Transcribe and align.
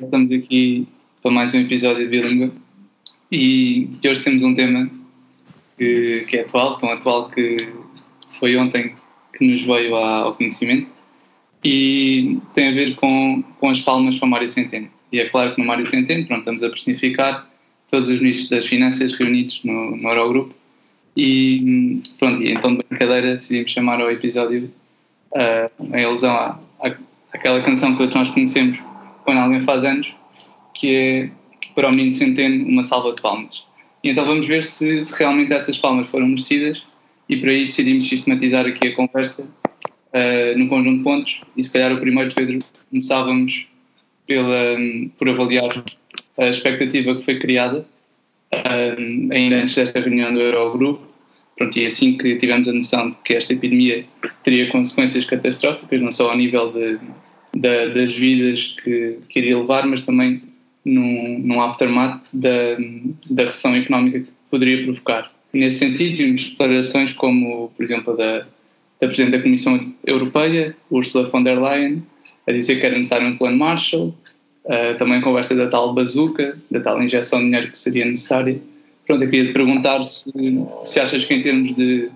Estamos 0.00 0.32
aqui 0.32 0.88
para 1.22 1.30
mais 1.30 1.54
um 1.54 1.60
episódio 1.60 1.98
de 1.98 2.08
Bilíngua 2.08 2.50
e 3.30 3.88
hoje 4.04 4.24
temos 4.24 4.42
um 4.42 4.52
tema 4.52 4.90
que, 5.78 6.26
que, 6.28 6.36
é 6.36 6.40
atual, 6.40 6.78
tão 6.78 6.90
atual 6.90 7.30
que 7.30 7.58
foi 8.40 8.56
ontem 8.56 8.92
que 9.38 9.46
nos 9.46 9.62
veio 9.62 9.94
ao 9.94 10.34
conhecimento. 10.34 10.90
E 11.62 12.38
tem 12.52 12.68
a 12.70 12.72
ver 12.72 12.96
com, 12.96 13.44
com 13.60 13.70
as 13.70 13.80
palmas 13.82 14.18
para 14.18 14.28
Mário 14.28 14.50
Centeno. 14.50 14.88
E 15.12 15.20
é 15.20 15.28
claro 15.28 15.54
que 15.54 15.60
no 15.60 15.66
Mário 15.68 15.86
Centeno 15.86 16.26
pronto, 16.26 16.40
estamos 16.40 16.64
a 16.64 16.70
personificar 16.70 17.48
todos 17.88 18.08
os 18.08 18.18
ministros 18.18 18.50
das 18.50 18.66
finanças 18.66 19.12
reunidos 19.12 19.60
no, 19.62 19.96
no 19.96 20.08
Eurogrupo. 20.08 20.52
E 21.16 22.02
pronto, 22.18 22.42
e 22.42 22.50
então 22.50 22.74
de 22.74 22.84
brincadeira 22.90 23.36
decidimos 23.36 23.70
chamar 23.70 24.00
ao 24.00 24.10
episódio 24.10 24.72
uh, 25.30 25.96
em 25.96 26.04
alusão 26.04 26.34
à, 26.34 26.58
à, 26.80 26.96
àquela 27.32 27.62
canção 27.62 27.92
que 27.92 27.98
todos 27.98 28.16
nós 28.16 28.30
conhecemos 28.30 28.76
quando 29.24 29.38
alguém 29.38 29.62
faz 29.64 29.84
anos, 29.84 30.12
que 30.74 30.94
é 30.94 31.30
para 31.74 31.88
o 31.88 31.90
menino 31.90 32.12
Centeno 32.12 32.66
uma 32.66 32.82
salva 32.82 33.12
de 33.14 33.22
palmas. 33.22 33.66
E 34.02 34.10
então 34.10 34.24
vamos 34.24 34.46
ver 34.46 34.62
se, 34.62 35.02
se 35.02 35.18
realmente 35.18 35.52
essas 35.52 35.78
palmas 35.78 36.06
foram 36.08 36.28
merecidas 36.28 36.84
e 37.28 37.36
para 37.36 37.52
isso 37.52 37.72
decidimos 37.72 38.08
sistematizar 38.08 38.66
aqui 38.66 38.88
a 38.88 38.94
conversa 38.94 39.48
uh, 40.12 40.58
num 40.58 40.68
conjunto 40.68 40.98
de 40.98 41.04
pontos 41.04 41.40
e 41.56 41.62
se 41.62 41.72
calhar 41.72 41.92
o 41.92 41.98
primeiro, 41.98 42.32
Pedro, 42.34 42.62
começávamos 42.90 43.66
pela, 44.26 44.76
por 45.18 45.28
avaliar 45.28 45.84
a 46.38 46.48
expectativa 46.48 47.16
que 47.16 47.22
foi 47.22 47.38
criada 47.38 47.86
uh, 48.52 49.32
ainda 49.32 49.56
antes 49.56 49.74
desta 49.74 50.00
reunião 50.00 50.32
do 50.32 50.40
Eurogrupo 50.40 51.14
Pronto, 51.56 51.78
e 51.78 51.86
assim 51.86 52.16
que 52.16 52.34
tivemos 52.36 52.66
a 52.66 52.72
noção 52.72 53.10
de 53.10 53.16
que 53.18 53.34
esta 53.34 53.52
epidemia 53.52 54.04
teria 54.42 54.70
consequências 54.70 55.24
catastróficas, 55.24 56.00
não 56.00 56.10
só 56.10 56.30
ao 56.30 56.36
nível 56.36 56.72
de, 56.72 56.98
de, 57.54 57.88
das 57.90 58.12
vidas 58.12 58.76
que, 58.82 59.18
que 59.28 59.38
iria 59.38 59.58
levar, 59.58 59.86
mas 59.86 60.02
também 60.02 60.42
num, 60.84 61.38
num 61.38 61.60
aftermath 61.60 62.22
da, 62.32 62.76
da 63.30 63.44
recessão 63.44 63.74
económica 63.74 64.20
que 64.20 64.28
poderia 64.50 64.84
provocar. 64.84 65.32
nesse 65.52 65.78
sentido, 65.78 66.16
vimos 66.16 66.50
declarações 66.50 67.12
como, 67.12 67.70
por 67.76 67.82
exemplo, 67.82 68.16
da, 68.16 68.40
da 69.00 69.06
Presidente 69.06 69.36
da 69.36 69.42
Comissão 69.42 69.94
Europeia, 70.06 70.76
Ursula 70.90 71.28
von 71.30 71.42
der 71.42 71.60
Leyen, 71.60 72.02
a 72.46 72.52
dizer 72.52 72.80
que 72.80 72.86
era 72.86 72.96
necessário 72.96 73.28
um 73.28 73.36
plano 73.36 73.56
Marshall, 73.56 74.14
uh, 74.64 74.96
também 74.98 75.20
conversa 75.20 75.54
da 75.54 75.68
tal 75.68 75.94
bazuca, 75.94 76.58
da 76.70 76.80
tal 76.80 77.02
injeção 77.02 77.38
de 77.38 77.46
dinheiro 77.46 77.70
que 77.70 77.78
seria 77.78 78.04
necessária. 78.04 78.60
Pronto, 79.06 79.22
eu 79.22 79.30
queria 79.30 79.46
te 79.46 79.52
perguntar 79.52 80.02
se, 80.04 80.30
se 80.84 81.00
achas 81.00 81.24
que 81.24 81.34
em 81.34 81.40
termos 81.40 81.74
de, 81.74 82.10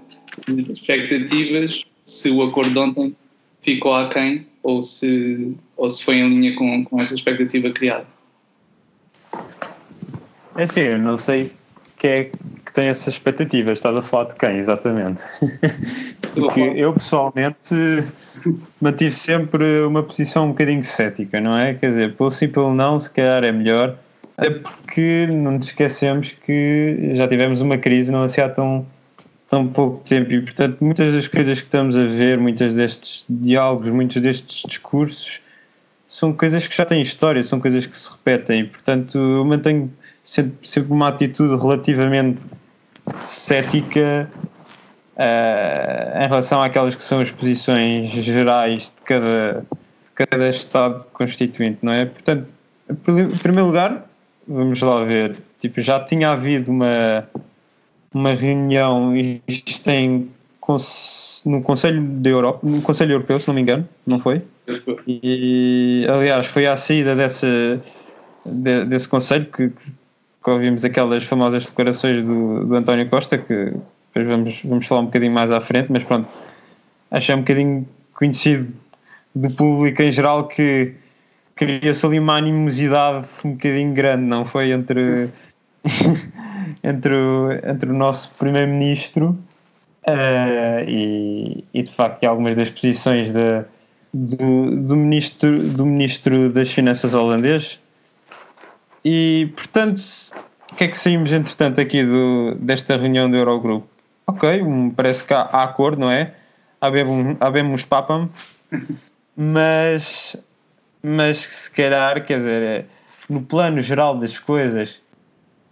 de 0.47 0.73
expectativas, 0.73 1.83
se 2.05 2.31
o 2.31 2.43
acordo 2.43 2.73
de 2.73 2.79
ontem 2.79 3.17
ficou 3.61 3.95
aquém 3.95 4.47
ou 4.63 4.83
se, 4.83 5.57
ou 5.77 5.89
se 5.89 6.05
foi 6.05 6.17
em 6.17 6.29
linha 6.29 6.55
com, 6.57 6.85
com 6.85 7.01
esta 7.01 7.15
expectativa 7.15 7.71
criada. 7.71 8.07
É 10.57 10.65
assim, 10.65 10.81
eu 10.81 10.99
não 10.99 11.17
sei 11.17 11.53
quem 11.97 12.11
é 12.11 12.25
que 12.25 12.73
tem 12.73 12.87
essas 12.87 13.15
expectativas, 13.15 13.79
estás 13.79 13.97
a 13.97 14.03
falar 14.03 14.25
de 14.25 14.35
quem 14.37 14.57
exatamente? 14.59 15.23
Porque 16.35 16.61
eu 16.61 16.93
pessoalmente 16.93 17.75
mantive 18.81 19.11
sempre 19.11 19.83
uma 19.83 20.03
posição 20.03 20.47
um 20.47 20.49
bocadinho 20.49 20.85
cética, 20.85 21.41
não 21.41 21.57
é? 21.57 21.75
Quer 21.75 21.91
dizer, 21.91 22.15
pelo 22.15 22.31
sim 22.31 22.49
pelo 22.49 22.73
não, 22.73 22.99
se 23.01 23.11
calhar 23.11 23.43
é 23.43 23.51
melhor, 23.51 23.97
é 24.37 24.51
porque 24.51 25.27
não 25.29 25.53
nos 25.53 25.67
esquecemos 25.67 26.33
que 26.47 27.13
já 27.15 27.27
tivemos 27.27 27.61
uma 27.61 27.77
crise 27.77 28.13
não 28.13 28.23
assim 28.23 28.41
há 28.41 28.49
tão, 28.49 28.87
tão 29.49 29.67
pouco 29.67 30.05
tempo 30.05 30.31
e, 30.33 30.41
portanto, 30.43 30.77
muitas 30.81 31.13
das 31.13 31.27
coisas 31.27 31.61
que 31.61 31.67
estamos 31.67 31.97
a 31.97 32.05
ver, 32.05 32.39
muitos 32.39 32.75
destes 32.75 33.25
diálogos, 33.29 33.89
muitos 33.89 34.21
destes 34.21 34.63
discursos 34.69 35.41
são 36.07 36.33
coisas 36.33 36.67
que 36.67 36.77
já 36.77 36.85
têm 36.85 37.03
história, 37.03 37.43
são 37.43 37.59
coisas 37.59 37.87
que 37.87 37.97
se 37.97 38.11
repetem 38.11 38.61
e, 38.61 38.65
portanto, 38.65 39.19
eu 39.19 39.45
mantenho 39.45 39.93
sempre, 40.23 40.67
sempre 40.67 40.93
uma 40.93 41.09
atitude 41.09 41.57
relativamente 41.61 42.41
cética 43.25 44.31
uh, 45.17 46.25
em 46.25 46.29
relação 46.29 46.63
àquelas 46.63 46.95
que 46.95 47.03
são 47.03 47.21
as 47.21 47.31
posições 47.31 48.07
gerais 48.07 48.93
de 48.95 49.03
cada, 49.03 49.67
de 50.07 50.13
cada 50.15 50.49
Estado 50.49 51.07
constituinte, 51.13 51.79
não 51.83 51.93
é? 51.93 52.05
Portanto, 52.05 52.53
em 52.91 52.95
primeiro 52.95 53.67
lugar, 53.67 54.07
vamos 54.47 54.81
lá 54.81 55.05
ver, 55.05 55.37
tipo, 55.59 55.81
já 55.81 56.01
tinha 56.01 56.31
havido 56.31 56.71
uma, 56.71 57.29
uma 58.19 58.35
reunião, 58.35 59.15
isto 59.47 59.81
tem 59.81 60.29
no 61.47 61.63
Conselho 61.63 62.03
da 62.03 62.29
Europa, 62.29 62.61
no 62.63 62.83
Conselho 62.83 63.13
Europeu, 63.13 63.41
se 63.41 63.49
não 63.49 63.55
me 63.55 63.63
engano, 63.63 63.89
não 64.07 64.19
foi? 64.21 64.43
E 65.07 66.07
aliás, 66.09 66.47
foi 66.47 66.67
à 66.67 66.77
saída 66.77 67.17
dessa, 67.17 67.81
de, 68.45 68.85
desse 68.85 69.09
Conselho 69.09 69.47
que, 69.47 69.71
que 69.71 70.51
ouvimos 70.51 70.85
aquelas 70.85 71.25
famosas 71.25 71.67
declarações 71.67 72.23
do, 72.23 72.67
do 72.67 72.75
António 72.75 73.09
Costa, 73.09 73.39
que 73.39 73.73
depois 74.13 74.27
vamos, 74.27 74.61
vamos 74.65 74.87
falar 74.87 75.03
um 75.03 75.07
bocadinho 75.07 75.33
mais 75.33 75.51
à 75.51 75.61
frente, 75.61 75.91
mas 75.91 76.05
pronto, 76.05 76.29
acho 77.11 77.33
é 77.33 77.35
um 77.35 77.41
bocadinho 77.41 77.89
conhecido 78.13 78.71
do 79.35 79.49
público 79.51 80.03
em 80.03 80.11
geral 80.11 80.49
que 80.49 80.93
cria-se 81.55 82.05
ali 82.05 82.19
uma 82.19 82.37
animosidade 82.37 83.27
um 83.45 83.53
bocadinho 83.53 83.95
grande, 83.95 84.25
não 84.25 84.45
foi? 84.45 84.73
Entre, 84.73 85.29
entre, 86.83 87.15
o, 87.15 87.53
entre 87.53 87.91
o 87.91 87.95
nosso 87.95 88.31
Primeiro-Ministro 88.39 89.39
uh, 90.07 90.89
e, 90.89 91.65
e, 91.73 91.83
de 91.83 91.91
facto, 91.91 92.25
algumas 92.25 92.57
das 92.57 92.71
posições 92.71 93.33
de, 93.33 93.65
do, 94.13 94.77
do, 94.77 94.97
ministro, 94.97 95.59
do 95.59 95.87
Ministro 95.87 96.51
das 96.51 96.71
Finanças 96.71 97.15
holandês. 97.15 97.81
E, 99.05 99.53
portanto, 99.57 100.01
o 100.73 100.75
que 100.75 100.85
é 100.85 100.89
que 100.89 100.99
saímos, 100.99 101.33
entretanto, 101.33 101.81
aqui 101.81 102.05
do, 102.05 102.55
desta 102.57 102.97
reunião 102.97 103.31
do 103.31 103.37
Eurogrupo? 103.37 103.89
Ok, 104.27 104.63
parece 104.95 105.25
que 105.25 105.33
há, 105.33 105.43
há 105.43 105.65
acordo, 105.65 106.01
não 106.01 106.11
é? 106.11 106.35
Habemos 107.41 107.85
papam, 107.85 108.29
mas 109.35 110.37
mas 111.03 111.39
se 111.39 111.71
calhar, 111.71 112.25
quer 112.25 112.39
dizer, 112.39 112.63
é, 112.63 112.85
no 113.29 113.43
plano 113.43 113.81
geral 113.81 114.17
das 114.19 114.39
coisas, 114.39 115.01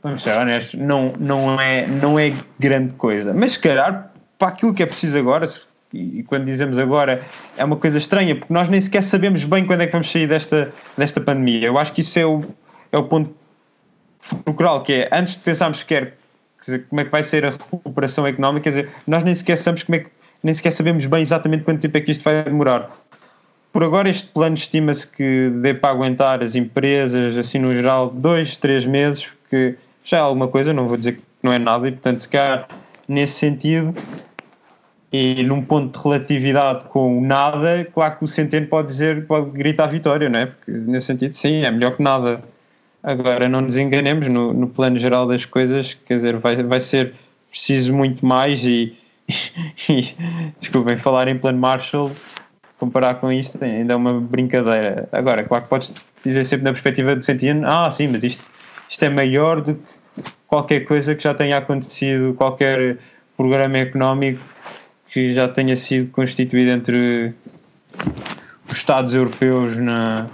vamos 0.06 0.22
ser 0.22 0.38
honestos, 0.38 0.78
não, 0.80 1.12
não, 1.18 1.60
é, 1.60 1.86
não 1.86 2.18
é 2.18 2.32
grande 2.58 2.94
coisa. 2.94 3.34
Mas 3.34 3.52
se 3.52 3.60
calhar, 3.60 4.10
para 4.38 4.48
aquilo 4.48 4.72
que 4.72 4.82
é 4.82 4.86
preciso 4.86 5.18
agora, 5.18 5.46
e 5.92 6.22
quando 6.22 6.44
dizemos 6.44 6.78
agora, 6.78 7.24
é 7.56 7.64
uma 7.64 7.76
coisa 7.76 7.98
estranha, 7.98 8.36
porque 8.36 8.52
nós 8.52 8.68
nem 8.68 8.80
sequer 8.80 9.02
sabemos 9.02 9.44
bem 9.44 9.66
quando 9.66 9.80
é 9.80 9.86
que 9.86 9.92
vamos 9.92 10.10
sair 10.10 10.28
desta, 10.28 10.72
desta 10.96 11.20
pandemia. 11.20 11.66
Eu 11.66 11.78
acho 11.78 11.92
que 11.92 12.02
isso 12.02 12.18
é 12.18 12.24
o, 12.24 12.42
é 12.92 12.98
o 12.98 13.04
ponto 13.04 13.34
fulcral, 14.20 14.82
que 14.82 14.92
é, 14.92 15.08
antes 15.12 15.34
de 15.34 15.40
pensarmos 15.40 15.78
sequer 15.78 16.14
dizer, 16.60 16.86
como 16.88 17.00
é 17.00 17.04
que 17.04 17.10
vai 17.10 17.22
ser 17.22 17.44
a 17.44 17.50
recuperação 17.50 18.26
económica, 18.26 18.64
quer 18.64 18.70
dizer, 18.70 18.90
nós 19.06 19.24
nem 19.24 19.34
sequer 19.34 19.58
sabemos 19.58 19.82
como 19.82 19.96
é 19.96 19.98
que, 20.00 20.10
nem 20.42 20.54
sequer 20.54 20.72
sabemos 20.72 21.06
bem 21.06 21.22
exatamente 21.22 21.64
quanto 21.64 21.80
tempo 21.80 21.96
é 21.96 22.00
que 22.00 22.12
isto 22.12 22.22
vai 22.22 22.42
demorar. 22.44 22.90
Por 23.72 23.84
agora, 23.84 24.08
este 24.08 24.28
plano 24.28 24.54
estima-se 24.54 25.06
que 25.06 25.50
dê 25.50 25.74
para 25.74 25.90
aguentar 25.90 26.42
as 26.42 26.54
empresas, 26.54 27.36
assim 27.36 27.58
no 27.58 27.74
geral, 27.74 28.08
dois, 28.10 28.56
três 28.56 28.86
meses, 28.86 29.30
que 29.50 29.76
já 30.06 30.18
é 30.18 30.20
alguma 30.20 30.46
coisa, 30.46 30.72
não 30.72 30.86
vou 30.86 30.96
dizer 30.96 31.16
que 31.16 31.22
não 31.42 31.52
é 31.52 31.58
nada, 31.58 31.88
e 31.88 31.92
portanto, 31.92 32.20
se 32.20 32.28
calhar, 32.28 32.68
nesse 33.08 33.34
sentido, 33.34 33.92
e 35.12 35.42
num 35.42 35.62
ponto 35.62 35.98
de 35.98 36.04
relatividade 36.04 36.84
com 36.86 37.20
nada, 37.20 37.84
claro 37.92 38.16
que 38.16 38.24
o 38.24 38.28
Centeno 38.28 38.68
pode 38.68 38.88
dizer, 38.88 39.26
pode 39.26 39.50
gritar 39.50 39.86
vitória, 39.86 40.28
não 40.28 40.38
é? 40.38 40.46
Porque 40.46 40.70
nesse 40.70 41.08
sentido, 41.08 41.34
sim, 41.34 41.64
é 41.64 41.70
melhor 41.70 41.96
que 41.96 42.02
nada. 42.02 42.40
Agora, 43.02 43.48
não 43.48 43.60
nos 43.60 43.76
enganemos, 43.76 44.28
no, 44.28 44.52
no 44.52 44.68
plano 44.68 44.98
geral 44.98 45.26
das 45.26 45.44
coisas, 45.44 45.94
quer 45.94 46.16
dizer, 46.16 46.36
vai, 46.38 46.62
vai 46.62 46.80
ser 46.80 47.14
preciso 47.50 47.92
muito 47.92 48.24
mais 48.24 48.64
e, 48.64 48.96
e, 49.88 50.14
desculpem, 50.60 50.96
falar 50.96 51.26
em 51.26 51.38
plano 51.38 51.58
Marshall 51.58 52.12
comparar 52.78 53.14
com 53.14 53.32
isto 53.32 53.62
ainda 53.64 53.94
é 53.94 53.96
uma 53.96 54.20
brincadeira. 54.20 55.08
Agora, 55.10 55.42
claro 55.44 55.64
que 55.64 55.70
podes 55.70 55.94
dizer 56.22 56.44
sempre 56.44 56.64
na 56.64 56.72
perspectiva 56.72 57.16
do 57.16 57.24
Centeno, 57.24 57.66
ah, 57.66 57.90
sim, 57.90 58.08
mas 58.08 58.22
isto, 58.22 58.44
isto 58.88 59.04
é 59.04 59.08
maior 59.08 59.60
do 59.60 59.74
que 59.74 59.94
qualquer 60.46 60.80
coisa 60.80 61.14
que 61.14 61.22
já 61.22 61.34
tenha 61.34 61.58
acontecido, 61.58 62.34
qualquer 62.34 62.98
programa 63.36 63.78
económico 63.78 64.42
que 65.08 65.32
já 65.32 65.48
tenha 65.48 65.76
sido 65.76 66.10
constituído 66.10 66.70
entre 66.70 67.34
os 68.68 68.76
Estados 68.76 69.14
europeus 69.14 69.76
na, 69.78 70.28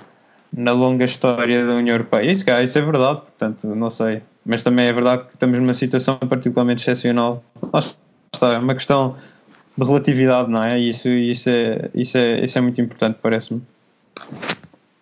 na 0.53 0.73
longa 0.73 1.05
história 1.05 1.65
da 1.67 1.75
União 1.75 1.95
Europeia. 1.95 2.31
Isso, 2.31 2.45
isso 2.51 2.79
é 2.79 2.83
verdade, 2.83 3.21
portanto, 3.21 3.67
não 3.69 3.91
sei. 3.91 4.23
Mas 4.45 4.63
também 4.63 4.87
é 4.87 4.93
verdade 4.93 5.25
que 5.25 5.33
estamos 5.33 5.59
numa 5.59 5.75
situação 5.75 6.17
particularmente 6.19 6.83
excepcional. 6.83 7.45
Está, 8.35 8.55
é 8.55 8.59
uma 8.59 8.75
questão 8.75 9.17
de 9.77 9.85
relatividade, 9.85 10.51
não 10.51 10.63
é? 10.63 10.79
Isso, 10.79 11.09
isso, 11.09 11.49
é, 11.49 11.91
isso, 11.95 12.19
é, 12.19 12.45
isso 12.45 12.59
é 12.59 12.61
muito 12.61 12.81
importante, 12.81 13.19
parece-me. 13.23 13.63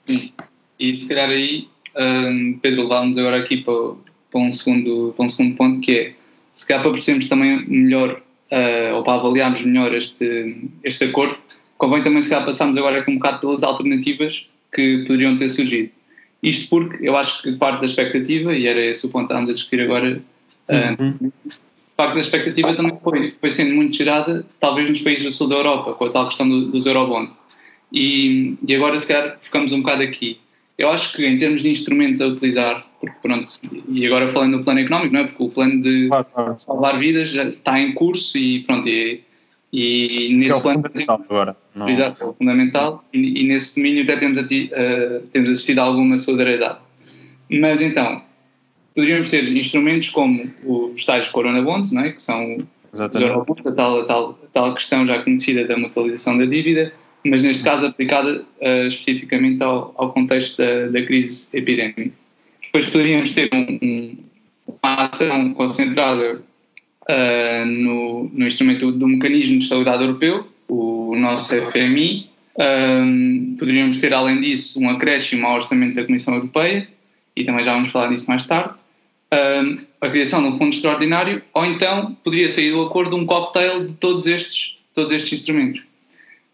Sim. 0.06 0.32
E 0.78 0.96
se 0.96 1.08
calhar 1.08 1.28
aí, 1.28 1.68
um, 1.96 2.58
Pedro, 2.60 2.88
vamos 2.88 3.18
agora 3.18 3.36
aqui 3.38 3.58
para, 3.58 3.94
para, 4.30 4.40
um 4.40 4.52
segundo, 4.52 5.14
para 5.16 5.24
um 5.24 5.28
segundo 5.28 5.56
ponto, 5.56 5.80
que 5.80 5.92
é, 5.92 6.12
se 6.54 6.66
calhar 6.66 6.82
para 6.82 6.92
percebermos 6.92 7.28
também 7.28 7.66
melhor, 7.66 8.20
uh, 8.50 8.96
ou 8.96 9.02
para 9.02 9.14
avaliarmos 9.14 9.62
melhor 9.62 9.94
este, 9.94 10.68
este 10.84 11.04
acordo, 11.04 11.38
convém 11.78 12.02
também 12.02 12.22
se 12.22 12.30
calhar 12.30 12.44
passarmos 12.44 12.76
agora 12.78 12.98
aqui 12.98 13.10
um 13.10 13.16
bocado 13.16 13.40
pelas 13.40 13.62
alternativas 13.62 14.46
que 14.72 14.98
poderiam 15.06 15.36
ter 15.36 15.48
surgido. 15.48 15.90
Isto 16.42 16.70
porque 16.70 17.06
eu 17.06 17.16
acho 17.16 17.42
que 17.42 17.52
parte 17.52 17.80
da 17.80 17.86
expectativa, 17.86 18.54
e 18.54 18.66
era 18.66 18.80
esse 18.80 19.06
o 19.06 19.10
ponto 19.10 19.26
que 19.26 19.32
estávamos 19.32 19.50
a 19.50 19.54
discutir 19.54 19.80
agora, 19.82 20.22
uhum. 20.68 21.32
parte 21.96 22.14
da 22.14 22.20
expectativa 22.20 22.74
também 22.74 22.98
foi, 23.02 23.34
foi 23.38 23.50
sendo 23.50 23.74
muito 23.74 23.96
gerada, 23.96 24.46
talvez 24.58 24.88
nos 24.88 25.02
países 25.02 25.24
do 25.24 25.32
sul 25.32 25.48
da 25.48 25.56
Europa, 25.56 25.92
com 25.94 26.04
a 26.06 26.10
tal 26.10 26.28
questão 26.28 26.48
do, 26.48 26.66
dos 26.66 26.86
eurobonds. 26.86 27.38
E, 27.92 28.56
e 28.66 28.74
agora, 28.74 28.98
se 28.98 29.06
calhar, 29.06 29.38
ficamos 29.42 29.72
um 29.72 29.82
bocado 29.82 30.02
aqui. 30.02 30.38
Eu 30.80 30.90
acho 30.90 31.14
que, 31.14 31.26
em 31.26 31.36
termos 31.36 31.62
de 31.62 31.70
instrumentos 31.70 32.22
a 32.22 32.26
utilizar, 32.26 32.86
porque 32.98 33.14
pronto, 33.22 33.52
e 33.92 34.06
agora 34.06 34.28
falando 34.30 34.56
do 34.56 34.64
plano 34.64 34.80
económico, 34.80 35.12
não 35.12 35.20
é? 35.20 35.24
Porque 35.24 35.42
o 35.42 35.50
plano 35.50 35.78
de 35.82 36.08
salvar 36.56 36.98
vidas 36.98 37.28
já 37.28 37.44
está 37.44 37.78
em 37.78 37.92
curso 37.92 38.38
e 38.38 38.60
pronto, 38.60 38.88
e, 38.88 39.22
e 39.72 40.34
nesse 40.34 40.52
é 40.52 40.54
o 40.54 40.60
plano. 40.62 40.82
Fundamental 40.82 41.24
agora. 41.28 41.56
Não. 41.74 41.86
Exato, 41.86 42.24
é 42.24 42.26
o 42.26 42.32
fundamental, 42.32 43.04
e, 43.12 43.42
e, 43.42 43.44
nesse 43.44 43.76
domínio 43.76 44.04
até 44.04 44.16
temos, 44.16 44.38
ati, 44.38 44.70
uh, 44.72 45.20
temos 45.26 45.50
assistido 45.50 45.80
a 45.80 45.82
alguma 45.82 46.16
solidariedade. 46.16 46.78
Mas 47.50 47.82
então, 47.82 48.22
poderíamos 48.94 49.30
ter 49.30 49.54
instrumentos 49.54 50.08
como 50.08 50.50
os 50.64 51.04
tais 51.04 51.28
Corona 51.28 51.60
Bonds, 51.60 51.92
não 51.92 52.02
é? 52.02 52.12
que 52.12 52.22
são 52.22 52.66
Exatamente. 52.92 53.32
a 53.32 53.72
tal, 53.72 54.00
a, 54.00 54.04
tal, 54.04 54.38
a 54.42 54.46
tal 54.50 54.74
questão 54.74 55.06
já 55.06 55.22
conhecida 55.22 55.66
da 55.66 55.76
mutualização 55.76 56.38
da 56.38 56.46
dívida, 56.46 56.90
mas 57.24 57.42
neste 57.42 57.62
caso 57.62 57.86
aplicada 57.86 58.44
uh, 58.60 58.86
especificamente 58.86 59.62
ao, 59.62 59.94
ao 59.96 60.12
contexto 60.12 60.56
da, 60.58 60.86
da, 60.86 61.02
crise 61.04 61.48
epidémica. 61.52 62.10
Depois 62.62 62.86
poderíamos 62.86 63.32
ter 63.32 63.50
um, 63.52 63.78
um, 63.82 64.16
uma 64.82 64.94
ação 65.06 65.52
concentrada 65.54 66.40
uh, 67.08 67.66
no, 67.66 68.30
no, 68.32 68.46
instrumento 68.46 68.92
do 68.92 69.06
Mecanismo 69.06 69.58
de 69.58 69.64
Estabilidade 69.64 70.04
Europeu, 70.04 70.46
o 70.68 71.14
nosso 71.16 71.54
FMI. 71.70 72.30
Um, 72.58 73.56
poderíamos 73.58 74.00
ter, 74.00 74.12
além 74.12 74.40
disso, 74.40 74.80
um 74.80 74.88
acréscimo 74.88 75.46
ao 75.46 75.56
orçamento 75.56 75.94
da 75.94 76.04
Comissão 76.04 76.34
Europeia, 76.34 76.88
e 77.36 77.44
também 77.44 77.64
já 77.64 77.74
vamos 77.74 77.90
falar 77.90 78.08
disso 78.08 78.28
mais 78.28 78.44
tarde. 78.44 78.74
A 80.00 80.08
criação 80.08 80.42
de 80.42 80.48
um 80.48 80.58
fundo 80.58 80.74
extraordinário, 80.74 81.40
ou 81.54 81.64
então 81.64 82.16
poderia 82.24 82.50
sair 82.50 82.72
do 82.72 82.82
acordo 82.82 83.16
um 83.16 83.24
cocktail 83.24 83.86
de 83.86 83.92
todos 83.94 84.26
estes, 84.26 84.76
todos 84.92 85.12
estes 85.12 85.40
instrumentos. 85.40 85.82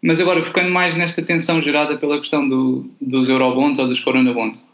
Mas 0.06 0.20
agora, 0.20 0.40
focando 0.40 0.70
mais 0.70 0.94
nesta 0.94 1.20
tensão 1.20 1.60
gerada 1.60 1.96
pela 1.96 2.20
questão 2.20 2.48
do, 2.48 2.88
dos 3.00 3.28
eurobonds 3.28 3.80
ou 3.80 3.88
dos 3.88 3.98
coronabonds, 3.98 4.70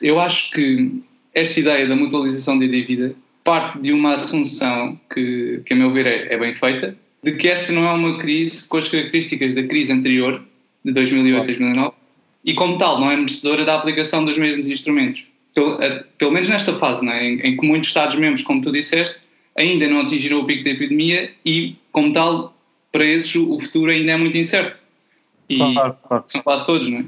eu 0.00 0.18
acho 0.18 0.50
que 0.52 1.02
esta 1.34 1.60
ideia 1.60 1.86
da 1.86 1.94
mutualização 1.94 2.58
da 2.58 2.64
dívida 2.64 3.14
parte 3.44 3.78
de 3.78 3.92
uma 3.92 4.14
assunção 4.14 4.98
que, 5.12 5.60
que 5.66 5.74
a 5.74 5.76
meu 5.76 5.92
ver, 5.92 6.06
é, 6.06 6.32
é, 6.32 6.38
bem 6.38 6.54
feita, 6.54 6.96
de 7.22 7.32
que 7.32 7.48
esta 7.48 7.74
não 7.74 7.86
é 7.86 7.90
uma 7.90 8.16
crise 8.20 8.66
com 8.66 8.78
as 8.78 8.88
características 8.88 9.54
da 9.54 9.62
crise 9.64 9.92
anterior, 9.92 10.42
de 10.82 10.92
2008 10.92 11.42
a 11.42 11.44
2009, 11.44 11.92
e 12.42 12.54
como 12.54 12.78
tal 12.78 12.98
não 12.98 13.10
é 13.10 13.16
merecedora 13.16 13.66
da 13.66 13.74
aplicação 13.74 14.24
dos 14.24 14.38
mesmos 14.38 14.70
instrumentos. 14.70 15.24
Pelo, 15.54 15.78
pelo 16.16 16.32
menos 16.32 16.48
nesta 16.48 16.78
fase, 16.78 17.06
é? 17.06 17.26
em, 17.26 17.40
em 17.40 17.54
que 17.54 17.66
muitos 17.66 17.90
Estados-membros, 17.90 18.42
como 18.42 18.62
tu 18.62 18.72
disseste, 18.72 19.20
ainda 19.54 19.86
não 19.88 20.00
atingiram 20.00 20.40
o 20.40 20.46
pico 20.46 20.64
da 20.64 20.70
epidemia 20.70 21.30
e, 21.44 21.76
como 21.92 22.14
tal, 22.14 22.56
para 22.90 23.04
esses 23.04 23.34
o 23.34 23.58
futuro 23.60 23.90
ainda 23.90 24.12
é 24.12 24.16
muito 24.16 24.36
incerto. 24.36 24.82
E 25.48 25.56
claro, 25.56 25.96
claro. 26.06 26.24
são 26.28 26.42
quase 26.42 26.66
todos, 26.66 26.88
não 26.88 26.98
é? 26.98 27.04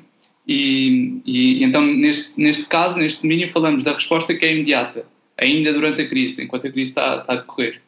E, 0.47 1.21
e, 1.25 1.65
então, 1.65 1.83
neste, 1.83 2.41
neste 2.41 2.65
caso, 2.65 2.99
neste 2.99 3.23
domínio, 3.23 3.53
falamos 3.53 3.85
da 3.85 3.93
resposta 3.93 4.35
que 4.35 4.45
é 4.45 4.53
imediata, 4.53 5.07
ainda 5.41 5.73
durante 5.73 6.03
a 6.03 6.09
crise, 6.09 6.43
enquanto 6.43 6.67
a 6.67 6.71
crise 6.71 6.91
está, 6.91 7.19
está 7.19 7.33
a 7.35 7.37
decorrer. 7.37 7.81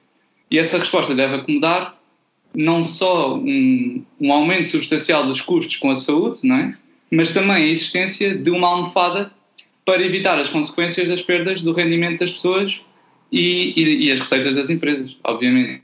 E 0.51 0.59
essa 0.59 0.79
resposta 0.79 1.15
deve 1.15 1.35
acomodar 1.35 1.99
não 2.55 2.85
só 2.85 3.37
um, 3.37 4.05
um 4.21 4.33
aumento 4.33 4.69
substancial 4.69 5.27
dos 5.27 5.41
custos 5.41 5.77
com 5.77 5.91
a 5.91 5.97
saúde, 5.97 6.41
não 6.45 6.55
é? 6.55 6.75
mas 7.15 7.33
também 7.33 7.57
a 7.57 7.67
existência 7.67 8.35
de 8.37 8.51
uma 8.51 8.69
almofada 8.69 9.31
para 9.85 10.03
evitar 10.03 10.39
as 10.39 10.49
consequências 10.49 11.09
das 11.09 11.23
perdas 11.23 11.63
do 11.63 11.73
rendimento 11.73 12.21
das 12.21 12.33
pessoas 12.33 12.81
e, 13.31 13.73
e, 13.77 14.07
e 14.07 14.13
as 14.13 14.21
receitas 14.21 14.55
das 14.55 14.71
empresas, 14.71 15.17
obviamente. 15.23 15.83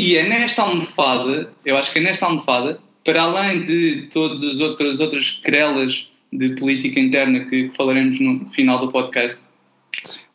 E 0.00 0.16
é 0.16 0.26
nesta 0.26 0.62
almofada, 0.62 1.52
eu 1.62 1.76
acho 1.76 1.92
que 1.92 1.98
é 1.98 2.02
nesta 2.02 2.24
almofada, 2.24 2.80
para 3.04 3.20
além 3.20 3.66
de 3.66 4.08
todas 4.10 4.42
as 4.42 4.58
outras, 4.58 4.98
outras 4.98 5.32
querelas 5.44 6.10
de 6.32 6.48
política 6.54 6.98
interna 6.98 7.40
que 7.40 7.70
falaremos 7.76 8.18
no 8.18 8.48
final 8.48 8.78
do 8.78 8.90
podcast, 8.90 9.46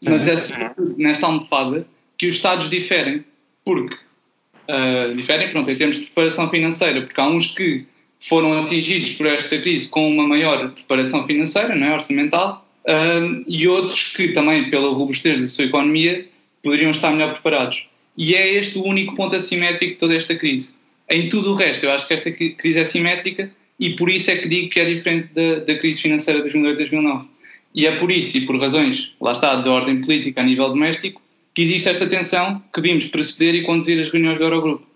mas 0.04 0.28
é 0.28 0.38
sobretudo 0.38 0.94
nesta 1.00 1.26
almofada 1.26 1.88
que 2.16 2.28
os 2.28 2.36
Estados 2.36 2.70
diferem, 2.70 3.26
porque 3.64 3.96
uh, 3.96 5.16
diferem 5.16 5.50
pronto, 5.50 5.72
em 5.72 5.76
termos 5.76 5.96
de 5.96 6.04
preparação 6.04 6.48
financeira, 6.52 7.02
porque 7.02 7.20
há 7.20 7.28
uns 7.28 7.48
que 7.48 7.88
foram 8.20 8.54
atingidos 8.60 9.14
por 9.14 9.26
esta 9.26 9.58
crise 9.58 9.90
com 9.90 10.08
uma 10.08 10.28
maior 10.28 10.70
preparação 10.74 11.26
financeira, 11.26 11.76
não 11.76 11.88
é, 11.88 11.94
orçamental, 11.96 12.64
uh, 12.88 13.44
e 13.48 13.68
outros 13.68 14.16
que 14.16 14.28
também, 14.28 14.70
pela 14.70 14.90
robustez 14.90 15.42
da 15.42 15.48
sua 15.48 15.66
economia, 15.66 16.24
poderiam 16.62 16.92
estar 16.92 17.10
melhor 17.10 17.34
preparados. 17.34 17.84
E 18.18 18.36
é 18.36 18.54
este 18.54 18.78
o 18.78 18.84
único 18.84 19.16
ponto 19.16 19.36
assimétrico 19.36 19.94
de 19.94 20.00
toda 20.00 20.16
esta 20.16 20.36
crise. 20.36 20.76
Em 21.10 21.30
tudo 21.30 21.52
o 21.52 21.56
resto, 21.56 21.86
eu 21.86 21.92
acho 21.92 22.08
que 22.08 22.14
esta 22.14 22.32
crise 22.32 22.80
é 22.80 22.86
simétrica 22.86 23.52
e 23.80 23.92
por 23.92 24.10
isso 24.10 24.32
é 24.32 24.38
que 24.38 24.48
digo 24.48 24.70
que 24.70 24.80
é 24.80 24.86
diferente 24.86 25.30
da, 25.34 25.60
da 25.60 25.78
crise 25.78 26.02
financeira 26.02 26.42
de 26.42 26.50
2008-2009. 26.50 27.26
E 27.74 27.86
é 27.86 27.98
por 27.98 28.10
isso, 28.10 28.38
e 28.38 28.42
por 28.46 28.58
razões, 28.60 29.14
lá 29.20 29.34
está, 29.34 29.56
de 29.56 29.70
ordem 29.70 30.02
política 30.02 30.42
a 30.42 30.44
nível 30.44 30.70
doméstico, 30.70 31.22
que 31.54 31.62
existe 31.62 31.90
esta 31.90 32.08
tensão 32.08 32.64
que 32.74 32.82
vimos 32.82 33.08
preceder 33.08 33.54
e 33.56 33.64
conduzir 33.64 34.02
as 34.02 34.10
reuniões 34.10 34.38
do 34.38 34.46
Eurogrupo. 34.46 34.88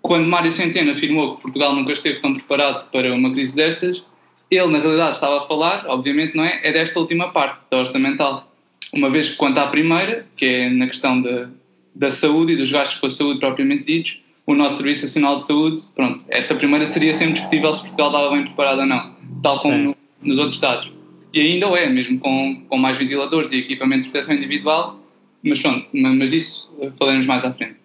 Quando 0.00 0.26
Mário 0.26 0.50
Centeno 0.50 0.92
afirmou 0.92 1.36
que 1.36 1.42
Portugal 1.42 1.74
nunca 1.74 1.92
esteve 1.92 2.20
tão 2.20 2.32
preparado 2.32 2.90
para 2.90 3.12
uma 3.14 3.32
crise 3.32 3.54
destas, 3.54 4.02
ele 4.50 4.68
na 4.68 4.78
realidade 4.78 5.14
estava 5.14 5.44
a 5.44 5.46
falar, 5.46 5.84
obviamente 5.86 6.34
não 6.34 6.44
é, 6.44 6.60
é 6.62 6.72
desta 6.72 6.98
última 6.98 7.28
parte, 7.30 7.66
da 7.70 7.78
orçamental. 7.78 8.50
Uma 8.92 9.10
vez 9.10 9.30
que 9.30 9.36
quanto 9.36 9.58
à 9.58 9.66
primeira, 9.66 10.26
que 10.34 10.46
é 10.46 10.70
na 10.70 10.86
questão 10.86 11.20
da, 11.20 11.50
da 11.98 12.10
saúde 12.10 12.52
e 12.52 12.56
dos 12.56 12.70
gastos 12.70 13.00
com 13.00 13.06
a 13.08 13.10
saúde 13.10 13.40
propriamente 13.40 13.84
ditos, 13.84 14.20
o 14.46 14.54
nosso 14.54 14.78
Serviço 14.78 15.04
Nacional 15.04 15.36
de 15.36 15.42
Saúde, 15.42 15.82
pronto, 15.94 16.24
essa 16.28 16.54
primeira 16.54 16.86
seria 16.86 17.12
sempre 17.12 17.34
discutível 17.34 17.74
se 17.74 17.80
Portugal 17.80 18.06
estava 18.06 18.30
bem 18.30 18.44
preparado 18.44 18.78
ou 18.78 18.86
não, 18.86 19.14
tal 19.42 19.60
como 19.60 19.76
no, 19.76 19.96
nos 20.22 20.38
outros 20.38 20.54
Estados. 20.54 20.90
E 21.34 21.40
ainda 21.40 21.68
o 21.68 21.76
é, 21.76 21.86
mesmo 21.86 22.18
com, 22.18 22.62
com 22.68 22.78
mais 22.78 22.96
ventiladores 22.96 23.52
e 23.52 23.58
equipamento 23.58 24.04
de 24.04 24.10
proteção 24.10 24.36
individual, 24.36 24.98
mas 25.42 25.60
pronto, 25.60 25.88
mas 25.92 26.30
disso 26.30 26.74
falaremos 26.98 27.26
mais 27.26 27.44
à 27.44 27.52
frente. 27.52 27.76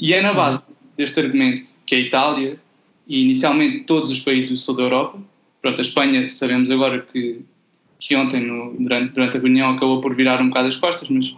E 0.00 0.14
é 0.14 0.22
na 0.22 0.32
base 0.32 0.62
deste 0.96 1.20
argumento 1.20 1.72
que 1.84 1.94
a 1.96 1.98
Itália 1.98 2.58
e 3.06 3.22
inicialmente 3.22 3.80
todos 3.84 4.10
os 4.10 4.20
países 4.20 4.52
do 4.52 4.56
sul 4.56 4.76
da 4.76 4.84
Europa, 4.84 5.18
pronto, 5.60 5.78
a 5.78 5.82
Espanha 5.82 6.26
sabemos 6.28 6.70
agora 6.70 7.06
que, 7.12 7.40
que 7.98 8.16
ontem 8.16 8.40
no, 8.40 8.74
durante, 8.78 9.12
durante 9.12 9.36
a 9.36 9.40
reunião 9.40 9.70
acabou 9.70 10.00
por 10.00 10.14
virar 10.14 10.40
um 10.40 10.48
bocado 10.48 10.68
as 10.68 10.76
costas, 10.76 11.08
mas 11.10 11.34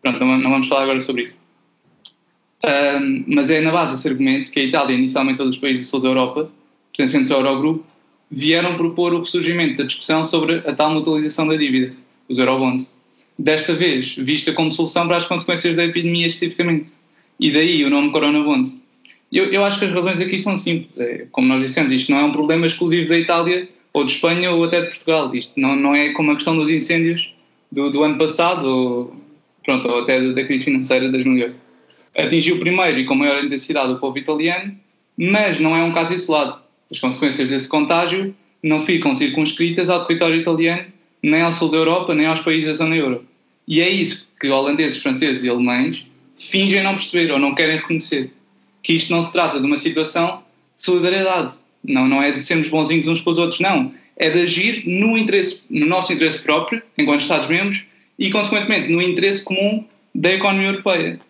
pronto, 0.00 0.24
não, 0.24 0.38
não 0.38 0.50
vamos 0.50 0.68
falar 0.68 0.84
agora 0.84 1.00
sobre 1.00 1.24
isso. 1.24 1.39
Um, 2.62 3.24
mas 3.26 3.50
é 3.50 3.60
na 3.60 3.70
base 3.70 3.92
desse 3.92 4.08
argumento 4.08 4.50
que 4.50 4.60
a 4.60 4.64
Itália, 4.64 4.94
inicialmente 4.94 5.38
todos 5.38 5.54
os 5.54 5.60
países 5.60 5.86
do 5.86 5.90
sul 5.90 6.00
da 6.00 6.08
Europa, 6.08 6.50
pertencentes 6.94 7.30
ao 7.30 7.40
Eurogrupo, 7.40 7.84
vieram 8.30 8.76
propor 8.76 9.14
o 9.14 9.20
ressurgimento 9.20 9.78
da 9.78 9.84
discussão 9.84 10.24
sobre 10.24 10.56
a 10.58 10.72
tal 10.74 10.92
mutualização 10.92 11.48
da 11.48 11.56
dívida, 11.56 11.94
os 12.28 12.38
Eurobonds. 12.38 12.94
Desta 13.38 13.74
vez, 13.74 14.14
vista 14.16 14.52
como 14.52 14.70
solução 14.70 15.06
para 15.06 15.16
as 15.16 15.26
consequências 15.26 15.74
da 15.74 15.84
epidemia 15.84 16.26
especificamente. 16.26 16.92
E 17.38 17.50
daí 17.50 17.82
o 17.84 17.90
nome 17.90 18.12
Corona 18.12 18.42
Bond. 18.42 18.70
Eu, 19.32 19.46
eu 19.46 19.64
acho 19.64 19.78
que 19.78 19.86
as 19.86 19.92
razões 19.92 20.20
aqui 20.20 20.38
são 20.38 20.58
simples. 20.58 20.90
É, 20.98 21.26
como 21.32 21.48
nós 21.48 21.62
dissemos, 21.62 21.92
isto 21.92 22.12
não 22.12 22.18
é 22.18 22.24
um 22.24 22.32
problema 22.32 22.66
exclusivo 22.66 23.08
da 23.08 23.18
Itália 23.18 23.66
ou 23.94 24.04
de 24.04 24.12
Espanha 24.12 24.50
ou 24.50 24.64
até 24.64 24.82
de 24.82 24.88
Portugal. 24.88 25.34
Isto 25.34 25.58
não, 25.58 25.74
não 25.74 25.94
é 25.94 26.10
como 26.10 26.32
a 26.32 26.34
questão 26.34 26.54
dos 26.54 26.70
incêndios 26.70 27.32
do, 27.72 27.88
do 27.88 28.02
ano 28.04 28.18
passado 28.18 28.66
ou, 28.66 29.16
pronto, 29.64 29.88
ou 29.88 30.02
até 30.02 30.20
da 30.20 30.44
crise 30.44 30.64
financeira 30.64 31.06
de 31.06 31.12
2008 31.12 31.69
atingiu 32.16 32.58
primeiro 32.58 32.98
e 32.98 33.04
com 33.04 33.14
maior 33.14 33.42
intensidade 33.42 33.92
o 33.92 33.98
povo 33.98 34.18
italiano, 34.18 34.76
mas 35.16 35.60
não 35.60 35.76
é 35.76 35.82
um 35.82 35.92
caso 35.92 36.14
isolado. 36.14 36.60
As 36.90 36.98
consequências 36.98 37.48
desse 37.48 37.68
contágio 37.68 38.34
não 38.62 38.84
ficam 38.84 39.14
circunscritas 39.14 39.88
ao 39.88 40.04
território 40.04 40.40
italiano, 40.40 40.86
nem 41.22 41.42
ao 41.42 41.52
sul 41.52 41.70
da 41.70 41.76
Europa, 41.76 42.14
nem 42.14 42.26
aos 42.26 42.40
países 42.40 42.66
da 42.66 42.74
zona 42.74 42.96
euro. 42.96 43.24
E 43.66 43.80
é 43.80 43.88
isso 43.88 44.28
que 44.40 44.48
holandeses, 44.48 45.00
franceses 45.00 45.44
e 45.44 45.48
alemães 45.48 46.06
fingem 46.36 46.82
não 46.82 46.94
perceber 46.94 47.30
ou 47.30 47.38
não 47.38 47.54
querem 47.54 47.76
reconhecer. 47.76 48.32
Que 48.82 48.94
isto 48.94 49.12
não 49.12 49.22
se 49.22 49.32
trata 49.32 49.60
de 49.60 49.66
uma 49.66 49.76
situação 49.76 50.42
de 50.76 50.84
solidariedade. 50.84 51.54
Não, 51.84 52.08
não 52.08 52.22
é 52.22 52.32
de 52.32 52.40
sermos 52.40 52.68
bonzinhos 52.68 53.06
uns 53.06 53.20
com 53.20 53.30
os 53.30 53.38
outros, 53.38 53.60
não. 53.60 53.92
É 54.16 54.30
de 54.30 54.40
agir 54.40 54.82
no, 54.86 55.16
interesse, 55.16 55.66
no 55.70 55.86
nosso 55.86 56.12
interesse 56.12 56.42
próprio, 56.42 56.82
enquanto 56.98 57.22
Estados-membros, 57.22 57.84
e, 58.18 58.30
consequentemente, 58.30 58.88
no 58.88 59.00
interesse 59.00 59.44
comum 59.44 59.84
da 60.14 60.32
economia 60.32 60.68
europeia. 60.68 61.20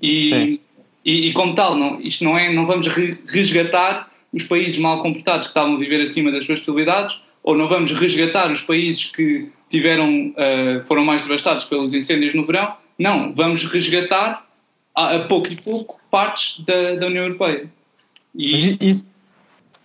E, 0.00 0.58
e, 1.04 1.28
e, 1.28 1.32
como 1.32 1.54
tal, 1.54 1.76
não, 1.76 2.00
isto 2.00 2.24
não 2.24 2.36
é, 2.36 2.52
não 2.52 2.66
vamos 2.66 2.88
resgatar 2.88 4.10
os 4.32 4.44
países 4.44 4.76
mal 4.76 5.00
comportados 5.00 5.46
que 5.46 5.50
estavam 5.50 5.74
a 5.74 5.78
viver 5.78 6.00
acima 6.00 6.30
das 6.30 6.44
suas 6.44 6.60
possibilidades, 6.60 7.18
ou 7.42 7.56
não 7.56 7.68
vamos 7.68 7.92
resgatar 7.92 8.50
os 8.50 8.60
países 8.60 9.04
que 9.04 9.48
tiveram, 9.70 10.28
uh, 10.30 10.84
foram 10.86 11.04
mais 11.04 11.22
devastados 11.22 11.64
pelos 11.64 11.94
incêndios 11.94 12.34
no 12.34 12.44
verão. 12.44 12.74
Não, 12.98 13.32
vamos 13.34 13.64
resgatar 13.64 14.46
a, 14.94 15.16
a 15.16 15.20
pouco 15.20 15.52
e 15.52 15.56
pouco 15.56 16.00
partes 16.10 16.64
da, 16.64 16.96
da 16.96 17.06
União 17.06 17.24
Europeia. 17.24 17.70
E, 18.34 18.76
isso, 18.80 19.06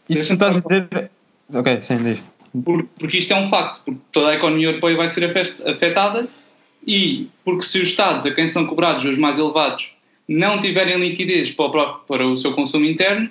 isso 0.10 0.34
estás 0.34 0.58
a 0.58 0.60
dizer. 0.60 1.12
Ok, 1.54 1.80
sim, 1.82 1.98
diz. 1.98 2.24
Por, 2.64 2.84
porque 3.00 3.20
isto 3.20 3.32
é 3.34 3.38
um 3.38 3.50
facto, 3.50 3.82
porque 3.86 4.02
toda 4.12 4.30
a 4.30 4.36
economia 4.36 4.68
europeia 4.68 4.98
vai 4.98 5.08
ser 5.08 5.26
afetada 5.66 6.28
e 6.86 7.30
porque 7.46 7.64
se 7.64 7.80
os 7.80 7.90
Estados 7.90 8.26
a 8.26 8.32
quem 8.32 8.48
são 8.48 8.66
cobrados 8.66 9.06
os 9.06 9.18
mais 9.18 9.40
elevados 9.40 9.90
não 10.32 10.62
tiverem 10.62 10.98
liquidez 10.98 11.52
para 11.52 11.66
o, 11.66 11.94
para 12.00 12.26
o 12.26 12.38
seu 12.38 12.54
consumo 12.54 12.86
interno, 12.86 13.30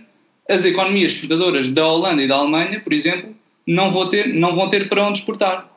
as 0.49 0.65
economias 0.65 1.13
exportadoras 1.13 1.69
da 1.71 1.87
Holanda 1.87 2.23
e 2.23 2.29
da 2.29 2.37
Alemanha, 2.37 2.81
por 2.81 2.93
exemplo, 2.93 3.35
não 3.67 3.91
vão 3.91 4.09
ter, 4.09 4.29
não 4.29 4.55
vão 4.55 4.69
ter 4.69 4.89
para 4.89 5.07
onde 5.07 5.21
exportar. 5.21 5.71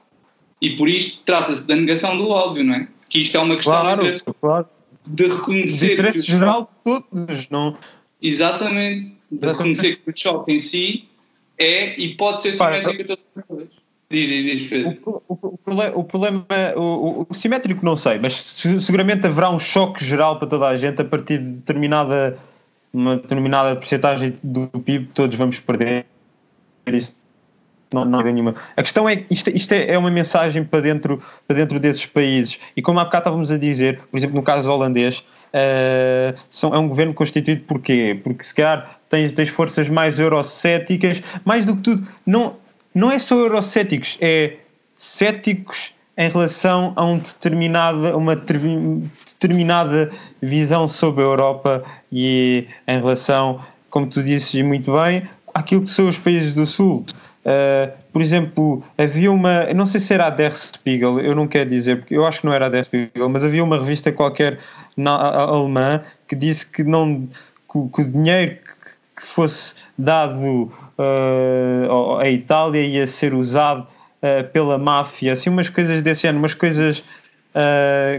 E 0.62 0.72
por 0.72 0.90
isto 0.90 1.22
trata-se 1.24 1.66
da 1.66 1.76
negação 1.76 2.18
do 2.18 2.30
óbvio, 2.30 2.64
não 2.66 2.76
é? 2.76 2.88
Que 3.10 3.22
isto 3.22 3.38
é 3.38 3.40
uma 3.40 3.56
questão 3.56 3.82
claro, 3.82 4.12
de, 4.12 4.24
claro. 4.42 4.66
de 5.06 5.28
reconhecer. 5.28 5.88
De 5.88 5.94
interesse 5.94 6.22
geral 6.22 6.70
de 6.86 6.92
todos, 6.92 7.50
não? 7.50 7.78
Exatamente. 8.22 9.12
De 9.32 9.48
reconhecer 9.48 9.98
que 9.98 10.10
o 10.10 10.14
choque 10.16 10.52
em 10.52 10.60
si 10.60 11.06
é 11.58 12.00
e 12.00 12.16
pode 12.16 12.42
ser 12.42 12.54
simétrico 12.54 13.02
a 13.02 13.06
todas 13.06 13.26
as 13.38 13.46
coisas. 13.46 13.83
Diz, 14.14 14.30
diz, 14.30 14.70
diz, 14.70 15.00
o, 15.08 15.24
o, 15.28 15.40
o 15.96 16.04
problema, 16.04 16.46
o, 16.76 17.26
o, 17.28 17.34
simétrico 17.34 17.84
não 17.84 17.96
sei, 17.96 18.20
mas 18.20 18.36
seguramente 18.80 19.26
haverá 19.26 19.50
um 19.50 19.58
choque 19.58 20.06
geral 20.06 20.38
para 20.38 20.48
toda 20.48 20.68
a 20.68 20.78
gente 20.78 21.02
a 21.02 21.06
partir 21.06 21.40
de 21.40 21.50
determinada, 21.54 22.38
uma 22.94 23.16
determinada 23.16 23.76
porcentagem 23.76 24.38
do 24.44 24.68
PIB, 24.68 25.10
todos 25.16 25.36
vamos 25.36 25.60
perder. 25.60 26.06
Isso 26.86 27.12
não, 27.92 28.06
não 28.06 28.20
há 28.20 28.24
nenhuma. 28.24 28.54
A 28.78 28.84
questão 28.84 29.10
é 29.10 29.16
que 29.16 29.34
isto, 29.34 29.50
isto 29.50 29.72
é, 29.72 29.94
é, 29.94 29.98
uma 29.98 30.12
mensagem 30.12 30.64
para 30.64 30.82
dentro, 30.82 31.20
para 31.48 31.56
dentro 31.56 31.80
desses 31.80 32.06
países. 32.06 32.60
E 32.78 32.84
como 32.84 33.00
há 33.00 33.06
bocado 33.06 33.22
estávamos 33.24 33.52
a 33.52 33.58
dizer, 33.58 34.00
por 34.12 34.18
exemplo, 34.18 34.36
no 34.36 34.44
caso 34.44 34.72
holandês, 34.72 35.26
uh, 35.56 36.38
são, 36.52 36.72
é 36.72 36.78
um 36.78 36.88
governo 36.88 37.16
constituído 37.16 37.62
por 37.62 37.82
quê? 37.82 38.20
Porque 38.24 38.44
se 38.44 38.54
calhar 38.54 39.00
tens, 39.10 39.34
tens 39.34 39.50
forças 39.50 39.90
mais 39.90 40.20
eurocéticas, 40.20 41.24
mais 41.44 41.66
do 41.66 41.76
que 41.76 41.82
tudo, 41.82 42.08
não, 42.24 42.62
não 42.94 43.12
é 43.12 43.20
só 43.20 43.36
eurocéticos, 43.36 44.18
é 44.22 44.58
céticos 44.98 45.94
em 46.18 46.30
relação 46.30 46.94
a 46.96 47.04
um 47.06 47.20
uma 48.16 48.36
determinada 48.36 50.12
visão 50.42 50.88
sobre 50.88 51.24
a 51.24 51.28
Europa 51.28 51.84
e 52.12 52.68
em 52.88 52.98
relação, 53.00 53.60
como 53.90 54.08
tu 54.08 54.22
dizes 54.22 54.62
muito 54.62 54.94
bem, 54.94 55.28
àquilo 55.54 55.82
que 55.82 55.90
são 55.90 56.08
os 56.08 56.20
países 56.20 56.54
do 56.54 56.66
Sul. 56.66 57.06
Uh, 57.44 57.92
por 58.14 58.22
exemplo, 58.22 58.84
havia 58.98 59.30
uma, 59.30 59.66
não 59.74 59.86
sei 59.86 60.00
se 60.00 60.14
era 60.14 60.28
a 60.28 60.30
Der 60.30 60.56
Spiegel, 60.56 61.20
eu 61.20 61.36
não 61.36 61.46
quero 61.48 61.70
dizer, 61.70 61.98
porque 62.00 62.16
eu 62.16 62.26
acho 62.26 62.40
que 62.40 62.46
não 62.46 62.54
era 62.54 62.68
a 62.68 62.70
Der 62.70 62.86
Spiegel, 62.86 63.28
mas 63.28 63.44
havia 63.44 63.64
uma 63.64 63.78
revista 63.78 64.12
qualquer 64.12 64.60
na, 64.96 65.12
alemã 65.12 66.02
que 66.28 66.36
disse 66.36 66.66
que, 66.66 66.84
não, 66.84 67.28
que, 67.70 67.90
que 67.94 68.02
o 68.02 68.06
dinheiro 68.06 68.52
que, 68.52 69.22
que 69.22 69.28
fosse 69.28 69.74
dado 69.98 70.72
uh, 70.98 72.18
à 72.20 72.30
Itália 72.30 72.82
ia 72.82 73.08
ser 73.08 73.34
usado 73.34 73.88
uh, 74.22 74.48
pela 74.52 74.78
máfia, 74.78 75.34
assim 75.34 75.50
umas 75.50 75.70
coisas 75.70 76.02
desse 76.02 76.28
ano, 76.28 76.40
umas 76.40 76.54
coisas 76.54 77.04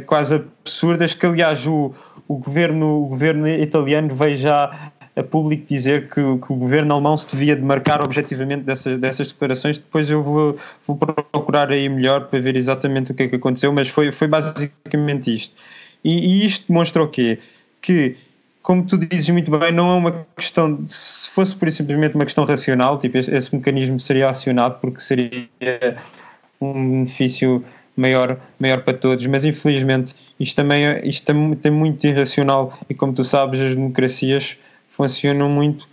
quase 0.06 0.36
absurdas 0.36 1.12
que 1.12 1.26
aliás 1.26 1.66
o, 1.66 1.92
o, 2.28 2.36
governo, 2.36 3.02
o 3.02 3.06
governo 3.08 3.48
italiano 3.48 4.14
veio 4.14 4.36
já 4.36 4.92
a 5.16 5.22
público 5.22 5.66
dizer 5.68 6.08
que, 6.08 6.14
que, 6.14 6.52
o 6.52 6.56
governo 6.56 6.94
alemão 6.94 7.16
se 7.16 7.26
devia 7.30 7.54
demarcar 7.54 8.02
objetivamente 8.02 8.62
dessas, 8.64 8.98
dessas 8.98 9.32
declarações. 9.32 9.78
Depois 9.78 10.10
eu 10.10 10.22
vou, 10.22 10.56
vou 10.84 10.96
procurar 10.96 11.70
aí 11.70 11.88
melhor 11.88 12.26
para 12.26 12.40
ver 12.40 12.56
exatamente 12.56 13.12
o 13.12 13.14
que 13.14 13.24
é 13.24 13.28
que 13.28 13.36
aconteceu, 13.36 13.72
mas 13.72 13.88
foi, 13.88 14.10
foi 14.10 14.26
basicamente 14.26 15.34
isto. 15.34 15.54
E, 16.02 16.42
e 16.42 16.46
isto 16.46 16.66
demonstra 16.68 17.02
o 17.02 17.08
quê? 17.08 17.38
Que, 17.80 18.16
como 18.64 18.82
tu 18.82 18.96
dizes 18.96 19.28
muito 19.28 19.50
bem, 19.56 19.70
não 19.70 19.90
é 19.92 19.94
uma 19.94 20.26
questão, 20.34 20.74
de, 20.74 20.90
se 20.90 21.28
fosse 21.28 21.54
por 21.54 21.70
simplesmente 21.70 22.14
uma 22.14 22.24
questão 22.24 22.46
racional, 22.46 22.98
tipo, 22.98 23.18
esse, 23.18 23.30
esse 23.30 23.54
mecanismo 23.54 24.00
seria 24.00 24.30
acionado 24.30 24.78
porque 24.80 25.00
seria 25.00 25.46
um 26.58 26.72
benefício 26.72 27.62
maior, 27.94 28.38
maior 28.58 28.80
para 28.80 28.96
todos, 28.96 29.26
mas 29.26 29.44
infelizmente 29.44 30.16
isto 30.40 30.56
também 30.56 30.86
é, 30.86 31.06
isto 31.06 31.30
é, 31.30 31.70
muito 31.70 32.06
irracional 32.06 32.76
e 32.88 32.94
como 32.94 33.12
tu 33.12 33.22
sabes 33.22 33.60
as 33.60 33.74
democracias 33.74 34.56
funcionam 34.88 35.50
muito 35.50 35.86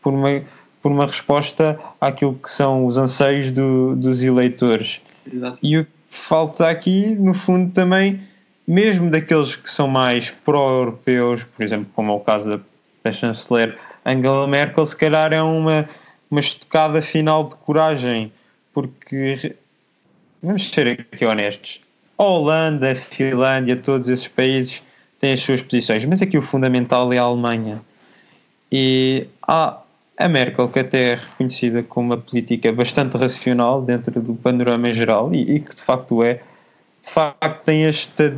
por 0.00 0.14
uma, 0.14 0.42
por 0.82 0.90
uma 0.90 1.06
resposta 1.06 1.78
àquilo 2.00 2.34
que 2.42 2.50
são 2.50 2.86
os 2.86 2.96
anseios 2.96 3.50
do, 3.50 3.94
dos 3.96 4.22
eleitores. 4.22 5.02
Exato. 5.30 5.58
E 5.62 5.76
o 5.76 5.84
que 5.84 5.90
falta 6.08 6.70
aqui, 6.70 7.04
no 7.16 7.34
fundo, 7.34 7.70
também, 7.70 8.20
mesmo 8.66 9.10
daqueles 9.10 9.56
que 9.56 9.70
são 9.70 9.88
mais 9.88 10.30
pró-europeus, 10.30 11.44
por 11.44 11.62
exemplo, 11.62 11.86
como 11.94 12.12
é 12.12 12.14
o 12.14 12.20
caso 12.20 12.48
da, 12.50 12.60
da 13.02 13.12
chanceler 13.12 13.78
Angela 14.04 14.46
Merkel, 14.46 14.84
se 14.86 14.96
calhar 14.96 15.32
é 15.32 15.42
uma, 15.42 15.88
uma 16.30 16.40
estocada 16.40 17.00
final 17.00 17.48
de 17.48 17.56
coragem, 17.56 18.32
porque, 18.72 19.54
vamos 20.42 20.68
ser 20.70 21.06
aqui 21.12 21.24
honestos, 21.24 21.80
a 22.18 22.22
Holanda, 22.22 22.92
a 22.92 22.94
Finlândia, 22.94 23.76
todos 23.76 24.08
esses 24.08 24.28
países 24.28 24.82
têm 25.18 25.32
as 25.32 25.40
suas 25.40 25.62
posições, 25.62 26.04
mas 26.04 26.22
aqui 26.22 26.36
o 26.36 26.42
fundamental 26.42 27.12
é 27.12 27.18
a 27.18 27.22
Alemanha. 27.22 27.82
E 28.70 29.26
há 29.46 29.78
a 30.16 30.28
Merkel, 30.28 30.68
que 30.68 30.78
até 30.78 31.12
é 31.12 31.14
reconhecida 31.14 31.82
como 31.82 32.08
uma 32.08 32.16
política 32.16 32.72
bastante 32.72 33.16
racional 33.16 33.82
dentro 33.82 34.20
do 34.20 34.34
panorama 34.34 34.92
geral, 34.92 35.34
e, 35.34 35.56
e 35.56 35.60
que 35.60 35.74
de 35.74 35.82
facto 35.82 36.22
é, 36.22 36.40
de 37.04 37.10
facto 37.10 37.64
tem, 37.64 37.84
esta 37.84 38.34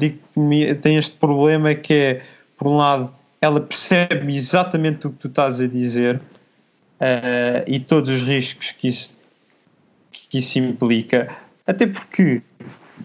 tem 0.80 0.96
este 0.96 1.16
problema 1.16 1.74
que 1.74 1.94
é, 1.94 2.22
por 2.58 2.66
um 2.66 2.76
lado, 2.76 3.14
ela 3.40 3.60
percebe 3.60 4.34
exatamente 4.34 5.06
o 5.06 5.10
que 5.10 5.18
tu 5.18 5.28
estás 5.28 5.60
a 5.60 5.66
dizer 5.68 6.16
uh, 6.16 7.62
e 7.66 7.78
todos 7.78 8.10
os 8.10 8.22
riscos 8.22 8.72
que 8.72 8.88
isso, 8.88 9.16
que 10.10 10.38
isso 10.38 10.58
implica, 10.58 11.34
até 11.66 11.86
porque, 11.86 12.42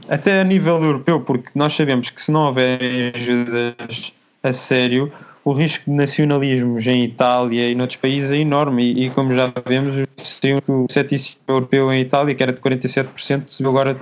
até 0.09 0.41
a 0.41 0.43
nível 0.43 0.81
europeu, 0.81 1.21
porque 1.21 1.51
nós 1.53 1.73
sabemos 1.73 2.09
que 2.09 2.21
se 2.21 2.31
não 2.31 2.47
houver 2.47 3.13
ajudas 3.15 4.13
a 4.41 4.51
sério, 4.51 5.11
o 5.43 5.53
risco 5.53 5.89
de 5.89 5.95
nacionalismos 5.95 6.85
em 6.87 7.03
Itália 7.03 7.69
e 7.69 7.75
noutros 7.75 7.97
países 7.97 8.31
é 8.31 8.37
enorme. 8.37 8.83
E, 8.83 9.05
e 9.05 9.09
como 9.09 9.33
já 9.33 9.51
vemos, 9.65 9.95
o 9.97 10.85
ceticismo 10.89 11.41
europeu 11.47 11.91
em 11.91 12.01
Itália, 12.01 12.35
que 12.35 12.43
era 12.43 12.53
de 12.53 12.61
47%, 12.61 13.43
subiu 13.47 13.71
agora 13.71 13.99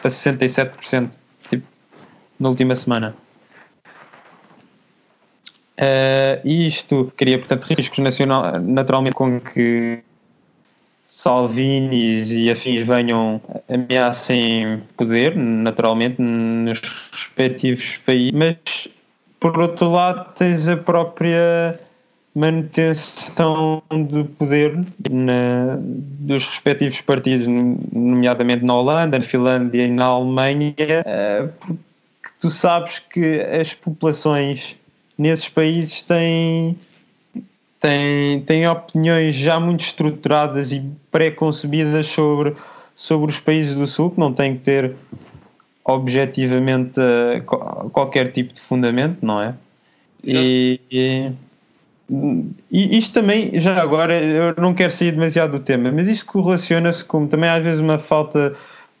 para 0.00 0.10
67%, 0.10 1.10
tipo, 1.48 1.66
na 2.38 2.48
última 2.48 2.76
semana. 2.76 3.14
Uh, 5.78 6.46
isto 6.48 7.12
cria, 7.16 7.38
portanto, 7.38 7.64
riscos 7.64 7.98
nacional, 7.98 8.58
naturalmente 8.60 9.14
com 9.14 9.38
que 9.38 10.02
Salvinis 11.04 12.30
e 12.30 12.50
afins 12.50 12.86
venham 12.86 13.40
ameacem 13.68 14.82
poder, 14.96 15.36
naturalmente, 15.36 16.20
nos 16.20 16.80
respectivos 17.12 17.98
países, 17.98 18.32
mas 18.32 18.88
por 19.38 19.58
outro 19.58 19.90
lado, 19.90 20.32
tens 20.34 20.66
a 20.66 20.76
própria 20.76 21.78
manutenção 22.36 23.82
do 23.90 24.26
poder 24.26 24.76
na, 25.10 25.78
dos 25.80 26.44
respectivos 26.44 27.00
partidos, 27.00 27.46
nomeadamente 27.46 28.62
na 28.62 28.74
Holanda, 28.74 29.18
na 29.18 29.24
Finlândia 29.24 29.86
e 29.86 29.90
na 29.90 30.04
Alemanha, 30.04 30.74
eh, 30.78 31.48
porque 31.58 32.34
tu 32.38 32.50
sabes 32.50 32.98
que 32.98 33.40
as 33.40 33.72
populações 33.72 34.76
nesses 35.16 35.48
países 35.48 36.02
têm, 36.02 36.76
têm, 37.80 38.42
têm 38.42 38.68
opiniões 38.68 39.34
já 39.34 39.58
muito 39.58 39.80
estruturadas 39.80 40.72
e 40.72 40.84
pré-concebidas 41.10 42.06
sobre, 42.06 42.54
sobre 42.94 43.30
os 43.30 43.40
países 43.40 43.74
do 43.74 43.86
Sul, 43.86 44.10
que 44.10 44.20
não 44.20 44.34
têm 44.34 44.58
que 44.58 44.62
ter 44.62 44.94
objetivamente 45.82 47.00
qualquer 47.92 48.30
tipo 48.32 48.52
de 48.52 48.60
fundamento, 48.60 49.24
não 49.24 49.40
é? 49.40 49.54
E, 50.22 50.80
e, 50.90 51.30
e, 52.70 52.96
isto 52.96 53.14
também, 53.14 53.58
já 53.58 53.80
agora, 53.82 54.14
eu 54.14 54.54
não 54.56 54.74
quero 54.74 54.92
sair 54.92 55.12
demasiado 55.12 55.52
do 55.52 55.60
tema, 55.60 55.90
mas 55.90 56.06
isto 56.08 56.26
correlaciona-se 56.26 57.04
com 57.04 57.26
também 57.26 57.50
às 57.50 57.62
vezes 57.62 57.80
uma 57.80 57.98
falta 57.98 58.50
de 58.50 58.56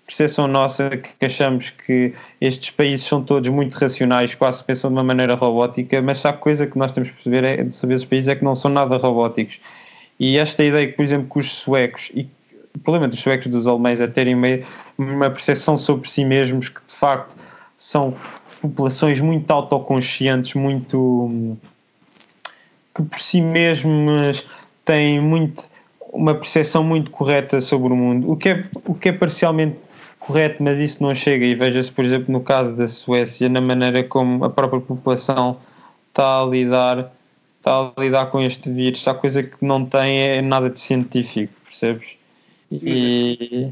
percepção 0.06 0.48
nossa 0.48 0.90
que 0.90 1.24
achamos 1.24 1.70
que 1.70 2.14
estes 2.40 2.70
países 2.70 3.06
são 3.06 3.22
todos 3.22 3.48
muito 3.48 3.74
racionais, 3.74 4.34
quase 4.34 4.62
pensam 4.64 4.90
de 4.90 4.96
uma 4.96 5.04
maneira 5.04 5.34
robótica, 5.34 6.02
mas 6.02 6.24
a 6.26 6.32
coisa 6.32 6.66
que 6.66 6.76
nós 6.76 6.90
temos 6.92 7.10
que 7.10 7.16
perceber 7.16 7.44
é, 7.44 7.64
de 7.64 7.74
saber 7.74 7.94
esses 7.94 8.06
países 8.06 8.28
é 8.28 8.34
que 8.34 8.44
não 8.44 8.56
são 8.56 8.70
nada 8.70 8.96
robóticos. 8.96 9.60
E 10.18 10.38
esta 10.38 10.64
ideia 10.64 10.92
por 10.92 11.04
exemplo, 11.04 11.28
que 11.30 11.38
os 11.38 11.52
suecos, 11.52 12.10
e 12.14 12.28
o 12.74 12.78
problema 12.80 13.06
dos 13.08 13.20
suecos 13.20 13.46
dos 13.46 13.68
alemães 13.68 14.00
é 14.00 14.06
terem 14.06 14.34
uma, 14.34 14.48
uma 14.98 15.30
percepção 15.30 15.76
sobre 15.76 16.08
si 16.08 16.24
mesmos 16.24 16.68
que 16.68 16.80
de 16.86 16.94
facto 16.94 17.36
são 17.78 18.14
populações 18.60 19.20
muito 19.20 19.50
autoconscientes, 19.50 20.54
muito 20.54 21.56
que 22.96 23.02
por 23.02 23.20
si 23.20 23.42
mesmas 23.42 24.44
têm 24.84 25.20
muito 25.20 25.64
uma 26.12 26.34
percepção 26.34 26.82
muito 26.82 27.10
correta 27.10 27.60
sobre 27.60 27.92
o 27.92 27.96
mundo, 27.96 28.30
o 28.30 28.36
que 28.36 28.48
é, 28.48 28.64
o 28.86 28.94
que 28.94 29.10
é 29.10 29.12
parcialmente 29.12 29.76
correto, 30.18 30.62
mas 30.62 30.78
isso 30.78 31.02
não 31.02 31.14
chega. 31.14 31.44
E 31.44 31.54
veja-se, 31.54 31.92
por 31.92 32.04
exemplo, 32.04 32.32
no 32.32 32.40
caso 32.40 32.74
da 32.74 32.88
Suécia, 32.88 33.48
na 33.50 33.60
maneira 33.60 34.02
como 34.02 34.42
a 34.44 34.50
própria 34.50 34.80
população 34.80 35.58
está 36.08 36.42
a 36.42 36.46
lidar 36.46 37.12
está 37.58 37.92
a 37.96 38.00
lidar 38.00 38.26
com 38.26 38.40
este 38.40 38.70
vírus, 38.70 39.06
a 39.08 39.14
coisa 39.14 39.42
que 39.42 39.64
não 39.64 39.84
tem 39.84 40.20
é 40.20 40.40
nada 40.40 40.70
de 40.70 40.78
científico, 40.78 41.52
percebes? 41.64 42.10
E... 42.70 43.68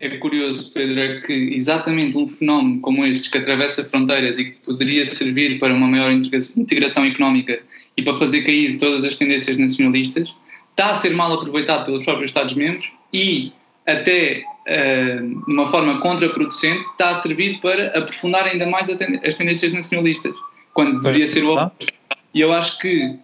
É 0.00 0.16
curioso, 0.16 0.72
Pedro, 0.72 0.98
é 0.98 1.20
que 1.20 1.32
exatamente 1.54 2.16
um 2.16 2.26
fenómeno 2.26 2.80
como 2.80 3.04
este, 3.04 3.30
que 3.30 3.36
atravessa 3.36 3.84
fronteiras 3.84 4.38
e 4.38 4.46
que 4.46 4.56
poderia 4.64 5.04
servir 5.04 5.58
para 5.58 5.74
uma 5.74 5.86
maior 5.86 6.10
integração 6.10 7.04
económica 7.04 7.60
e 8.00 8.02
para 8.02 8.18
fazer 8.18 8.42
cair 8.42 8.78
todas 8.78 9.04
as 9.04 9.16
tendências 9.16 9.56
nacionalistas, 9.58 10.32
está 10.70 10.92
a 10.92 10.94
ser 10.94 11.10
mal 11.10 11.32
aproveitado 11.32 11.84
pelos 11.84 12.04
próprios 12.04 12.30
Estados-membros 12.30 12.90
e, 13.12 13.52
até 13.86 14.42
uh, 14.66 15.44
de 15.46 15.52
uma 15.52 15.68
forma 15.68 16.00
contraproducente, 16.00 16.82
está 16.92 17.10
a 17.10 17.14
servir 17.16 17.60
para 17.60 17.88
aprofundar 17.98 18.46
ainda 18.46 18.66
mais 18.66 18.88
as 18.88 19.34
tendências 19.34 19.74
nacionalistas, 19.74 20.34
quando 20.72 21.00
deveria 21.00 21.26
ser 21.26 21.44
o 21.44 21.52
oposto. 21.52 21.94
E 22.32 22.40
eu 22.40 22.52
acho 22.52 22.78
que 22.78 23.16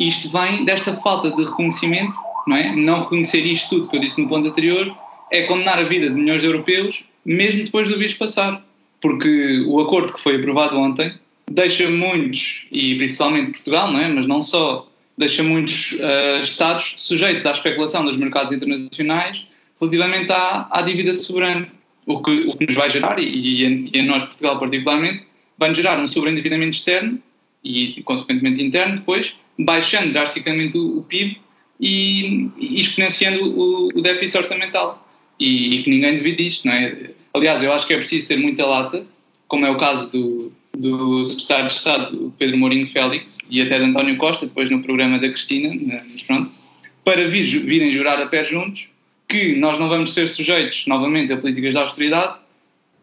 isto 0.00 0.30
vem 0.30 0.64
desta 0.64 0.96
falta 0.96 1.30
de 1.30 1.44
reconhecimento, 1.44 2.16
não 2.46 2.56
é? 2.56 2.74
Não 2.74 3.02
reconhecer 3.02 3.40
isto 3.40 3.68
tudo 3.68 3.88
que 3.88 3.96
eu 3.96 4.00
disse 4.00 4.20
no 4.20 4.28
ponto 4.28 4.48
anterior 4.48 4.92
é 5.30 5.42
condenar 5.42 5.78
a 5.78 5.82
vida 5.82 6.08
de 6.08 6.14
milhões 6.14 6.40
de 6.40 6.48
europeus, 6.48 7.04
mesmo 7.24 7.62
depois 7.62 7.88
do 7.88 7.98
vírus 7.98 8.14
passar. 8.14 8.64
Porque 9.00 9.64
o 9.68 9.78
acordo 9.78 10.12
que 10.12 10.20
foi 10.20 10.36
aprovado 10.36 10.76
ontem 10.76 11.14
deixa 11.50 11.88
muitos, 11.90 12.66
e 12.70 12.94
principalmente 12.96 13.52
Portugal, 13.52 13.90
não 13.90 14.00
é? 14.00 14.08
Mas 14.08 14.26
não 14.26 14.40
só, 14.42 14.90
deixa 15.16 15.42
muitos 15.42 15.92
uh, 15.92 16.42
Estados 16.42 16.94
sujeitos 16.98 17.46
à 17.46 17.52
especulação 17.52 18.04
dos 18.04 18.16
mercados 18.16 18.52
internacionais 18.52 19.44
relativamente 19.80 20.30
à, 20.32 20.68
à 20.70 20.82
dívida 20.82 21.14
soberana. 21.14 21.68
O 22.06 22.22
que, 22.22 22.30
o 22.48 22.56
que 22.56 22.66
nos 22.66 22.74
vai 22.74 22.88
gerar, 22.88 23.18
e, 23.18 23.92
e 23.92 23.98
a, 23.98 24.02
nós, 24.02 24.24
Portugal 24.24 24.58
particularmente, 24.58 25.24
vai 25.58 25.74
gerar 25.74 26.00
um 26.00 26.08
sobreendividamento 26.08 26.76
externo 26.76 27.20
e, 27.62 28.00
consequentemente, 28.02 28.62
interno 28.62 28.96
depois, 28.96 29.34
baixando 29.58 30.12
drasticamente 30.12 30.78
o, 30.78 30.98
o 30.98 31.02
PIB 31.02 31.38
e, 31.78 32.48
e 32.56 32.80
exponenciando 32.80 33.44
o, 33.44 33.88
o, 33.88 34.00
déficit 34.00 34.38
orçamental. 34.38 35.06
E, 35.38 35.74
e, 35.74 35.82
que 35.82 35.90
ninguém 35.90 36.14
divide 36.14 36.46
isto, 36.46 36.66
não 36.66 36.72
é? 36.72 37.10
Aliás, 37.34 37.62
eu 37.62 37.72
acho 37.72 37.86
que 37.86 37.92
é 37.92 37.96
preciso 37.96 38.26
ter 38.26 38.38
muita 38.38 38.64
lata, 38.64 39.04
como 39.46 39.66
é 39.66 39.70
o 39.70 39.76
caso 39.76 40.10
do, 40.10 40.37
do 40.78 41.24
secretário 41.26 41.66
de 41.66 41.74
Estado, 41.74 42.34
Pedro 42.38 42.56
Mourinho 42.56 42.88
Félix, 42.88 43.38
e 43.50 43.60
até 43.60 43.78
de 43.78 43.84
António 43.84 44.16
Costa, 44.16 44.46
depois 44.46 44.70
no 44.70 44.82
programa 44.82 45.18
da 45.18 45.28
Cristina, 45.28 45.70
mas 46.10 46.22
pronto, 46.22 46.50
para 47.04 47.28
vir, 47.28 47.44
virem 47.64 47.90
jurar 47.90 48.20
a 48.20 48.26
pé 48.26 48.44
juntos 48.44 48.88
que 49.26 49.56
nós 49.56 49.78
não 49.78 49.88
vamos 49.88 50.14
ser 50.14 50.28
sujeitos 50.28 50.86
novamente 50.86 51.32
a 51.32 51.36
políticas 51.36 51.72
de 51.72 51.78
austeridade 51.78 52.40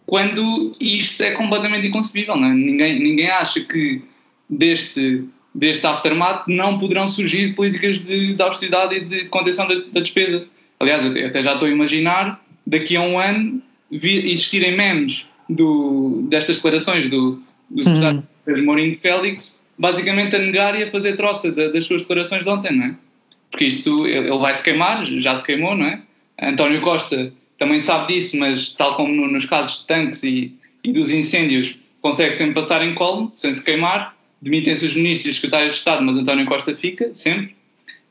quando 0.06 0.76
isto 0.80 1.22
é 1.24 1.32
completamente 1.32 1.88
inconcebível. 1.88 2.36
Não 2.36 2.50
é? 2.50 2.54
ninguém, 2.54 3.00
ninguém 3.00 3.30
acha 3.30 3.62
que 3.62 4.02
deste, 4.50 5.24
deste 5.54 5.86
aftermath 5.86 6.48
não 6.48 6.80
poderão 6.80 7.08
surgir 7.08 7.56
políticas 7.56 8.04
de, 8.04 8.34
de 8.34 8.42
austeridade 8.42 8.96
e 8.96 9.00
de 9.02 9.26
contenção 9.26 9.68
da, 9.68 9.76
da, 9.76 10.00
despesa. 10.00 10.48
Aliás, 10.80 11.04
eu 11.04 11.28
até 11.28 11.42
já 11.44 11.54
estou 11.54 11.68
a 11.68 11.72
imaginar 11.72 12.44
daqui 12.66 12.96
a 12.96 13.02
um 13.02 13.20
ano 13.20 13.62
existirem 13.92 14.76
memes 14.76 15.26
do, 15.50 16.26
destas 16.30 16.58
declarações 16.58 17.10
do, 17.10 17.42
do 17.70 17.84
secretário 17.84 18.24
uhum. 18.48 18.66
Mourinho 18.66 18.98
Félix, 18.98 19.66
basicamente 19.78 20.36
a 20.36 20.40
negar 20.40 20.80
e 20.80 20.84
a 20.84 20.92
fazer 20.92 21.18
troça 21.18 21.52
das 21.52 21.86
suas 21.86 22.04
declarações 22.04 22.44
de 22.44 22.50
ontem, 22.50 22.76
não 22.76 22.86
é? 22.86 22.96
Porque 23.52 23.66
isto, 23.66 24.06
ele 24.06 24.38
vai 24.38 24.54
se 24.54 24.64
queimar, 24.64 25.06
já 25.06 25.36
se 25.36 25.46
queimou, 25.46 25.76
não 25.76 25.86
é? 25.86 26.02
António 26.42 26.82
Costa 26.82 27.32
também 27.58 27.80
sabe 27.80 28.14
disso, 28.14 28.38
mas 28.38 28.74
tal 28.76 28.96
como 28.96 29.28
nos 29.28 29.46
casos 29.46 29.82
de 29.82 29.88
tanques 29.88 30.24
e, 30.24 30.54
e 30.84 30.92
dos 30.92 31.10
incêndios, 31.10 31.76
consegue 32.02 32.34
sempre 32.34 32.54
passar 32.54 32.86
em 32.86 32.94
colo, 32.94 33.32
sem 33.34 33.54
se 33.54 33.64
queimar. 33.64 34.16
Demitem-se 34.42 34.86
os 34.86 34.96
ministros 34.96 35.28
e 35.28 35.30
os 35.30 35.36
secretários 35.38 35.74
de 35.74 35.80
Estado, 35.80 36.04
mas 36.04 36.18
António 36.18 36.46
Costa 36.46 36.76
fica, 36.76 37.10
sempre. 37.14 37.56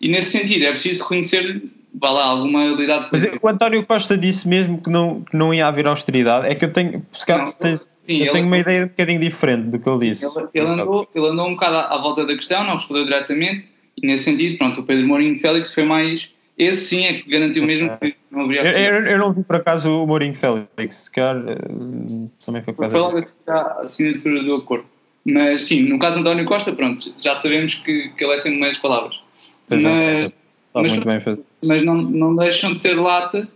E 0.00 0.08
nesse 0.08 0.38
sentido, 0.38 0.64
é 0.64 0.72
preciso 0.72 1.02
reconhecer 1.02 1.62
vá 1.94 2.10
lá, 2.10 2.24
alguma 2.24 2.72
habilidade. 2.72 3.08
Mas 3.12 3.24
o 3.24 3.48
António 3.48 3.86
Costa 3.86 4.18
disse 4.18 4.48
mesmo 4.48 4.80
que 4.80 4.90
não, 4.90 5.22
que 5.22 5.36
não 5.36 5.54
ia 5.54 5.66
haver 5.66 5.86
austeridade. 5.86 6.48
É 6.48 6.54
que 6.54 6.64
eu 6.64 6.72
tenho, 6.72 7.06
se 7.12 7.24
calhar, 7.24 7.52
tenho, 7.52 7.80
sim, 8.06 8.22
eu 8.22 8.32
tenho 8.32 8.46
uma 8.46 8.58
ideia 8.58 8.84
um 8.84 8.88
bocadinho 8.88 9.20
diferente 9.20 9.68
do 9.68 9.78
que 9.78 9.88
ele 9.88 10.10
disse. 10.10 10.24
Ele, 10.24 10.48
ele 10.54 10.66
andou, 10.66 11.08
ele 11.14 11.26
andou 11.26 11.48
um 11.48 11.54
bocado 11.54 11.76
à, 11.76 11.94
à 11.94 11.98
volta 11.98 12.24
da 12.24 12.34
questão, 12.34 12.64
não 12.64 12.74
respondeu 12.74 13.04
diretamente, 13.04 13.66
e 14.02 14.06
nesse 14.06 14.24
sentido, 14.24 14.58
pronto, 14.58 14.80
o 14.80 14.84
Pedro 14.84 15.06
Mourinho 15.06 15.38
Félix 15.40 15.72
foi 15.72 15.84
mais 15.84 16.34
esse 16.56 16.86
sim 16.86 17.04
é 17.04 17.14
que 17.14 17.28
garantiu 17.28 17.64
mesmo 17.64 17.90
que 17.98 18.14
não 18.30 18.42
haveria 18.44 18.62
eu, 18.62 18.94
eu, 18.94 19.06
eu, 19.06 19.18
não 19.18 19.32
vi 19.32 19.42
por 19.42 19.56
acaso 19.56 19.90
o 19.90 20.06
Mourinho 20.06 20.34
Félix, 20.34 20.96
se 20.96 21.10
calhar 21.10 21.36
eh, 21.48 22.28
também 22.44 22.62
foi 22.62 22.72
por 22.72 22.88
causa 22.88 23.20
disso. 23.20 23.38
a 23.48 23.80
assinatura 23.80 24.42
do 24.42 24.54
acordo. 24.54 24.84
Mas 25.24 25.64
sim, 25.64 25.82
no 25.82 25.98
caso 25.98 26.14
de 26.14 26.20
António 26.20 26.44
Costa, 26.44 26.72
pronto, 26.72 27.12
já 27.18 27.34
sabemos 27.34 27.74
que, 27.76 28.10
que 28.10 28.24
ele 28.24 28.34
é 28.34 28.38
sem 28.38 28.60
meias 28.60 28.76
palavras. 28.76 29.18
Pois 29.66 29.82
mas, 29.82 30.34
mas, 30.74 31.24
mas, 31.24 31.38
mas 31.64 31.82
não, 31.82 31.94
não 31.96 32.36
deixam 32.36 32.74
de 32.74 32.80
ter 32.80 32.94
lata 32.94 33.48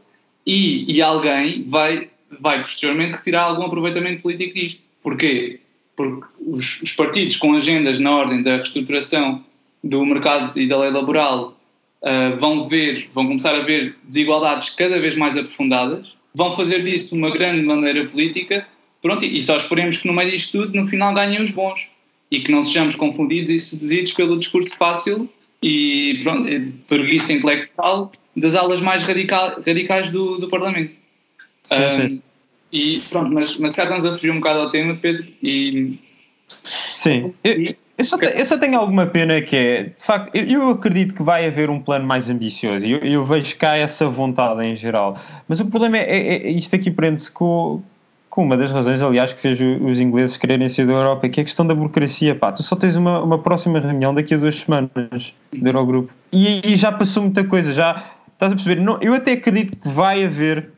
e, 0.45 0.93
e 0.93 1.03
alguém 1.03 1.65
vai, 1.69 2.09
vai 2.41 2.61
posteriormente 2.61 3.17
retirar 3.17 3.43
algum 3.43 3.65
aproveitamento 3.65 4.23
político 4.23 4.55
disto. 4.55 4.83
Porquê? 5.03 5.61
Porque 5.97 6.27
os, 6.41 6.83
os 6.83 6.93
partidos 6.93 7.37
com 7.37 7.55
agendas 7.55 7.99
na 7.99 8.15
ordem 8.15 8.43
da 8.43 8.57
reestruturação 8.57 9.45
do 9.83 10.05
mercado 10.05 10.59
e 10.59 10.67
da 10.67 10.79
lei 10.79 10.91
laboral 10.91 11.59
uh, 12.03 12.39
vão 12.39 12.69
ver, 12.69 13.09
vão 13.15 13.27
começar 13.27 13.55
a 13.55 13.61
ver 13.61 13.97
desigualdades 14.05 14.71
cada 14.71 15.01
vez 15.01 15.17
mais 15.17 15.37
aprofundadas, 15.37 16.15
vão 16.35 16.55
fazer 16.55 16.83
disso 16.83 17.15
uma 17.15 17.31
grande 17.31 17.63
maneira 17.63 18.07
política, 18.07 18.67
pronto, 19.01 19.25
e 19.25 19.41
só 19.43 19.57
esperemos 19.57 19.99
que 19.99 20.07
no 20.07 20.13
meio 20.13 20.31
disto 20.31 20.59
tudo, 20.59 20.81
no 20.81 20.89
final, 20.89 21.15
ganhem 21.15 21.43
os 21.43 21.51
bons 21.51 21.87
e 22.31 22.41
que 22.41 22.53
não 22.53 22.63
sejamos 22.63 22.95
confundidos 22.95 23.51
e 23.51 23.59
seduzidos 23.59 24.13
pelo 24.13 24.39
discurso 24.39 24.77
fácil 24.77 25.29
e 25.63 26.21
pronto, 26.23 26.49
preguiça 26.87 27.33
intelectual 27.33 28.13
das 28.37 28.55
alas 28.55 28.81
mais 28.81 29.03
radical, 29.03 29.61
radicais 29.67 30.11
do, 30.11 30.39
do 30.39 30.49
Parlamento. 30.49 30.98
Sim, 31.69 32.09
sim. 32.09 32.23
E 32.71 33.01
pronto, 33.11 33.33
mas, 33.33 33.57
mas 33.59 33.75
cá 33.75 33.85
estamos 33.85 34.05
a 34.05 34.13
fugir 34.13 34.31
um 34.31 34.41
bocado 34.41 34.61
ao 34.61 34.71
tema, 34.71 34.95
Pedro, 34.97 35.27
e. 35.43 35.99
Sim. 36.49 37.33
E, 37.45 37.77
eu 37.97 38.05
só, 38.05 38.17
eu 38.17 38.47
só, 38.47 38.57
tenho 38.57 38.79
alguma 38.79 39.07
pena 39.07 39.41
que 39.43 39.57
é, 39.57 39.83
de 39.85 40.05
facto, 40.05 40.33
eu, 40.33 40.45
eu 40.45 40.69
acredito 40.69 41.15
que 41.15 41.23
vai 41.23 41.47
haver 41.47 41.69
um 41.69 41.81
plano 41.81 42.07
mais 42.07 42.31
ambicioso 42.31 42.87
e 42.87 42.93
eu, 42.93 42.99
eu, 42.99 43.25
vejo 43.27 43.57
cá 43.57 43.77
essa 43.77 44.09
vontade 44.09 44.65
em 44.65 44.77
geral. 44.77 45.19
Mas 45.49 45.59
o 45.59 45.67
problema 45.67 45.99
é, 45.99 46.03
é, 46.03 46.47
é 46.47 46.51
isto 46.51 46.77
aqui 46.77 46.93
prende-se 46.93 47.31
com, 47.31 47.83
com 48.31 48.45
uma 48.45 48.57
das 48.57 48.71
razões, 48.71 49.03
aliás, 49.03 49.33
que 49.33 49.41
fez 49.41 49.59
os 49.61 49.99
ingleses 49.99 50.37
quererem 50.37 50.69
sair 50.69 50.87
da 50.87 50.93
Europa, 50.93 51.29
que 51.29 51.41
é 51.41 51.43
a 51.43 51.45
questão 51.45 51.67
da 51.67 51.75
burocracia. 51.75 52.37
Pá, 52.37 52.53
tu 52.53 52.63
só 52.63 52.77
tens 52.77 52.95
uma, 52.95 53.21
uma 53.21 53.39
próxima 53.41 53.81
reunião 53.81 54.15
daqui 54.15 54.33
a 54.33 54.37
duas 54.37 54.55
semanas 54.55 55.35
do 55.53 55.69
Eurogrupo 55.69 56.13
e, 56.33 56.61
e 56.65 56.77
já 56.77 56.93
passou 56.93 57.25
muita 57.25 57.43
coisa, 57.43 57.73
já 57.73 58.05
estás 58.33 58.53
a 58.53 58.55
perceber? 58.55 58.81
Não, 58.81 58.97
eu 59.01 59.13
até 59.13 59.33
acredito 59.33 59.77
que 59.77 59.89
vai 59.89 60.25
haver, 60.25 60.71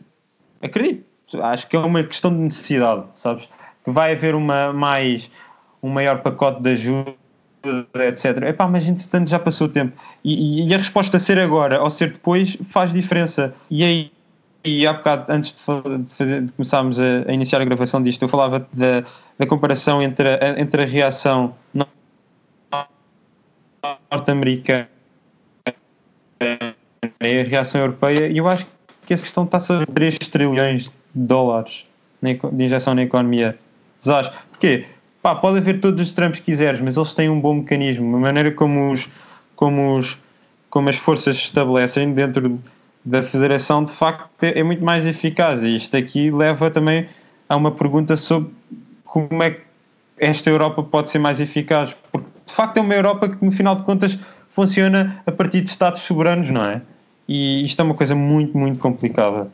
acredito, 0.60 1.04
acho 1.42 1.66
que 1.66 1.76
é 1.76 1.78
uma 1.78 2.02
questão 2.02 2.30
de 2.30 2.38
necessidade, 2.38 3.04
sabes? 3.14 3.48
Que 3.84 3.90
vai 3.90 4.12
haver 4.12 4.34
uma 4.34 4.72
mais 4.72 5.30
um 5.82 5.88
maior 5.88 6.20
pacote 6.22 6.62
de 6.62 6.70
ajuda, 6.70 7.14
etc. 8.06 8.42
Epá, 8.48 8.66
mas 8.66 8.86
entretanto 8.86 9.28
já 9.28 9.38
passou 9.38 9.66
o 9.66 9.70
tempo. 9.70 9.96
E, 10.22 10.66
e, 10.66 10.74
a 10.74 10.76
resposta 10.76 11.18
ser 11.18 11.38
agora 11.38 11.82
ou 11.82 11.90
ser 11.90 12.12
depois 12.12 12.56
faz 12.68 12.92
diferença. 12.92 13.54
E 13.70 13.82
aí, 13.82 14.12
e 14.64 14.86
há 14.86 14.92
bocado, 14.92 15.32
antes 15.32 15.54
de, 15.54 15.98
de, 16.04 16.14
fazer, 16.14 16.42
de 16.42 16.52
começarmos 16.52 17.00
a, 17.00 17.24
a, 17.26 17.32
iniciar 17.32 17.62
a 17.62 17.64
gravação 17.64 18.02
disto, 18.02 18.22
eu 18.22 18.28
falava 18.28 18.66
da, 18.72 19.04
da 19.38 19.46
comparação 19.46 20.02
entre 20.02 20.28
a, 20.28 20.60
entre 20.60 20.82
a 20.82 20.86
reação 20.86 21.54
norte-americana 24.10 24.88
e 27.22 27.40
a 27.40 27.44
reação 27.44 27.80
europeia, 27.80 28.26
e 28.26 28.38
eu 28.38 28.48
acho 28.48 28.66
que 28.66 28.72
essa 29.14 29.22
questão 29.22 29.44
está 29.44 29.58
a 29.58 29.86
3 29.86 30.18
trilhões 30.18 30.84
de 30.84 30.90
dólares 31.14 31.86
de 32.22 32.64
injeção 32.64 32.94
na 32.94 33.02
economia. 33.02 33.58
Desastre. 33.96 34.36
Porquê? 34.50 34.86
Pá, 35.22 35.34
pode 35.34 35.58
haver 35.58 35.80
todos 35.80 36.00
os 36.00 36.12
trampos 36.12 36.40
que 36.40 36.46
quiseres, 36.46 36.80
mas 36.80 36.96
eles 36.96 37.12
têm 37.12 37.28
um 37.28 37.40
bom 37.40 37.54
mecanismo. 37.54 38.16
A 38.16 38.20
maneira 38.20 38.50
como, 38.52 38.90
os, 38.90 39.08
como, 39.54 39.96
os, 39.96 40.18
como 40.70 40.88
as 40.88 40.96
forças 40.96 41.36
se 41.36 41.42
estabelecem 41.44 42.12
dentro 42.12 42.58
da 43.04 43.22
federação, 43.22 43.84
de 43.84 43.92
facto, 43.92 44.30
é 44.42 44.62
muito 44.62 44.84
mais 44.84 45.06
eficaz. 45.06 45.62
E 45.62 45.76
isto 45.76 45.96
aqui 45.96 46.30
leva 46.30 46.70
também 46.70 47.06
a 47.48 47.56
uma 47.56 47.70
pergunta 47.70 48.16
sobre 48.16 48.50
como 49.04 49.42
é 49.42 49.50
que 49.50 49.60
esta 50.18 50.48
Europa 50.48 50.82
pode 50.82 51.10
ser 51.10 51.18
mais 51.18 51.40
eficaz. 51.40 51.94
Porque, 52.12 52.28
de 52.46 52.52
facto, 52.52 52.76
é 52.76 52.80
uma 52.80 52.94
Europa 52.94 53.28
que, 53.28 53.44
no 53.44 53.52
final 53.52 53.76
de 53.76 53.82
contas, 53.82 54.18
funciona 54.50 55.22
a 55.26 55.32
partir 55.32 55.60
de 55.60 55.70
Estados 55.70 56.02
soberanos, 56.02 56.48
não 56.50 56.64
é? 56.64 56.82
E 57.30 57.64
isto 57.64 57.78
é 57.78 57.84
uma 57.84 57.94
coisa 57.94 58.16
muito, 58.16 58.58
muito 58.58 58.80
complicada. 58.80 59.48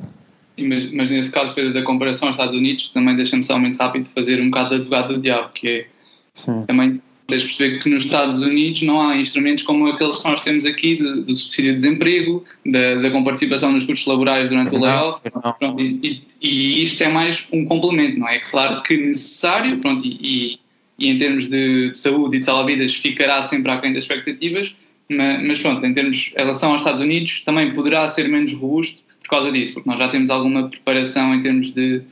Sim, 0.57 0.69
mas, 0.69 0.91
mas 0.91 1.11
nesse 1.11 1.31
caso, 1.31 1.55
Pedro, 1.55 1.75
da 1.75 1.83
comparação 1.83 2.29
aos 2.29 2.37
Estados 2.39 2.59
Unidos, 2.59 2.89
também 2.89 3.15
deixa-me 3.15 3.45
só 3.45 3.59
muito 3.59 3.77
rápido 3.77 4.09
fazer 4.15 4.41
um 4.41 4.49
bocado 4.49 4.71
de 4.71 4.75
advogado 4.77 5.13
do 5.13 5.21
diabo, 5.21 5.51
que 5.53 5.69
é 5.69 5.87
Sim. 6.33 6.65
também 6.67 7.03
tens 7.27 7.43
de 7.43 7.49
perceber 7.49 7.79
que 7.81 7.91
nos 7.91 8.07
Estados 8.07 8.41
Unidos 8.41 8.81
não 8.81 9.07
há 9.07 9.17
instrumentos 9.19 9.63
como 9.65 9.89
aqueles 9.89 10.17
que 10.17 10.27
nós 10.27 10.43
temos 10.43 10.65
aqui 10.65 10.95
do, 10.95 11.23
do 11.23 11.35
subsídio 11.35 11.73
de 11.73 11.77
desemprego, 11.77 12.43
da, 12.65 12.95
da 12.95 13.11
comparticipação 13.11 13.73
nos 13.73 13.85
custos 13.85 14.07
laborais 14.07 14.49
durante 14.49 14.75
o 14.75 14.79
layoff, 14.79 15.21
pronto, 15.59 15.79
e, 15.83 16.23
e, 16.41 16.83
isto 16.83 17.03
é 17.03 17.09
mais 17.09 17.47
um 17.53 17.67
complemento, 17.67 18.19
não 18.19 18.29
é? 18.29 18.39
Claro 18.39 18.83
que 18.85 18.97
necessário, 18.97 19.77
pronto, 19.79 20.03
e, 20.07 20.59
e 20.99 21.11
em 21.11 21.19
termos 21.19 21.47
de, 21.49 21.91
de, 21.91 21.99
saúde 21.99 22.37
e 22.37 22.39
de 22.39 22.45
salva-vidas 22.47 22.95
ficará 22.95 23.43
sempre 23.43 23.71
aquém 23.71 23.93
das 23.93 24.05
expectativas, 24.05 24.75
mas, 25.09 25.47
mas 25.47 25.61
pronto, 25.61 25.85
em 25.85 25.95
termos 25.95 26.33
em 26.37 26.41
relação 26.41 26.73
aos 26.73 26.81
Estados 26.81 27.01
Unidos 27.01 27.43
também 27.43 27.73
poderá 27.75 28.07
ser 28.09 28.29
menos 28.29 28.53
robusto 28.55 29.03
por 29.23 29.31
causa 29.31 29.53
disso, 29.53 29.75
porque 29.75 29.89
nós 29.89 29.99
já 29.99 30.09
temos 30.09 30.31
alguma 30.31 30.69
preparação 30.69 31.35
em 31.35 31.43
termos 31.43 31.73
de 31.73 32.03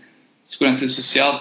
segurança 0.43 0.87
social. 0.89 1.41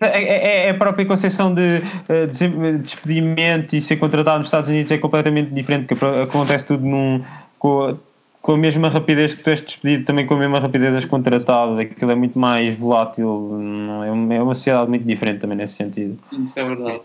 É, 0.00 0.06
é, 0.06 0.22
é, 0.22 0.66
é, 0.66 0.70
a 0.70 0.74
própria 0.74 1.04
concepção 1.04 1.52
de 1.52 1.82
uh, 2.08 2.78
despedimento 2.78 3.76
e 3.76 3.80
ser 3.80 3.96
contratado 3.96 4.38
nos 4.38 4.46
Estados 4.46 4.70
Unidos 4.70 4.90
é 4.90 4.98
completamente 4.98 5.52
diferente, 5.52 5.86
porque 5.86 6.04
acontece 6.04 6.64
tudo 6.64 6.84
num, 6.84 7.22
com, 7.58 7.98
com 8.40 8.52
a 8.52 8.56
mesma 8.56 8.88
rapidez 8.88 9.34
que 9.34 9.42
tu 9.42 9.50
és 9.50 9.60
despedido, 9.60 10.04
também 10.04 10.26
com 10.26 10.34
a 10.34 10.38
mesma 10.38 10.58
rapidez 10.58 10.94
és 10.94 11.04
contratado. 11.04 11.78
Aquilo 11.78 12.10
é 12.10 12.14
muito 12.14 12.38
mais 12.38 12.76
volátil, 12.76 13.26
é 14.06 14.10
uma, 14.10 14.34
é 14.34 14.42
uma 14.42 14.54
sociedade 14.54 14.88
muito 14.88 15.04
diferente 15.04 15.40
também 15.40 15.58
nesse 15.58 15.74
sentido. 15.74 16.18
Isso 16.32 16.58
é 16.58 16.64
verdade. 16.64 17.00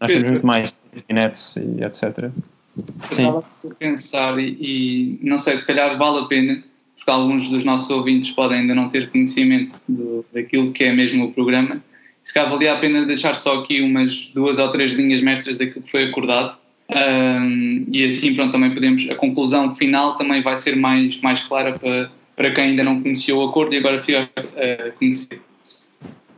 Nós 0.00 0.12
temos 0.12 0.30
muito 0.30 0.46
mais 0.46 0.78
nets 1.08 1.56
e 1.56 1.82
etc. 1.82 2.30
Estava 2.76 3.38
a 3.38 3.74
pensar 3.74 4.38
e, 4.38 4.56
e, 4.60 5.18
não 5.22 5.38
sei, 5.38 5.56
se 5.58 5.66
calhar 5.66 5.98
vale 5.98 6.20
a 6.20 6.24
pena, 6.24 6.62
porque 6.96 7.10
alguns 7.10 7.48
dos 7.48 7.64
nossos 7.64 7.90
ouvintes 7.90 8.30
podem 8.30 8.60
ainda 8.60 8.74
não 8.74 8.88
ter 8.88 9.10
conhecimento 9.10 9.80
do, 9.88 10.24
daquilo 10.32 10.72
que 10.72 10.84
é 10.84 10.92
mesmo 10.92 11.24
o 11.24 11.32
programa. 11.32 11.82
Se 12.22 12.32
calhar 12.32 12.50
valia 12.50 12.74
a 12.74 12.78
pena 12.78 13.04
deixar 13.04 13.34
só 13.34 13.60
aqui 13.60 13.80
umas 13.80 14.30
duas 14.34 14.58
ou 14.58 14.70
três 14.70 14.92
linhas 14.92 15.22
mestras 15.22 15.58
daquilo 15.58 15.82
que 15.82 15.90
foi 15.90 16.04
acordado. 16.04 16.58
Um, 16.90 17.86
e 17.90 18.04
assim, 18.04 18.34
pronto, 18.34 18.52
também 18.52 18.74
podemos. 18.74 19.08
A 19.08 19.14
conclusão 19.14 19.74
final 19.74 20.16
também 20.16 20.42
vai 20.42 20.56
ser 20.56 20.76
mais, 20.76 21.20
mais 21.20 21.40
clara 21.42 21.78
para, 21.78 22.10
para 22.36 22.50
quem 22.52 22.64
ainda 22.64 22.84
não 22.84 23.00
conhecia 23.00 23.34
o 23.34 23.48
acordo 23.48 23.74
e 23.74 23.78
agora 23.78 24.02
fica 24.02 24.28
a 24.36 24.90
conhecer. 24.92 25.40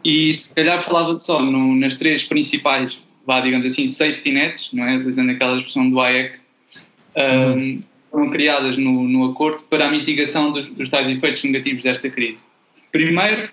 E 0.04 0.34
se 0.34 0.54
calhar 0.54 0.82
falava 0.82 1.16
só 1.18 1.40
no, 1.40 1.74
nas 1.76 1.96
três 1.96 2.24
principais 2.24 3.00
vá, 3.26 3.40
digamos 3.40 3.66
assim, 3.66 3.86
safety 3.86 4.32
nets, 4.32 4.70
não 4.72 4.84
é? 4.84 4.96
utilizando 4.96 5.30
aquela 5.30 5.56
expressão 5.56 5.90
do 5.90 6.04
IEC, 6.04 6.38
um, 7.16 7.80
foram 8.10 8.30
criadas 8.30 8.76
no, 8.78 9.04
no 9.04 9.30
acordo 9.30 9.62
para 9.64 9.86
a 9.86 9.90
mitigação 9.90 10.52
dos, 10.52 10.68
dos 10.68 10.90
tais 10.90 11.08
efeitos 11.08 11.42
negativos 11.44 11.82
desta 11.82 12.10
crise. 12.10 12.44
Primeiro, 12.90 13.48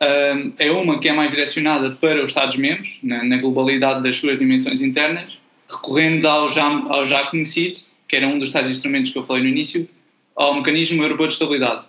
um, 0.00 0.52
é 0.58 0.70
uma 0.70 0.98
que 0.98 1.08
é 1.08 1.12
mais 1.12 1.30
direcionada 1.30 1.90
para 1.92 2.22
os 2.22 2.30
Estados-membros, 2.30 2.98
na, 3.02 3.24
na, 3.24 3.36
globalidade 3.38 4.02
das 4.02 4.16
suas 4.16 4.38
dimensões 4.38 4.82
internas, 4.82 5.38
recorrendo 5.68 6.26
ao 6.26 6.52
já, 6.52 6.66
ao 6.66 7.06
já 7.06 7.26
conhecido, 7.26 7.78
que 8.06 8.16
era 8.16 8.28
um 8.28 8.38
dos 8.38 8.50
tais 8.50 8.68
instrumentos 8.68 9.12
que 9.12 9.18
eu 9.18 9.24
falei 9.26 9.42
no 9.42 9.48
início, 9.48 9.88
ao 10.34 10.54
mecanismo 10.54 11.02
europeu 11.02 11.26
de 11.26 11.32
estabilidade. 11.32 11.88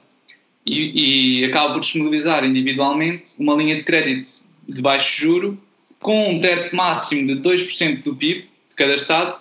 E, 0.66 1.42
e 1.42 1.46
acaba 1.46 1.74
por 1.74 1.80
disponibilizar 1.82 2.44
individualmente 2.46 3.34
uma 3.40 3.56
linha 3.56 3.76
de 3.76 3.84
crédito 3.84 4.30
de 4.68 4.82
baixo 4.82 5.22
juro 5.22 5.58
com 6.00 6.32
um 6.32 6.40
teto 6.40 6.76
máximo 6.76 7.28
de 7.28 7.42
2% 7.42 8.04
do 8.04 8.16
PIB 8.16 8.42
de 8.70 8.76
cada 8.76 8.96
Estado 8.96 9.36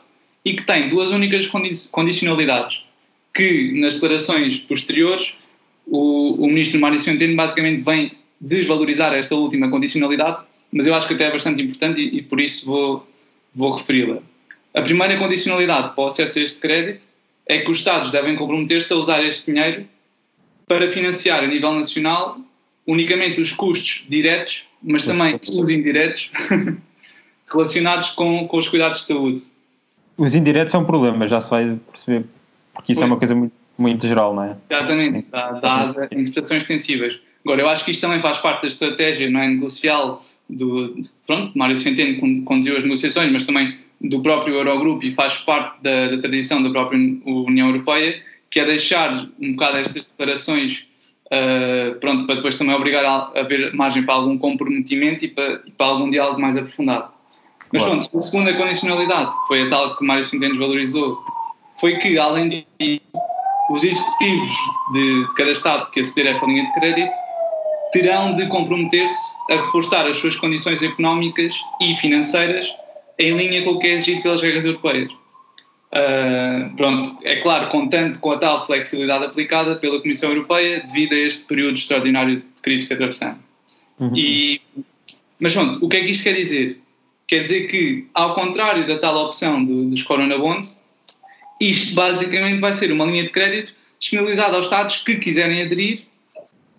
e 0.45 0.55
que 0.55 0.63
tem 0.63 0.89
duas 0.89 1.11
únicas 1.11 1.47
condicionalidades, 1.91 2.83
que 3.35 3.73
nas 3.81 3.95
declarações 3.95 4.61
posteriores 4.61 5.35
o, 5.87 6.45
o 6.45 6.47
ministro 6.47 6.81
Mário 6.81 6.99
Centeno 6.99 7.37
basicamente 7.37 7.83
vem 7.83 8.13
desvalorizar 8.41 9.13
esta 9.15 9.35
última 9.35 9.71
condicionalidade, 9.71 10.45
mas 10.73 10.87
eu 10.87 10.95
acho 10.95 11.09
que 11.09 11.15
até 11.15 11.25
é 11.25 11.31
bastante 11.31 11.63
importante 11.63 12.01
e, 12.01 12.19
e 12.19 12.23
por 12.23 12.41
isso 12.41 12.67
vou, 12.67 13.09
vou 13.55 13.73
referi-la. 13.73 14.19
A 14.75 14.83
primeira 14.83 15.17
condicionalidade 15.19 15.95
para 15.95 16.05
o 16.05 16.07
acesso 16.07 16.39
a 16.39 16.43
este 16.43 16.61
crédito 16.61 17.07
é 17.47 17.59
que 17.59 17.71
os 17.71 17.79
Estados 17.79 18.11
devem 18.11 18.37
comprometer-se 18.37 18.93
a 18.93 18.97
usar 18.97 19.25
este 19.25 19.53
dinheiro 19.53 19.87
para 20.67 20.91
financiar 20.91 21.45
a 21.45 21.47
nível 21.47 21.73
nacional 21.73 22.39
unicamente 22.87 23.41
os 23.41 23.53
custos 23.53 24.05
diretos 24.09 24.65
mas 24.83 25.05
também 25.05 25.39
os 25.49 25.71
indiretos 25.71 26.31
relacionados 27.53 28.11
com, 28.11 28.47
com 28.47 28.59
os 28.59 28.69
cuidados 28.69 29.01
de 29.01 29.07
saúde. 29.07 29.43
Os 30.17 30.35
indiretos 30.35 30.73
são 30.73 30.85
problemas, 30.85 31.31
já 31.31 31.41
se 31.41 31.51
vai 31.51 31.79
perceber, 31.93 32.25
porque 32.75 32.93
isso 32.93 33.03
é 33.03 33.07
uma 33.07 33.17
coisa 33.17 33.35
muito, 33.35 33.53
muito 33.79 34.07
geral, 34.07 34.35
não 34.35 34.45
é? 34.45 34.57
Exatamente, 34.71 35.27
dá, 35.31 35.53
dá 35.53 35.83
asa 35.83 36.03
a 36.03 36.05
interpretações 36.07 36.63
extensivas. 36.63 37.19
Agora, 37.45 37.61
eu 37.61 37.69
acho 37.69 37.85
que 37.85 37.91
isto 37.91 38.01
também 38.01 38.21
faz 38.21 38.39
parte 38.39 38.63
da 38.63 38.69
estratégia 38.69 39.31
não 39.31 39.41
é, 39.41 39.49
negocial 39.49 40.25
do. 40.49 41.05
Pronto, 41.27 41.57
Mário 41.57 41.77
Centeno 41.77 42.43
conduziu 42.45 42.77
as 42.77 42.83
negociações, 42.83 43.31
mas 43.31 43.45
também 43.45 43.79
do 44.01 44.21
próprio 44.21 44.55
Eurogrupo 44.55 45.05
e 45.05 45.13
faz 45.13 45.37
parte 45.37 45.83
da, 45.83 46.09
da 46.09 46.19
tradição 46.19 46.63
da 46.63 46.71
própria 46.71 46.99
União 46.99 47.69
Europeia, 47.69 48.21
que 48.51 48.61
é 48.61 48.65
deixar 48.65 49.29
um 49.41 49.53
bocado 49.53 49.79
estas 49.79 50.07
declarações 50.09 50.87
Uh, 51.27 51.99
pronto, 51.99 52.25
para 52.27 52.37
depois 52.37 52.57
também 52.57 52.75
obrigar 52.75 53.05
a, 53.05 53.33
a 53.35 53.41
haver 53.41 53.75
margem 53.75 54.05
para 54.05 54.15
algum 54.15 54.39
comprometimento 54.39 55.25
e 55.25 55.29
para, 55.29 55.61
e 55.67 55.71
para 55.73 55.87
algum 55.87 56.09
diálogo 56.09 56.41
mais 56.41 56.57
aprofundado. 56.57 57.11
Mas 57.73 57.83
claro. 57.83 57.99
pronto, 58.01 58.19
a 58.19 58.21
segunda 58.23 58.55
condicionalidade, 58.55 59.31
que 59.31 59.47
foi 59.49 59.63
a 59.63 59.71
tal 59.71 59.97
que 59.97 60.05
Mário 60.05 60.25
Centeno 60.25 60.59
valorizou, 60.59 61.19
foi 61.81 61.97
que, 61.97 62.17
além 62.19 62.49
de 62.79 63.03
os 63.71 63.83
executivos 63.83 64.49
de, 64.93 65.27
de 65.27 65.35
cada 65.35 65.51
Estado 65.51 65.91
que 65.91 66.01
aceder 66.01 66.29
a 66.29 66.31
esta 66.31 66.47
linha 66.47 66.65
de 66.65 66.73
crédito 66.75 67.17
terão 67.93 68.35
de 68.35 68.47
comprometer-se 68.47 69.37
a 69.51 69.57
reforçar 69.57 70.07
as 70.07 70.17
suas 70.19 70.37
condições 70.37 70.83
económicas 70.83 71.55
e 71.81 71.97
financeiras 71.97 72.73
em 73.19 73.37
linha 73.37 73.65
com 73.65 73.71
o 73.71 73.79
que 73.79 73.87
é 73.87 73.93
exigido 73.93 74.23
pelas 74.23 74.43
regras 74.43 74.65
europeias. 74.65 75.11
Uh, 75.97 76.77
pronto, 76.77 77.19
é 77.23 77.37
claro, 77.37 77.71
contando 77.71 78.19
com 78.19 78.33
a 78.33 78.39
tal 78.39 78.67
flexibilidade 78.67 79.25
aplicada 79.25 79.77
pela 79.77 79.99
Comissão 80.01 80.29
Europeia 80.31 80.81
devido 80.81 81.15
a 81.15 81.19
este 81.19 81.45
período 81.45 81.79
extraordinário 81.79 82.37
de 82.37 82.63
crise 82.63 82.87
que 82.87 82.93
atravessamos. 82.93 83.39
Uhum. 83.99 84.13
E, 84.15 84.61
mas 85.41 85.55
pronto, 85.55 85.83
o 85.85 85.89
que 85.89 85.97
é 85.97 86.01
que 86.01 86.11
isto 86.11 86.25
quer 86.25 86.35
dizer? 86.35 86.81
Quer 87.27 87.43
dizer 87.43 87.67
que, 87.69 88.07
ao 88.13 88.35
contrário 88.35 88.87
da 88.87 88.99
tal 88.99 89.17
opção 89.17 89.65
do, 89.65 89.89
dos 89.89 90.03
Corona 90.03 90.37
Bonds, 90.37 90.83
isto 91.61 91.95
basicamente 91.95 92.61
vai 92.61 92.75
ser 92.75 92.93
uma 92.93 93.07
linha 93.07 93.25
de 93.25 93.31
crédito 93.31 93.73
disponibilizada 93.99 94.57
aos 94.57 94.67
Estados 94.67 94.99
que 94.99 95.17
quiserem 95.17 95.63
aderir. 95.63 96.03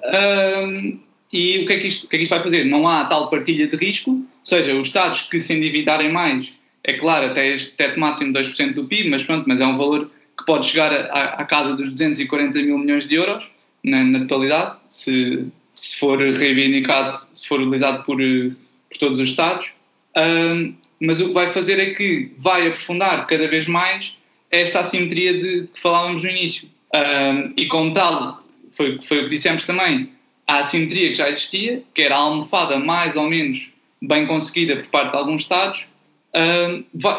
Uh, 0.03 0.99
e 1.33 1.59
o 1.63 1.65
que, 1.65 1.73
é 1.73 1.79
que 1.79 1.87
isto, 1.87 2.05
o 2.05 2.09
que 2.09 2.15
é 2.15 2.19
que 2.19 2.23
isto 2.23 2.35
vai 2.35 2.43
fazer? 2.43 2.65
Não 2.65 2.87
há 2.87 3.03
tal 3.05 3.29
partilha 3.29 3.67
de 3.67 3.75
risco, 3.75 4.11
ou 4.11 4.25
seja, 4.43 4.75
os 4.75 4.87
Estados 4.87 5.23
que 5.23 5.39
se 5.39 5.53
endividarem 5.53 6.11
mais 6.11 6.56
é 6.87 6.93
claro, 6.93 7.27
até 7.27 7.53
este 7.53 7.75
teto 7.75 7.99
máximo 7.99 8.31
de 8.33 8.39
2% 8.39 8.73
do 8.73 8.85
PIB, 8.85 9.09
mas 9.09 9.21
pronto, 9.21 9.43
mas 9.45 9.59
é 9.59 9.67
um 9.67 9.77
valor 9.77 10.09
que 10.37 10.45
pode 10.45 10.67
chegar 10.67 10.93
à, 10.93 11.43
casa 11.43 11.75
dos 11.75 11.93
240 11.93 12.61
mil 12.61 12.77
milhões 12.77 13.05
de 13.05 13.15
euros 13.15 13.51
na, 13.83 14.03
na 14.03 14.19
totalidade, 14.21 14.77
se, 14.87 15.51
se 15.75 15.97
for 15.97 16.17
reivindicado, 16.17 17.17
se 17.33 17.45
for 17.45 17.59
utilizado 17.59 18.03
por, 18.03 18.17
por 18.17 18.97
todos 18.99 19.19
os 19.19 19.29
Estados. 19.29 19.67
Um, 20.15 20.73
mas 20.99 21.19
o 21.19 21.27
que 21.27 21.33
vai 21.33 21.51
fazer 21.51 21.77
é 21.77 21.93
que 21.93 22.31
vai 22.37 22.67
aprofundar 22.67 23.27
cada 23.27 23.47
vez 23.47 23.67
mais 23.67 24.13
esta 24.49 24.79
assimetria 24.79 25.33
de, 25.33 25.61
de 25.61 25.67
que 25.67 25.81
falávamos 25.81 26.23
no 26.23 26.29
início. 26.29 26.69
Um, 26.95 27.53
e 27.57 27.67
como 27.67 27.93
tal, 27.93 28.41
foi, 28.71 28.97
foi 29.01 29.19
o 29.19 29.23
que 29.25 29.29
dissemos 29.29 29.65
também, 29.65 30.09
a 30.47 30.59
assimetria 30.59 31.09
que 31.09 31.15
já 31.15 31.29
existia, 31.29 31.83
que 31.93 32.01
era 32.01 32.15
a 32.15 32.19
almofada 32.19 32.79
mais 32.79 33.17
ou 33.17 33.29
menos 33.29 33.67
bem 34.01 34.25
conseguida 34.25 34.77
por 34.77 34.87
parte 34.87 35.11
de 35.11 35.17
alguns 35.17 35.41
Estados, 35.41 35.83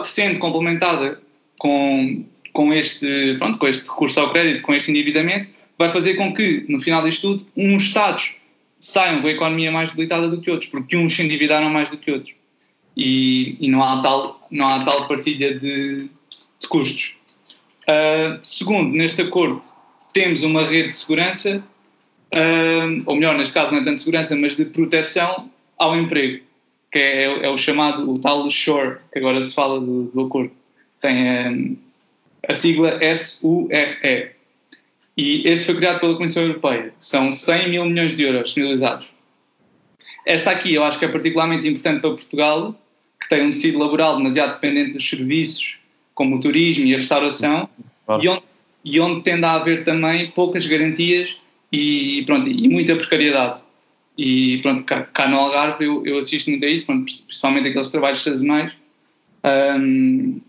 sendo 0.05 0.39
complementada 0.39 1.21
com, 1.59 2.25
com, 2.53 2.73
este, 2.73 3.37
pronto, 3.39 3.59
com 3.59 3.69
este 3.69 3.89
recurso 3.89 4.21
ao 4.21 4.33
crédito, 4.33 4.63
com 4.63 4.75
este 4.75 4.91
endividamento, 4.91 5.51
vai 5.77 5.93
fazer 5.93 6.15
com 6.15 6.33
que, 6.35 6.65
no 6.69 6.81
final 6.81 7.03
disto 7.05 7.39
tudo, 7.39 7.47
uns 7.57 7.85
Estados 7.85 8.35
saiam 8.81 9.21
com 9.21 9.29
a 9.29 9.31
economia 9.31 9.73
mais 9.73 9.91
debilitada 9.91 10.29
do 10.29 10.41
que 10.41 10.51
outros, 10.51 10.71
porque 10.71 10.97
uns 10.97 11.15
se 11.15 11.23
endividaram 11.23 11.69
mais 11.71 11.91
do 11.91 11.97
que 11.97 12.11
outros. 12.11 12.35
E, 12.97 13.57
e 13.61 13.69
não, 13.69 13.83
há 13.83 14.03
tal, 14.03 14.47
não 14.51 14.69
há 14.69 14.85
tal 14.85 15.07
partilha 15.07 15.59
de, 15.59 16.09
de 16.61 16.69
custos. 16.69 17.15
Uh, 17.89 18.39
segundo, 18.43 18.93
neste 18.95 19.23
acordo, 19.23 19.63
temos 20.13 20.43
uma 20.43 20.65
rede 20.65 20.89
de 20.89 20.95
segurança, 20.95 21.63
uh, 22.35 23.03
ou 23.07 23.17
melhor, 23.17 23.37
neste 23.37 23.55
caso 23.55 23.73
não 23.73 23.81
é 23.81 23.85
tanto 23.85 23.97
de 23.97 24.03
segurança, 24.03 24.37
mas 24.37 24.57
de 24.57 24.65
proteção 24.65 25.51
ao 25.77 25.97
emprego 25.97 26.48
que 26.91 26.99
é, 26.99 27.47
é, 27.47 27.51
o 27.51 27.59
chamado, 27.59 28.11
o 28.11 28.19
tal 28.19 28.51
SURE, 28.51 28.99
que 29.13 29.19
agora 29.19 29.43
se 29.43 29.55
fala 29.55 29.81
do, 29.81 30.05
do 30.05 30.27
acordo. 30.27 30.51
Tem 31.01 31.49
um, 31.49 31.77
a 32.49 32.55
sigla 32.55 32.99
S-U-R-E. 33.03 34.31
E 35.17 35.49
este 35.49 35.67
foi 35.67 35.77
criado 35.77 36.01
pela 36.01 36.17
Comissão 36.17 36.45
Europeia. 36.45 36.93
São 37.01 37.31
100 37.33 37.71
mil 37.71 37.85
milhões 37.85 38.17
de 38.17 38.23
euros 38.23 38.45
disponibilizados. 38.45 39.09
Esta 40.25 40.51
aqui 40.51 40.75
eu 40.75 40.85
acho 40.85 40.99
que 40.99 41.05
é 41.05 41.09
particularmente 41.09 41.67
importante 41.67 42.01
para 42.01 42.11
Portugal, 42.11 42.75
que 43.21 43.29
tem 43.29 43.47
um 43.47 43.51
tecido 43.51 43.79
laboral 43.79 44.17
demasiado 44.17 44.55
dependente 44.55 44.93
dos 44.93 45.09
serviços, 45.09 45.77
como 46.15 46.37
o 46.37 46.41
turismo 46.41 46.85
e 46.85 46.95
a 46.95 46.99
restauração, 46.99 47.69
claro. 48.07 48.25
e, 48.25 48.29
onde, 48.29 48.43
e 48.85 49.01
onde 49.01 49.23
tende 49.23 49.45
a 49.45 49.53
haver 49.53 49.85
também 49.85 50.31
poucas 50.31 50.67
garantias 50.67 51.37
e, 51.73 52.23
pronto, 52.27 52.49
e 52.49 52.69
muita 52.69 52.95
precariedade. 52.97 53.63
E 54.19 54.59
pronto, 54.63 54.83
cá, 54.83 55.05
cá 55.05 55.29
no 55.29 55.37
Algarve 55.37 55.85
eu, 55.85 56.05
eu, 56.05 56.19
assisto 56.19 56.51
muito 56.51 56.67
a 56.67 56.69
isso, 56.69 56.87
pronto, 56.87 57.05
principalmente 57.05 57.69
aqueles 57.69 57.89
trabalhos 57.89 58.21
sazonais. 58.21 58.73
Um, 59.45 60.41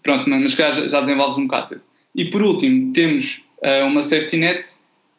pronto, 0.00 0.30
mas 0.30 0.52
já, 0.52 0.70
já 0.70 1.00
desenvolves 1.00 1.36
um 1.36 1.48
bocado. 1.48 1.80
E 2.14 2.26
por 2.26 2.40
último, 2.40 2.92
temos 2.92 3.42
uh, 3.64 3.84
uma 3.84 4.04
safety 4.04 4.36
net, 4.36 4.68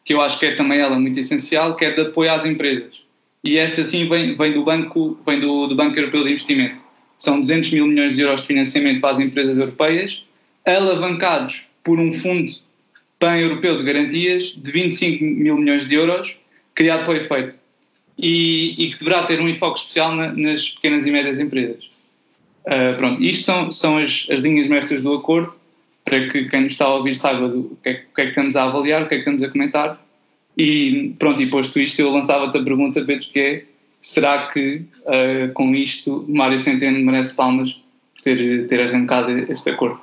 que 0.06 0.14
eu 0.14 0.22
acho 0.22 0.38
que 0.38 0.46
é 0.46 0.54
também 0.56 0.78
ela 0.78 0.98
muito 0.98 1.20
essencial, 1.20 1.76
que 1.76 1.84
é 1.84 1.90
de 1.90 2.00
apoio 2.00 2.32
às 2.32 2.46
empresas. 2.46 3.02
E 3.44 3.58
esta 3.58 3.84
sim 3.84 4.08
vem, 4.08 4.34
vem 4.36 4.52
do 4.52 4.64
banco, 4.64 5.18
vem 5.26 5.38
do, 5.38 5.66
do 5.66 5.76
Banco 5.76 5.96
Europeu 5.98 6.24
de 6.24 6.30
Investimento. 6.30 6.82
São 7.18 7.40
200 7.40 7.72
mil 7.72 7.86
milhões 7.86 8.16
de 8.16 8.22
euros 8.22 8.40
de 8.40 8.46
financiamento 8.46 9.02
para 9.02 9.10
as 9.10 9.20
empresas 9.20 9.58
europeias, 9.58 10.24
alavancados 10.64 11.64
por 11.84 11.98
um 12.00 12.12
fundo 12.12 12.50
pan-europeu 13.18 13.76
de 13.76 13.84
garantias 13.84 14.54
de 14.56 14.70
25 14.70 15.22
mil 15.24 15.56
milhões 15.56 15.86
de 15.86 15.94
euros, 15.94 16.34
criado 16.74 17.04
para 17.04 17.14
o 17.14 17.16
efeito, 17.16 17.60
e, 18.18 18.74
e 18.78 18.90
que 18.90 18.98
deverá 18.98 19.22
ter 19.22 19.40
um 19.40 19.48
enfoque 19.48 19.78
especial 19.78 20.14
na, 20.14 20.32
nas 20.32 20.70
pequenas 20.70 21.06
e 21.06 21.10
médias 21.10 21.38
empresas. 21.38 21.88
Uh, 22.66 22.96
pronto, 22.96 23.22
isto 23.22 23.44
são, 23.44 23.70
são 23.70 23.98
as, 23.98 24.26
as 24.30 24.40
linhas 24.40 24.66
mestras 24.66 25.00
do 25.00 25.14
acordo, 25.14 25.54
para 26.04 26.28
que 26.28 26.48
quem 26.48 26.62
nos 26.62 26.72
está 26.72 26.86
a 26.86 26.94
ouvir 26.94 27.14
saiba 27.14 27.46
o, 27.46 27.76
que 27.82 27.88
é, 27.88 27.94
que 27.94 28.20
é 28.20 28.24
que 28.24 28.30
estamos 28.30 28.56
a 28.56 28.64
avaliar, 28.64 29.02
o 29.02 29.08
que 29.08 29.14
é 29.14 29.18
que 29.18 29.22
estamos 29.22 29.42
a 29.42 29.48
comentar. 29.48 30.02
E 30.56 31.14
pronto, 31.18 31.40
e 31.40 31.48
posto 31.48 31.78
isto, 31.78 32.00
eu 32.00 32.10
lançava-te 32.10 32.58
a 32.58 32.62
pergunta, 32.62 33.04
Pedro, 33.04 33.28
que 33.28 33.38
é, 33.38 33.64
será 34.00 34.48
que 34.48 34.84
uh, 35.02 35.52
com 35.52 35.74
isto 35.74 36.24
Mário 36.28 36.58
Centeno 36.58 36.98
merece 37.04 37.34
palmas 37.34 37.72
por 37.72 38.22
ter, 38.22 38.66
ter 38.66 38.80
arrancado 38.80 39.30
este 39.52 39.70
acordo? 39.70 40.00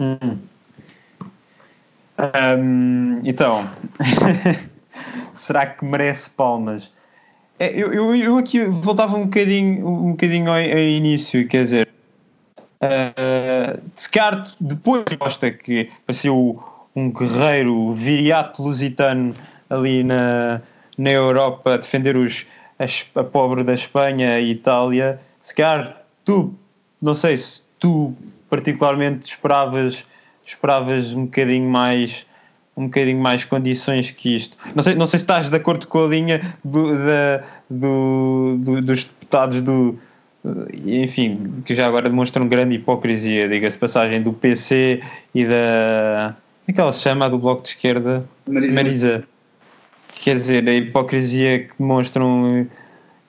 Hum. 0.00 0.38
Um, 2.58 3.20
então, 3.24 3.70
será 5.34 5.66
que 5.66 5.84
merece 5.84 6.30
palmas? 6.30 6.90
É, 7.60 7.78
eu, 7.78 8.16
eu, 8.16 8.38
aqui 8.38 8.64
voltava 8.64 9.18
um 9.18 9.24
bocadinho, 9.24 9.86
um 9.86 10.10
bocadinho 10.12 10.48
ao, 10.48 10.54
ao 10.56 10.78
início, 10.78 11.46
quer 11.46 11.64
dizer, 11.64 11.88
uh, 12.58 13.78
Descartes, 13.94 14.56
depois 14.58 15.04
Costa, 15.18 15.50
que 15.50 15.90
pareceu 16.06 16.58
um 16.96 17.10
guerreiro 17.12 17.92
viriato 17.92 18.62
lusitano 18.62 19.34
ali 19.68 20.02
na, 20.02 20.62
na 20.96 21.10
Europa 21.10 21.74
a 21.74 21.76
defender 21.76 22.16
os, 22.16 22.46
a, 22.78 23.20
a 23.20 23.24
pobre 23.24 23.62
da 23.62 23.74
Espanha 23.74 24.40
e 24.40 24.52
Itália, 24.52 25.20
se 25.42 25.54
calhar 25.54 26.02
tu, 26.24 26.54
não 27.00 27.14
sei 27.14 27.36
se 27.36 27.62
tu 27.78 28.14
particularmente 28.48 29.28
esperavas 29.28 30.06
esperavas 30.46 31.12
um 31.12 31.26
bocadinho 31.26 31.68
mais 31.68 32.24
um 32.76 32.84
bocadinho 32.84 33.18
mais 33.18 33.44
condições 33.44 34.10
que 34.10 34.36
isto. 34.36 34.56
Não 34.74 34.82
sei, 34.82 34.94
não 34.94 35.06
sei 35.06 35.18
se 35.18 35.24
estás 35.24 35.48
de 35.48 35.56
acordo 35.56 35.86
com 35.86 36.04
a 36.04 36.08
linha 36.08 36.54
do, 36.64 36.92
da, 36.92 37.44
do, 37.68 38.56
do, 38.58 38.82
dos 38.82 39.04
deputados 39.04 39.60
do 39.60 39.98
enfim, 40.86 41.62
que 41.64 41.74
já 41.74 41.86
agora 41.86 42.08
demonstram 42.08 42.48
grande 42.48 42.76
hipocrisia, 42.76 43.48
diga-se 43.48 43.76
passagem, 43.76 44.22
do 44.22 44.32
PC 44.32 45.02
e 45.34 45.44
da. 45.44 46.34
Como 46.64 46.68
é 46.68 46.72
que 46.72 46.80
ela 46.80 46.92
se 46.92 47.00
chama? 47.00 47.28
do 47.28 47.38
Bloco 47.38 47.62
de 47.62 47.68
Esquerda? 47.68 48.24
Marisa. 48.46 48.74
Marisa. 48.74 49.24
Quer 50.14 50.36
dizer, 50.36 50.68
a 50.68 50.74
hipocrisia 50.74 51.60
que 51.60 51.70
demonstram 51.78 52.66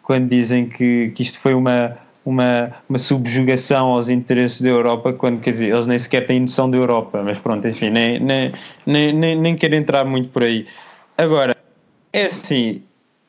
quando 0.04 0.30
dizem 0.30 0.68
que, 0.68 1.12
que 1.14 1.24
isto 1.24 1.40
foi 1.40 1.54
uma 1.54 1.98
uma, 2.26 2.72
uma 2.88 2.98
subjugação 2.98 3.88
aos 3.88 4.10
interesses 4.10 4.62
da 4.62 4.70
Europa, 4.70 5.14
quando 5.14 5.40
quer 5.40 5.52
dizer, 5.52 5.74
eles 5.74 5.88
nem 5.88 5.98
sequer 5.98 6.26
têm 6.26 6.42
noção 6.42 6.70
da 6.70 6.78
Europa, 6.78 7.22
mas 7.24 7.40
pronto, 7.40 7.68
enfim, 7.68 7.90
nem, 7.90 8.20
nem, 8.20 8.54
nem, 8.86 9.14
nem, 9.14 9.40
nem 9.40 9.56
quero 9.56 9.76
entrar 9.76 10.06
muito 10.06 10.30
por 10.30 10.44
aí. 10.44 10.68
Agora, 11.18 11.56
é 12.14 12.26
assim, 12.26 12.84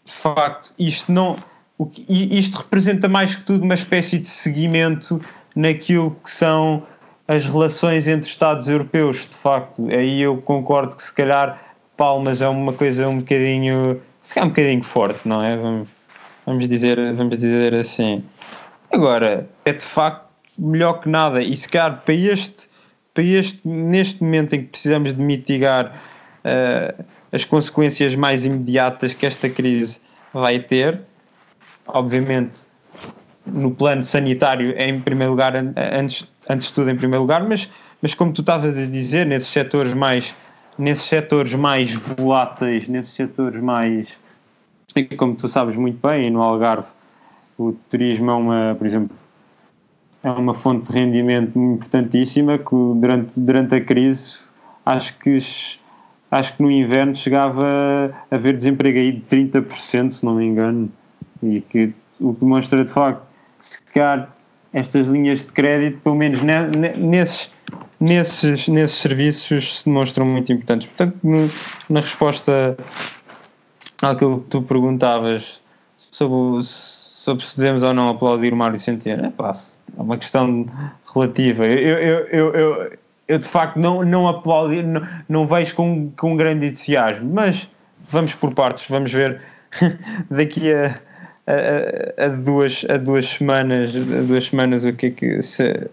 de 0.05 0.12
facto, 0.12 0.74
isto 0.78 1.11
não. 1.11 1.37
O 1.78 1.87
que, 1.87 2.05
isto 2.09 2.59
representa 2.59 3.09
mais 3.09 3.35
que 3.35 3.44
tudo 3.44 3.64
uma 3.64 3.74
espécie 3.74 4.18
de 4.18 4.28
seguimento 4.28 5.20
naquilo 5.57 6.16
que 6.22 6.31
são 6.31 6.83
as 7.26 7.46
relações 7.46 8.07
entre 8.09 8.28
Estados 8.28 8.68
europeus, 8.68 9.28
de 9.28 9.37
facto. 9.37 9.88
Aí 9.88 10.20
eu 10.20 10.37
concordo 10.42 10.96
que 10.96 11.02
se 11.02 11.12
calhar 11.12 11.61
Palmas 11.96 12.40
é 12.40 12.48
uma 12.48 12.72
coisa 12.72 13.09
um 13.09 13.18
bocadinho. 13.18 14.00
se 14.22 14.35
calhar 14.35 14.46
um 14.46 14.50
bocadinho 14.50 14.83
forte, 14.83 15.26
não 15.26 15.42
é? 15.42 15.57
Vamos, 15.57 15.96
vamos, 16.44 16.68
dizer, 16.68 16.96
vamos 17.14 17.38
dizer 17.38 17.74
assim. 17.74 18.22
Agora, 18.92 19.48
é 19.64 19.72
de 19.72 19.85
facto 19.85 20.28
melhor 20.59 21.00
que 21.00 21.09
nada. 21.09 21.42
E 21.42 21.57
se 21.57 21.68
calhar 21.68 22.02
para 22.05 22.14
este, 22.14 22.68
para 23.14 23.24
este 23.24 23.61
neste 23.66 24.22
momento 24.22 24.55
em 24.55 24.62
que 24.62 24.66
precisamos 24.68 25.14
de 25.14 25.20
mitigar 25.20 25.98
uh, 26.44 27.05
as 27.33 27.44
consequências 27.44 28.14
mais 28.14 28.44
imediatas 28.44 29.14
que 29.14 29.24
esta 29.24 29.48
crise 29.48 30.00
vai 30.33 30.59
ter, 30.59 31.00
obviamente 31.87 32.61
no 33.46 33.72
plano 33.72 34.02
sanitário 34.02 34.74
é 34.76 34.88
em 34.88 35.00
primeiro 35.00 35.33
lugar, 35.33 35.55
antes, 35.57 36.28
antes 36.48 36.68
de 36.68 36.74
tudo 36.74 36.90
em 36.90 36.96
primeiro 36.96 37.22
lugar, 37.22 37.42
mas, 37.42 37.68
mas 38.00 38.14
como 38.14 38.33
tu 38.33 38.40
estavas 38.42 38.76
a 38.76 38.87
dizer, 38.87 39.26
nesses 39.26 39.48
setores 39.48 39.94
mais 39.94 40.35
nesses 40.78 41.05
setores 41.05 41.55
mais 41.55 41.94
voláteis, 41.94 42.88
nesses 42.88 43.14
setores 43.14 43.61
mais 43.61 44.09
como 45.16 45.35
tu 45.35 45.48
sabes 45.48 45.76
muito 45.76 46.07
bem, 46.07 46.31
no 46.31 46.42
Algarve 46.42 46.87
o 47.68 47.77
turismo 47.90 48.31
é 48.31 48.35
uma, 48.35 48.75
por 48.77 48.87
exemplo, 48.87 49.16
é 50.22 50.31
uma 50.31 50.55
fonte 50.55 50.90
de 50.90 50.98
rendimento 50.98 51.59
importantíssima 51.59 52.59
que 52.59 52.70
durante, 52.70 53.38
durante 53.38 53.75
a 53.75 53.81
crise 53.81 54.38
acho 54.85 55.18
que 55.18 55.38
acho 56.31 56.57
que 56.57 56.62
no 56.62 56.70
inverno 56.70 57.14
chegava 57.14 58.14
a 58.31 58.35
haver 58.35 58.57
desemprego 58.57 58.98
aí 58.98 59.12
de 59.12 59.20
30%, 59.20 60.11
se 60.11 60.25
não 60.25 60.37
me 60.37 60.46
engano, 60.46 60.90
e 61.42 61.61
que 61.61 61.92
o 62.18 62.33
que 62.33 62.40
demonstra 62.40 62.85
de 62.85 62.90
facto 62.90 63.22
que 63.59 63.66
se 63.66 63.83
calhar 63.83 64.35
estas 64.72 65.09
linhas 65.09 65.40
de 65.40 65.53
crédito, 65.53 66.01
pelo 66.01 66.14
menos 66.14 66.40
nesses, 66.96 67.51
nesses, 68.01 68.68
nesses 68.68 68.96
serviços, 68.96 69.81
se 69.81 69.85
demonstram 69.85 70.25
muito 70.25 70.51
importantes. 70.53 70.88
Portanto, 70.88 71.18
no, 71.22 71.51
na 71.90 72.01
resposta 72.01 72.77
àquilo 74.01 74.40
que 74.40 74.48
tu 74.48 74.62
perguntavas 74.62 75.61
sobre 75.96 76.35
o 76.35 76.62
sobre 77.22 77.46
se 77.46 77.56
devemos 77.56 77.85
ou 77.85 77.94
não 77.94 78.08
aplaudir 78.08 78.52
o 78.52 78.56
Mário 78.56 78.80
Centeno. 78.80 79.26
É, 79.26 79.30
pá, 79.30 79.52
é 79.96 80.02
uma 80.02 80.18
questão 80.18 80.66
relativa. 81.14 81.64
Eu, 81.64 81.98
eu, 81.98 82.18
eu, 82.26 82.54
eu, 82.54 82.92
eu 83.28 83.38
de 83.38 83.46
facto 83.46 83.78
não, 83.78 84.04
não 84.04 84.26
aplaudi, 84.26 84.82
não, 84.82 85.06
não 85.28 85.46
vejo 85.46 85.72
com, 85.76 86.11
com 86.16 86.37
grande 86.37 86.66
entusiasmo, 86.66 87.32
mas 87.32 87.68
vamos 88.11 88.35
por 88.35 88.52
partes, 88.52 88.88
vamos 88.88 89.12
ver 89.12 89.40
daqui 90.28 90.72
a, 90.72 90.98
a, 91.46 92.24
a, 92.24 92.28
duas, 92.28 92.85
a 92.90 92.96
duas 92.96 93.24
semanas, 93.24 93.94
a 93.94 94.22
duas 94.22 94.46
semanas 94.46 94.85
o 94.85 94.92
que 94.92 95.06
é 95.06 95.11
que 95.11 95.42
se, 95.42 95.88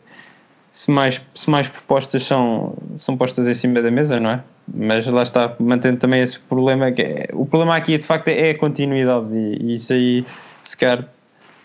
se 0.71 0.89
mais, 0.89 1.23
se 1.35 1.47
mais 1.47 1.69
propostas 1.69 2.23
são, 2.23 2.75
são 2.97 3.15
postas 3.15 3.47
em 3.47 3.53
cima 3.53 3.83
da 3.83 3.91
mesa, 3.91 4.19
não 4.19 4.31
é? 4.31 4.43
Mas 4.73 5.05
lá 5.05 5.21
está, 5.21 5.55
mantendo 5.59 5.99
também 5.99 6.21
esse 6.21 6.39
problema 6.39 6.91
que 6.91 7.03
é, 7.03 7.29
o 7.33 7.45
problema 7.45 7.75
aqui 7.75 7.99
de 7.99 8.05
facto 8.07 8.29
é 8.29 8.49
a 8.49 8.57
continuidade 8.57 9.27
e, 9.31 9.57
e 9.61 9.75
isso 9.75 9.93
aí 9.93 10.25
se 10.63 10.75
calhar 10.75 11.07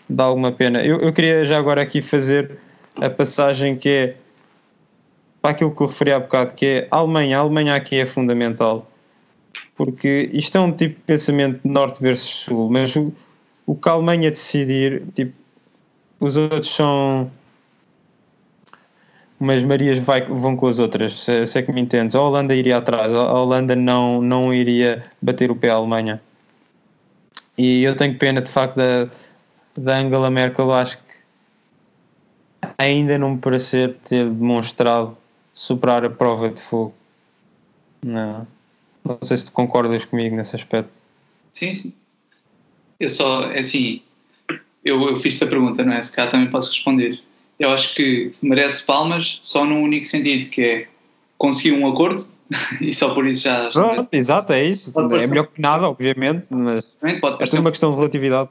dá 0.09 0.25
alguma 0.25 0.51
pena. 0.51 0.83
Eu, 0.83 0.99
eu 0.99 1.13
queria 1.13 1.45
já 1.45 1.57
agora 1.57 1.81
aqui 1.81 2.01
fazer 2.01 2.57
a 2.95 3.09
passagem 3.09 3.75
que 3.75 3.89
é 3.89 4.15
para 5.41 5.51
aquilo 5.51 5.75
que 5.75 5.81
eu 5.81 5.87
referi 5.87 6.11
há 6.11 6.19
bocado, 6.19 6.53
que 6.53 6.65
é 6.65 6.87
a 6.89 6.97
Alemanha. 6.97 7.37
A 7.37 7.41
Alemanha 7.41 7.75
aqui 7.75 7.99
é 7.99 8.05
fundamental, 8.05 8.89
porque 9.75 10.29
isto 10.33 10.57
é 10.57 10.61
um 10.61 10.71
tipo 10.71 10.95
de 10.95 11.01
pensamento 11.01 11.59
norte 11.67 12.01
versus 12.01 12.29
sul, 12.29 12.69
mas 12.69 12.95
o, 12.95 13.13
o 13.65 13.75
que 13.75 13.87
a 13.87 13.91
Alemanha 13.91 14.31
decidir, 14.31 15.03
tipo, 15.13 15.33
os 16.19 16.35
outros 16.35 16.73
são 16.73 17.29
umas 19.39 19.63
Marias 19.63 19.99
vai, 19.99 20.21
vão 20.21 20.55
com 20.55 20.67
as 20.67 20.79
outras, 20.79 21.19
se, 21.19 21.45
se, 21.45 21.59
é 21.59 21.61
que 21.61 21.71
me 21.71 21.81
entendes. 21.81 22.15
A 22.15 22.21
Holanda 22.21 22.55
iria 22.55 22.77
atrás, 22.77 23.13
a 23.13 23.33
Holanda 23.33 23.75
não, 23.75 24.21
não 24.21 24.53
iria 24.53 25.03
bater 25.21 25.51
o 25.51 25.55
pé 25.55 25.69
à 25.69 25.75
Alemanha. 25.75 26.21
E 27.57 27.83
eu 27.83 27.95
tenho 27.95 28.17
pena 28.17 28.41
de 28.41 28.49
facto 28.49 28.75
da, 28.77 29.09
da 29.77 29.97
Angela 29.97 30.29
Merkel, 30.29 30.71
acho 30.73 30.97
que 30.97 31.03
ainda 32.77 33.17
não 33.17 33.31
me 33.31 33.37
parecer 33.37 33.95
ter 34.07 34.29
demonstrado 34.29 35.17
superar 35.53 36.05
a 36.05 36.09
prova 36.09 36.49
de 36.49 36.61
fogo. 36.61 36.93
Não. 38.03 38.47
Não 39.03 39.19
sei 39.21 39.37
se 39.37 39.45
tu 39.45 39.51
concordas 39.51 40.05
comigo 40.05 40.35
nesse 40.35 40.55
aspecto. 40.55 40.99
Sim, 41.51 41.73
sim. 41.73 41.93
Eu 42.99 43.09
só, 43.09 43.43
é 43.51 43.59
assim, 43.59 44.01
eu, 44.83 45.01
eu 45.09 45.19
fiz 45.19 45.35
esta 45.35 45.47
pergunta, 45.47 45.83
não 45.83 45.93
é? 45.93 46.01
Se 46.01 46.15
cá 46.15 46.27
também 46.27 46.49
posso 46.49 46.71
responder. 46.71 47.19
Eu 47.59 47.71
acho 47.71 47.95
que 47.95 48.33
merece 48.41 48.85
palmas 48.85 49.39
só 49.41 49.65
num 49.65 49.81
único 49.81 50.05
sentido, 50.05 50.49
que 50.49 50.61
é 50.61 50.87
conseguir 51.37 51.73
um 51.73 51.87
acordo 51.87 52.25
e 52.81 52.93
só 52.93 53.13
por 53.13 53.25
isso 53.25 53.43
já. 53.43 53.69
Pronto, 53.69 54.13
exato, 54.13 54.53
é 54.53 54.63
isso. 54.63 54.93
É 54.99 55.27
melhor 55.27 55.47
que 55.47 55.61
nada, 55.61 55.87
obviamente, 55.87 56.45
mas 56.49 56.85
pode 57.21 57.55
é 57.55 57.59
uma 57.59 57.71
questão 57.71 57.91
de 57.91 57.97
relatividade 57.97 58.49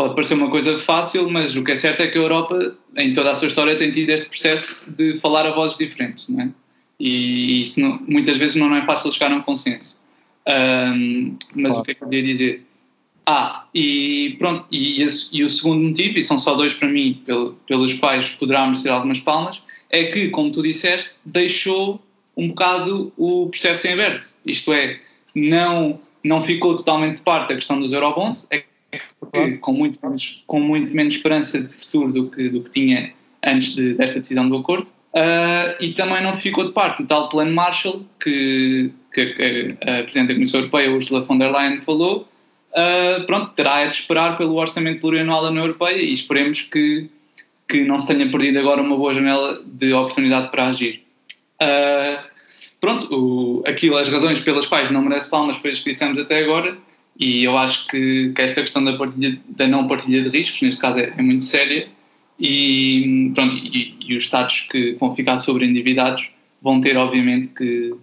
pode 0.00 0.14
parecer 0.14 0.32
uma 0.32 0.48
coisa 0.48 0.78
fácil, 0.78 1.28
mas 1.28 1.54
o 1.54 1.62
que 1.62 1.72
é 1.72 1.76
certo 1.76 2.00
é 2.00 2.06
que 2.06 2.16
a 2.16 2.22
Europa, 2.22 2.74
em 2.96 3.12
toda 3.12 3.32
a 3.32 3.34
sua 3.34 3.48
história, 3.48 3.76
tem 3.76 3.90
tido 3.90 4.08
este 4.08 4.28
processo 4.28 4.96
de 4.96 5.20
falar 5.20 5.44
a 5.44 5.50
vozes 5.50 5.76
diferentes, 5.76 6.26
não 6.30 6.40
é? 6.40 6.50
E 6.98 7.60
isso 7.60 7.78
não, 7.80 8.00
muitas 8.08 8.38
vezes 8.38 8.56
não 8.56 8.74
é 8.74 8.84
fácil 8.86 9.12
chegar 9.12 9.30
a 9.30 9.36
um 9.36 9.42
consenso. 9.42 9.98
Um, 10.48 11.36
mas 11.54 11.72
claro. 11.72 11.80
o 11.80 11.84
que 11.84 11.90
é 11.90 11.94
que 11.94 12.02
eu 12.02 12.08
queria 12.08 12.32
dizer? 12.32 12.66
Ah, 13.26 13.66
e 13.74 14.36
pronto, 14.38 14.64
e, 14.72 15.02
e, 15.32 15.44
o 15.44 15.48
segundo 15.50 15.88
motivo, 15.88 16.18
e 16.18 16.22
são 16.22 16.38
só 16.38 16.54
dois 16.54 16.72
para 16.72 16.88
mim, 16.88 17.22
pelo, 17.26 17.52
pelos 17.66 17.92
quais 17.92 18.30
poderá 18.30 18.64
merecer 18.64 18.90
algumas 18.90 19.20
palmas, 19.20 19.62
é 19.90 20.04
que, 20.04 20.30
como 20.30 20.50
tu 20.50 20.62
disseste, 20.62 21.20
deixou 21.26 22.00
um 22.34 22.48
bocado 22.48 23.12
o 23.18 23.48
processo 23.50 23.86
em 23.86 23.92
aberto. 23.92 24.28
Isto 24.46 24.72
é, 24.72 24.98
não, 25.34 26.00
não 26.24 26.42
ficou 26.42 26.74
totalmente 26.74 27.16
de 27.16 27.22
parte 27.22 27.52
a 27.52 27.56
questão 27.56 27.78
dos 27.78 27.92
eurobonds, 27.92 28.46
é 28.50 28.64
que, 28.90 29.58
com, 29.58 29.72
muito 29.72 29.98
menos, 30.02 30.42
com 30.46 30.60
muito 30.60 30.94
menos 30.94 31.14
esperança 31.14 31.62
de 31.62 31.72
futuro 31.74 32.12
do 32.12 32.30
que, 32.30 32.48
do 32.48 32.62
que 32.62 32.70
tinha 32.70 33.12
antes 33.44 33.74
de, 33.74 33.94
desta 33.94 34.20
decisão 34.20 34.48
do 34.48 34.56
acordo, 34.56 34.90
Uh, 35.10 35.74
e 35.80 35.92
também 35.94 36.22
não 36.22 36.40
ficou 36.40 36.66
de 36.66 36.72
parte 36.72 37.02
o 37.02 37.06
tal 37.06 37.28
plano 37.28 37.52
Marshall 37.52 38.04
que, 38.22 38.92
que 39.12 39.20
a, 39.20 39.98
a 39.98 40.02
Presidente 40.04 40.28
da 40.28 40.34
Comissão 40.34 40.60
Europeia, 40.60 40.92
Ursula 40.92 41.22
von 41.22 41.36
der 41.36 41.50
Leyen, 41.50 41.80
falou. 41.80 42.28
Uh, 42.70 43.26
pronto, 43.26 43.50
terá 43.56 43.84
de 43.86 43.96
esperar 43.96 44.38
pelo 44.38 44.54
orçamento 44.54 45.00
plurianual 45.00 45.42
da 45.42 45.50
União 45.50 45.64
Europeia 45.64 46.00
e 46.00 46.12
esperemos 46.12 46.62
que, 46.62 47.10
que 47.68 47.82
não 47.82 47.98
se 47.98 48.06
tenha 48.06 48.30
perdido 48.30 48.60
agora 48.60 48.80
uma 48.80 48.96
boa 48.96 49.12
janela 49.12 49.60
de 49.66 49.92
oportunidade 49.92 50.48
para 50.52 50.68
agir. 50.68 51.02
Uh, 51.60 52.22
pronto, 52.80 53.08
o, 53.12 53.64
aquilo, 53.66 53.96
as 53.96 54.08
razões 54.08 54.38
pelas 54.38 54.66
quais 54.66 54.90
não 54.90 55.02
merece 55.02 55.28
palmas 55.28 55.56
foi 55.56 55.72
que 55.72 55.90
dissemos 55.90 56.20
até 56.20 56.44
agora 56.44 56.78
e 57.18 57.44
eu 57.44 57.56
acho 57.56 57.86
que, 57.86 58.32
que 58.34 58.42
esta 58.42 58.60
questão 58.62 58.82
da, 58.82 58.96
partilha, 58.96 59.38
da 59.48 59.66
não 59.66 59.86
partilha 59.86 60.22
de 60.22 60.30
riscos, 60.30 60.62
neste 60.62 60.80
caso 60.80 60.98
é, 60.98 61.12
é 61.16 61.22
muito 61.22 61.44
séria, 61.44 61.88
e, 62.38 63.30
pronto, 63.34 63.56
e, 63.56 63.94
e, 64.06 64.16
os 64.16 64.24
Estados 64.24 64.66
que 64.70 64.92
vão 64.98 65.14
ficar 65.14 65.36
sobreendividados 65.38 66.30
vão 66.62 66.80
ter, 66.80 66.96
obviamente, 66.96 67.50
que, 67.50 67.94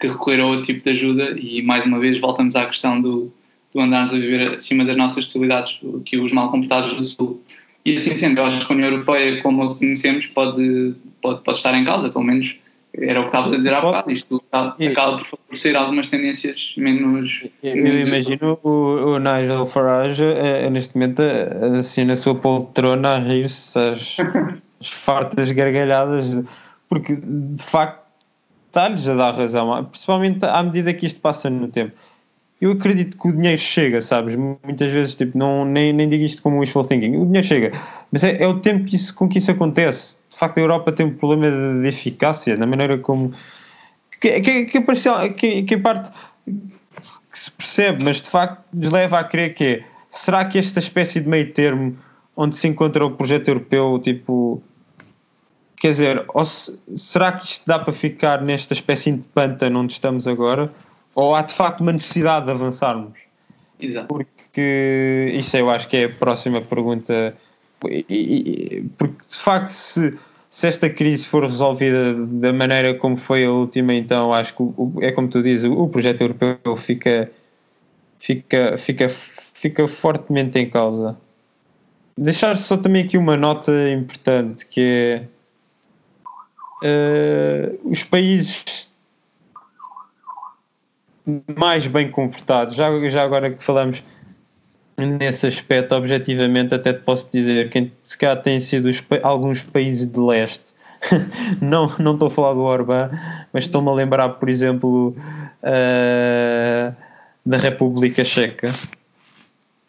que 0.00 0.08
recorrer 0.08 0.40
a 0.40 0.46
outro 0.46 0.64
tipo 0.64 0.82
de 0.82 0.90
ajuda 0.90 1.36
e, 1.38 1.60
mais 1.60 1.84
uma 1.84 1.98
vez, 1.98 2.18
voltamos 2.18 2.56
à 2.56 2.64
questão 2.64 3.00
do, 3.00 3.30
do 3.72 3.80
andarmos 3.80 4.14
a 4.14 4.18
viver 4.18 4.54
acima 4.54 4.84
das 4.84 4.96
nossas 4.96 5.26
possibilidades, 5.26 5.78
que 6.06 6.16
os 6.16 6.32
mal 6.32 6.50
comportados 6.50 6.96
do 6.96 7.04
Sul. 7.04 7.42
E 7.84 7.94
assim 7.94 8.14
sendo, 8.14 8.38
eu 8.38 8.46
acho 8.46 8.64
que 8.64 8.72
a 8.72 8.76
União 8.76 8.90
Europeia, 8.90 9.42
como 9.42 9.62
a 9.62 9.74
conhecemos, 9.74 10.26
pode, 10.26 10.94
pode, 11.20 11.42
pode 11.42 11.58
estar 11.58 11.74
em 11.74 11.84
causa, 11.84 12.08
pelo 12.08 12.24
menos 12.24 12.56
era 12.94 13.20
o 13.20 13.22
que 13.22 13.28
estavas 13.28 13.52
a 13.52 13.56
dizer 13.56 13.72
há 13.74 13.80
bocado, 13.80 14.10
isto 14.10 14.42
acaba 14.52 15.16
por 15.16 15.26
favorecer 15.26 15.76
algumas 15.76 16.10
tendências 16.10 16.74
menos. 16.76 17.46
Eu, 17.62 17.76
menos 17.76 18.08
imagino 18.08 18.58
o, 18.62 19.14
o, 19.14 19.18
Nigel 19.18 19.66
Farage 19.66 20.24
é, 20.24 20.68
neste 20.68 20.94
momento 20.94 21.22
assim 21.78 22.04
na 22.04 22.16
sua 22.16 22.34
poltrona 22.34 23.16
a 23.16 23.18
rir-se 23.18 23.78
as, 23.78 24.16
as 24.80 24.88
fartas 24.92 25.50
gargalhadas, 25.52 26.26
porque 26.88 27.16
de 27.16 27.62
facto 27.62 28.02
está-lhes 28.66 29.08
a 29.08 29.14
dar 29.14 29.34
razão, 29.34 29.84
principalmente 29.84 30.44
à 30.44 30.62
medida 30.62 30.92
que 30.92 31.06
isto 31.06 31.20
passa 31.20 31.48
no 31.48 31.68
tempo. 31.68 31.92
Eu 32.60 32.72
acredito 32.72 33.18
que 33.18 33.28
o 33.28 33.32
dinheiro 33.32 33.60
chega, 33.60 34.00
sabes? 34.00 34.36
Muitas 34.36 34.92
vezes, 34.92 35.16
tipo, 35.16 35.36
não, 35.36 35.64
nem, 35.64 35.92
nem 35.92 36.08
digo 36.08 36.22
isto 36.22 36.40
como 36.40 36.60
wishful 36.60 36.84
thinking. 36.84 37.16
O 37.16 37.26
dinheiro 37.26 37.46
chega, 37.46 37.72
mas 38.12 38.22
é, 38.22 38.40
é 38.40 38.46
o 38.46 38.60
tempo 38.60 38.84
que 38.84 38.94
isso, 38.94 39.12
com 39.14 39.28
que 39.28 39.38
isso 39.38 39.50
acontece 39.50 40.21
de 40.32 40.38
facto 40.38 40.58
a 40.58 40.60
Europa 40.60 40.92
tem 40.92 41.06
um 41.06 41.14
problema 41.14 41.50
de, 41.50 41.82
de 41.82 41.88
eficácia 41.88 42.56
na 42.56 42.66
maneira 42.66 42.98
como 42.98 43.32
que, 44.20 44.40
que, 44.40 44.64
que, 44.66 45.30
que, 45.30 45.62
que 45.62 45.76
parte 45.76 46.10
que 47.30 47.38
se 47.38 47.50
percebe, 47.50 48.04
mas 48.04 48.20
de 48.20 48.28
facto 48.28 48.62
nos 48.72 48.90
leva 48.90 49.18
a 49.18 49.24
crer 49.24 49.54
que 49.54 49.64
é, 49.64 49.84
será 50.10 50.44
que 50.44 50.58
esta 50.58 50.78
espécie 50.78 51.20
de 51.20 51.28
meio 51.28 51.52
termo 51.52 51.96
onde 52.36 52.56
se 52.56 52.68
encontra 52.68 53.04
o 53.04 53.10
projeto 53.10 53.48
europeu, 53.48 53.98
tipo, 54.02 54.62
quer 55.76 55.90
dizer, 55.90 56.26
se, 56.44 56.78
será 56.94 57.32
que 57.32 57.44
isto 57.44 57.66
dá 57.66 57.78
para 57.78 57.92
ficar 57.92 58.42
nesta 58.42 58.74
espécie 58.74 59.12
de 59.12 59.22
pântano 59.34 59.80
onde 59.80 59.92
estamos 59.92 60.28
agora? 60.28 60.72
Ou 61.14 61.34
há 61.34 61.42
de 61.42 61.52
facto 61.52 61.80
uma 61.80 61.92
necessidade 61.92 62.46
de 62.46 62.52
avançarmos? 62.52 63.18
Exato. 63.80 64.06
Porque 64.06 65.34
isso 65.34 65.56
eu 65.56 65.68
acho 65.68 65.88
que 65.88 65.96
é 65.96 66.04
a 66.04 66.08
próxima 66.08 66.60
pergunta 66.60 67.36
porque 68.96 69.26
de 69.28 69.36
facto 69.36 69.66
se, 69.66 70.18
se 70.50 70.66
esta 70.66 70.88
crise 70.90 71.26
for 71.26 71.44
resolvida 71.44 72.14
da 72.14 72.52
maneira 72.52 72.94
como 72.94 73.16
foi 73.16 73.44
a 73.44 73.50
última, 73.50 73.94
então 73.94 74.32
acho 74.32 74.54
que 74.54 74.62
é 75.00 75.12
como 75.12 75.28
tu 75.28 75.42
dizes, 75.42 75.64
o 75.64 75.88
projeto 75.88 76.20
europeu 76.20 76.76
fica, 76.76 77.30
fica, 78.18 78.76
fica, 78.78 79.08
fica 79.08 79.88
fortemente 79.88 80.58
em 80.58 80.68
causa. 80.68 81.16
Deixar 82.16 82.56
só 82.56 82.76
também 82.76 83.04
aqui 83.04 83.16
uma 83.16 83.36
nota 83.36 83.72
importante 83.90 84.66
que 84.66 85.26
é 86.82 87.72
uh, 87.74 87.90
os 87.90 88.04
países 88.04 88.90
mais 91.56 91.86
bem 91.86 92.10
comportados, 92.10 92.74
já, 92.74 92.90
já 93.08 93.22
agora 93.22 93.50
que 93.50 93.62
falamos 93.62 94.02
nesse 94.98 95.46
aspecto, 95.46 95.94
objetivamente, 95.94 96.74
até 96.74 96.92
te 96.92 97.00
posso 97.00 97.28
dizer 97.32 97.70
que 97.70 97.90
se 98.02 98.16
calhar 98.16 98.42
têm 98.42 98.60
sido 98.60 98.86
os, 98.86 99.02
alguns 99.22 99.62
países 99.62 100.06
de 100.06 100.18
leste. 100.18 100.72
não, 101.60 101.92
não 101.98 102.14
estou 102.14 102.28
a 102.28 102.30
falar 102.30 102.54
do 102.54 102.60
Orbán, 102.60 103.10
mas 103.52 103.64
estou-me 103.64 103.88
a 103.88 103.92
lembrar, 103.92 104.28
por 104.30 104.48
exemplo, 104.48 105.16
uh, 105.62 106.94
da 107.44 107.56
República 107.56 108.24
Checa. 108.24 108.72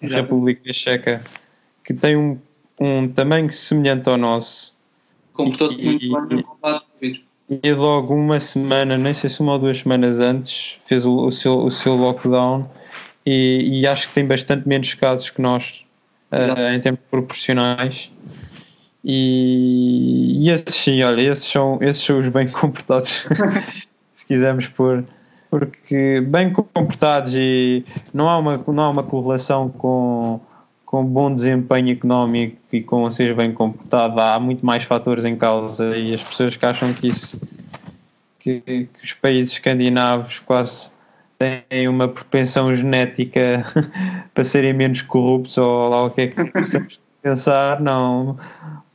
A 0.02 0.08
República 0.08 0.74
Checa, 0.74 1.24
que 1.84 1.94
tem 1.94 2.18
um, 2.18 2.38
um 2.80 3.08
tamanho 3.08 3.52
semelhante 3.52 4.10
ao 4.10 4.18
nosso. 4.18 4.74
Comportou-se 5.34 5.82
muito 5.82 6.00
bem 6.00 6.38
no 6.38 6.44
combate 6.44 7.24
e 7.50 7.74
logo 7.74 8.16
uma 8.16 8.40
semana, 8.40 8.98
nem 8.98 9.14
sei 9.14 9.30
se 9.30 9.42
uma 9.42 9.54
ou 9.54 9.60
duas 9.60 9.80
semanas 9.80 10.20
antes, 10.20 10.80
fez 10.86 11.06
o, 11.06 11.28
o 11.28 11.32
seu, 11.32 11.60
o 11.60 11.72
seu 11.72 11.96
lockdown 11.96 12.68
e, 13.26 13.82
e, 13.82 13.88
acho 13.88 14.10
que 14.10 14.14
tem 14.16 14.26
bastante 14.26 14.68
menos 14.68 14.94
casos 14.94 15.30
que 15.30 15.42
nós 15.42 15.86
uh, 16.32 16.74
em 16.74 16.80
termos 16.80 17.02
proporcionais. 17.10 18.12
E, 19.04 20.46
e, 20.46 20.50
esses 20.50 20.76
sim, 20.76 21.04
olha, 21.04 21.22
esses 21.22 21.46
são, 21.46 21.78
esses 21.82 22.04
são 22.04 22.20
os 22.20 22.30
bem 22.30 22.48
comportados, 22.50 23.26
se 24.16 24.26
quisermos 24.26 24.68
pôr, 24.68 25.06
porque 25.50 26.22
bem 26.22 26.52
comportados 26.52 27.34
e 27.36 27.86
não 28.14 28.30
há 28.30 28.38
uma, 28.38 28.58
não 28.68 28.84
há 28.84 28.90
uma 28.90 29.04
correlação 29.04 29.70
com, 29.70 30.40
com 30.86 31.06
bom 31.06 31.34
desempenho 31.34 31.92
económico 31.92 32.58
e 32.72 32.82
com 32.82 33.10
ser 33.12 33.36
bem 33.36 33.52
comportado, 33.52 34.20
há 34.20 34.40
muito 34.40 34.66
mais 34.66 34.84
fatores 34.84 35.26
em 35.26 35.36
causa 35.36 35.98
e 35.98 36.14
as 36.14 36.24
pessoas 36.24 36.56
que 36.56 36.66
acham 36.66 36.94
que 36.94 37.08
isso 37.08 37.40
que, 38.44 38.62
que 38.62 39.04
os 39.04 39.14
países 39.14 39.54
escandinavos 39.54 40.40
quase 40.40 40.90
têm 41.70 41.88
uma 41.88 42.08
propensão 42.08 42.74
genética 42.74 43.66
para 44.34 44.44
serem 44.44 44.74
menos 44.74 45.02
corruptos 45.02 45.58
ou 45.58 45.90
lá 45.90 46.06
o 46.06 46.10
que 46.10 46.22
é 46.22 46.28
que 46.28 46.46
possamos 46.52 47.00
pensar, 47.22 47.80
não 47.80 48.38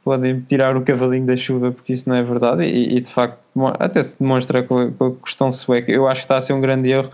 podem 0.04 0.40
tirar 0.40 0.76
o 0.76 0.82
cavalinho 0.82 1.26
da 1.26 1.36
chuva 1.36 1.70
porque 1.70 1.92
isso 1.92 2.08
não 2.08 2.16
é 2.16 2.22
verdade 2.22 2.64
e, 2.64 2.96
e 2.96 3.00
de 3.00 3.10
facto 3.10 3.38
até 3.78 4.02
se 4.02 4.18
demonstra 4.18 4.62
com 4.62 4.80
a, 4.80 5.24
questão 5.24 5.50
sueca. 5.52 5.90
Eu 5.90 6.06
acho 6.06 6.20
que 6.20 6.24
está 6.24 6.38
a 6.38 6.42
ser 6.42 6.52
um 6.52 6.60
grande 6.60 6.90
erro. 6.90 7.10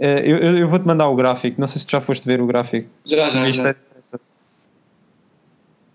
Eh, 0.00 0.22
eu, 0.24 0.36
eu, 0.38 0.58
eu 0.58 0.68
vou-te 0.68 0.86
mandar 0.86 1.08
o 1.08 1.14
gráfico, 1.14 1.60
não 1.60 1.66
sei 1.66 1.80
se 1.80 1.86
tu 1.86 1.92
já 1.92 2.00
foste 2.00 2.26
ver 2.26 2.40
o 2.40 2.46
gráfico. 2.46 2.88
Já, 3.04 3.30
já, 3.30 3.50
já. 3.50 3.74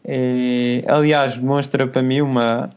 É, 0.05 0.83
é, 0.85 0.91
aliás, 0.91 1.35
demonstra 1.35 1.87
para 1.87 2.01
mim 2.01 2.21
uma, 2.21 2.69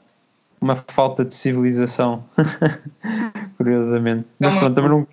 uma 0.61 0.77
falta 0.77 1.25
de 1.25 1.35
civilização, 1.35 2.25
curiosamente. 3.57 4.27
É 4.41 4.49
uma, 4.49 4.61
pronto, 4.61 4.83
não... 4.83 5.07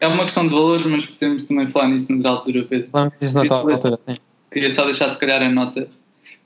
é 0.00 0.06
uma 0.06 0.24
questão 0.24 0.44
de 0.44 0.50
valores, 0.50 0.84
mas 0.84 1.06
podemos 1.06 1.44
também 1.44 1.66
falar 1.68 1.88
nisso 1.88 2.12
noutra 2.12 2.30
altura, 2.30 2.64
Pedro. 2.64 2.90
Falamos 2.90 3.14
nisso 3.20 3.34
noutra 3.34 3.56
altura, 3.56 3.98
sim. 4.08 4.14
Queria 4.50 4.70
só 4.70 4.84
deixar, 4.84 5.08
se 5.08 5.18
calhar, 5.18 5.42
a 5.42 5.48
nota 5.48 5.88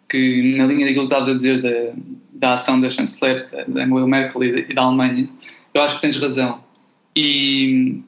que, 0.09 0.57
na 0.57 0.67
linha 0.67 0.87
daquilo 0.87 1.09
que 1.09 1.15
estavas 1.15 1.29
a 1.29 1.35
dizer 1.35 1.63
da, 1.63 1.93
da 2.33 2.55
ação 2.55 2.81
da 2.81 2.91
chanceler, 2.91 3.49
da 3.69 3.85
Angela 3.85 4.07
Merkel 4.07 4.45
e 4.45 4.75
da, 4.75 4.83
Alemanha, 4.83 5.29
eu 5.73 5.83
acho 5.83 5.97
que 5.97 6.03
tens 6.03 6.17
razão. 6.17 6.63
E, 7.17 8.01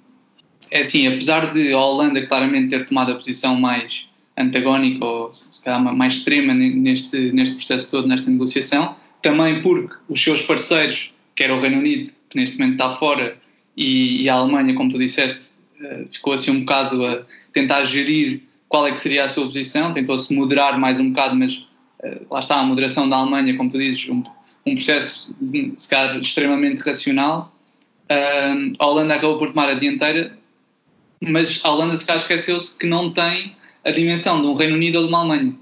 é 0.71 0.81
assim, 0.81 1.07
apesar 1.07 1.53
de 1.53 1.73
a 1.73 1.79
Holanda 1.79 2.25
claramente 2.27 2.69
ter 2.71 2.87
tomado 2.87 3.13
a 3.13 3.15
posição 3.15 3.61
mais 3.61 4.09
antagónica 4.37 5.05
ou 5.05 5.33
se 5.35 5.63
calhar 5.63 5.81
mais 5.95 6.15
extrema 6.15 6.55
neste, 6.55 7.33
neste 7.33 7.57
processo 7.57 7.91
todo, 7.91 8.09
nesta 8.09 8.31
negociação, 8.31 8.97
também 9.21 9.61
porque 9.63 9.95
os 10.09 10.23
seus 10.23 10.43
parceiros, 10.43 11.13
que 11.35 11.45
era 11.45 11.55
o 11.55 11.61
Reino 11.61 11.79
Unido, 11.79 12.11
que 12.31 12.39
neste 12.39 12.59
momento 12.59 12.73
está 12.73 12.91
fora, 12.97 13.37
e, 13.77 14.23
e 14.23 14.29
a 14.29 14.35
Alemanha, 14.35 14.75
como 14.75 14.91
tu 14.91 14.99
disseste, 14.99 15.55
uh, 15.81 16.09
ficou 16.13 16.33
assim 16.33 16.51
um 16.51 16.61
bocado 16.61 17.05
a 17.05 17.23
tentar 17.53 17.85
gerir 17.85 18.43
qual 18.69 18.87
é 18.87 18.93
que 18.93 19.01
seria 19.01 19.25
a 19.25 19.29
sua 19.29 19.47
posição, 19.47 19.93
tentou-se 19.93 20.35
moderar 20.35 20.79
mais 20.79 20.99
um 20.99 21.11
bocado, 21.11 21.37
mas 21.37 21.57
uh, 22.03 22.27
lá 22.31 22.41
está 22.41 22.57
a 22.57 22.63
moderação 22.63 23.09
da 23.09 23.17
Alemanha, 23.17 23.57
como 23.57 23.71
tu 23.71 23.79
dizes, 23.79 24.09
um, 24.09 24.23
um 24.67 24.75
processo, 24.75 25.35
se 25.77 25.89
calhar, 25.89 26.19
extremamente 26.19 26.83
racional. 26.83 27.55
Uh, 28.05 28.73
a 28.79 28.87
Holanda 28.87 29.15
acabou 29.15 29.39
por 29.39 29.51
tomar 29.51 29.69
a 29.69 29.75
dianteira, 29.75 30.37
mas 31.21 31.61
a 31.65 31.71
Holanda, 31.71 31.97
se 31.97 32.05
calhar, 32.05 32.21
esqueceu-se 32.21 32.79
que 32.79 32.87
não 32.87 33.13
tem 33.13 33.55
a 33.85 33.91
dimensão 33.91 34.41
de 34.41 34.47
um 34.47 34.55
Reino 34.55 34.77
Unido 34.77 34.97
ou 34.97 35.05
de 35.05 35.09
uma 35.09 35.21
Alemanha. 35.21 35.55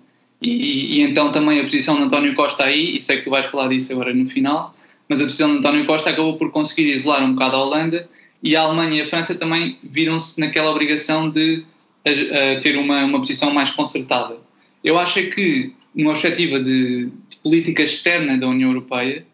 E, 0.43 0.99
e, 0.99 1.01
então 1.03 1.31
também 1.31 1.61
a 1.61 1.65
posição 1.65 1.97
de 1.97 2.03
António 2.03 2.35
Costa 2.35 2.65
aí, 2.65 2.97
e 2.97 3.01
sei 3.01 3.19
que 3.19 3.25
tu 3.25 3.31
vais 3.31 3.47
falar 3.47 3.69
disso 3.69 3.93
agora 3.93 4.15
no 4.15 4.29
final, 4.29 4.75
mas 5.11 5.21
a 5.21 5.25
posição 5.25 5.51
de 5.51 5.59
António 5.59 5.85
Costa 5.87 6.11
acabou 6.11 6.39
por 6.39 6.53
conseguir 6.53 6.95
isolar 6.95 7.25
um 7.25 7.35
bocado 7.35 7.57
a 7.57 7.65
Holanda 7.65 8.09
e 8.41 8.55
a 8.55 8.61
Alemanha 8.61 9.03
e 9.03 9.03
a 9.03 9.09
França 9.09 9.35
também 9.35 9.77
viram-se 9.83 10.39
naquela 10.39 10.71
obrigação 10.71 11.29
de 11.29 11.65
a, 12.07 12.53
a 12.53 12.61
ter 12.61 12.79
uma, 12.79 13.05
uma 13.05 13.19
posição 13.19 13.53
mais 13.53 13.71
concertada. 13.71 14.37
Eu 14.85 14.97
acho 15.01 15.19
é 15.19 15.25
que, 15.25 15.73
numa 15.93 16.13
perspectiva 16.13 16.61
de, 16.61 17.07
de, 17.07 17.37
política 17.43 17.83
externa 17.83 18.39
da 18.39 18.47
União 18.47 18.71
Europeia, 18.71 19.27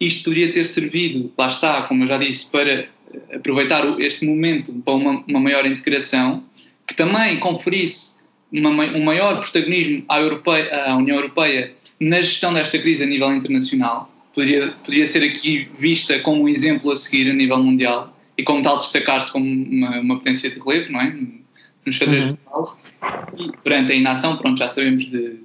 isto 0.00 0.24
poderia 0.24 0.52
ter 0.52 0.64
servido, 0.64 1.32
lá 1.36 1.48
está, 1.48 1.82
como 1.82 2.04
eu 2.04 2.06
já 2.06 2.16
disse, 2.16 2.48
para 2.52 2.86
aproveitar 3.34 4.00
este 4.00 4.24
momento 4.24 4.72
para 4.84 4.94
uma, 4.94 5.24
uma 5.26 5.40
maior 5.40 5.66
integração, 5.66 6.44
que 6.86 6.94
também 6.94 7.38
conferisse 7.38 8.18
uma, 8.52 8.70
um 8.70 9.02
maior 9.02 9.40
protagonismo 9.40 10.04
à, 10.08 10.20
Europeia, 10.20 10.84
à 10.84 10.96
União 10.96 11.16
Europeia 11.16 11.74
na 11.98 12.22
gestão 12.22 12.52
desta 12.54 12.78
crise 12.78 13.02
a 13.02 13.06
nível 13.06 13.34
internacional. 13.34 14.10
Poderia, 14.34 14.72
poderia 14.84 15.06
ser 15.06 15.24
aqui 15.24 15.68
vista 15.78 16.18
como 16.20 16.42
um 16.42 16.48
exemplo 16.48 16.90
a 16.90 16.96
seguir 16.96 17.30
a 17.30 17.34
nível 17.34 17.58
mundial 17.58 18.16
e 18.36 18.42
como 18.42 18.62
tal 18.62 18.78
destacar-se 18.78 19.32
como 19.32 19.44
uma, 19.44 20.00
uma 20.00 20.16
potência 20.16 20.50
de 20.50 20.58
relevo, 20.60 20.92
não 20.92 21.00
é? 21.00 21.16
No 21.84 21.92
xadrez 21.92 22.26
uhum. 22.26 22.36
global. 22.44 22.78
E 23.36 23.52
perante 23.62 23.92
a 23.92 23.94
inação, 23.94 24.36
pronto, 24.36 24.58
já 24.58 24.68
sabemos 24.68 25.04
de, 25.04 25.40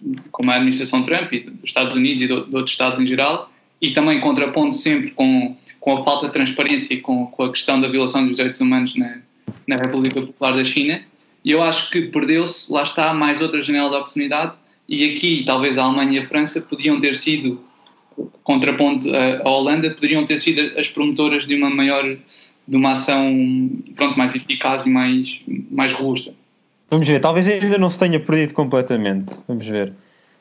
de 0.00 0.16
como 0.30 0.50
a 0.50 0.54
administração 0.54 1.02
Trump 1.02 1.32
e 1.32 1.40
dos 1.40 1.64
Estados 1.64 1.94
Unidos 1.94 2.22
e 2.22 2.28
de, 2.28 2.34
de 2.34 2.56
outros 2.56 2.70
Estados 2.70 3.00
em 3.00 3.06
geral, 3.06 3.50
e 3.80 3.90
também 3.90 4.20
contrapondo 4.20 4.74
sempre 4.74 5.10
com, 5.10 5.56
com 5.80 5.98
a 5.98 6.04
falta 6.04 6.26
de 6.26 6.32
transparência 6.32 6.94
e 6.94 7.00
com, 7.00 7.26
com 7.26 7.42
a 7.42 7.50
questão 7.50 7.80
da 7.80 7.88
violação 7.88 8.26
dos 8.26 8.36
direitos 8.36 8.60
humanos 8.60 8.94
na, 8.96 9.18
na 9.66 9.76
República 9.76 10.20
Popular 10.20 10.56
da 10.56 10.64
China. 10.64 11.00
E 11.44 11.50
eu 11.52 11.62
acho 11.62 11.90
que 11.90 12.02
perdeu-se, 12.02 12.72
lá 12.72 12.82
está, 12.82 13.14
mais 13.14 13.40
outra 13.40 13.62
janela 13.62 13.90
de 13.90 13.96
oportunidade. 13.96 14.58
E 14.88 15.04
aqui, 15.12 15.44
talvez 15.46 15.78
a 15.78 15.84
Alemanha 15.84 16.20
e 16.20 16.24
a 16.24 16.28
França 16.28 16.60
podiam 16.60 17.00
ter 17.00 17.14
sido, 17.16 17.60
contraponto 18.42 19.08
a 19.44 19.48
Holanda, 19.48 19.90
poderiam 19.90 20.26
ter 20.26 20.38
sido 20.38 20.78
as 20.78 20.88
promotoras 20.88 21.46
de 21.46 21.54
uma 21.54 21.70
maior, 21.70 22.04
de 22.66 22.76
uma 22.76 22.92
ação 22.92 23.70
pronto, 23.94 24.18
mais 24.18 24.34
eficaz 24.34 24.86
e 24.86 24.90
mais, 24.90 25.40
mais 25.70 25.92
robusta. 25.92 26.32
Vamos 26.90 27.08
ver, 27.08 27.20
talvez 27.20 27.48
ainda 27.48 27.78
não 27.78 27.90
se 27.90 27.98
tenha 27.98 28.20
perdido 28.20 28.54
completamente. 28.54 29.36
Vamos 29.48 29.66
ver. 29.66 29.92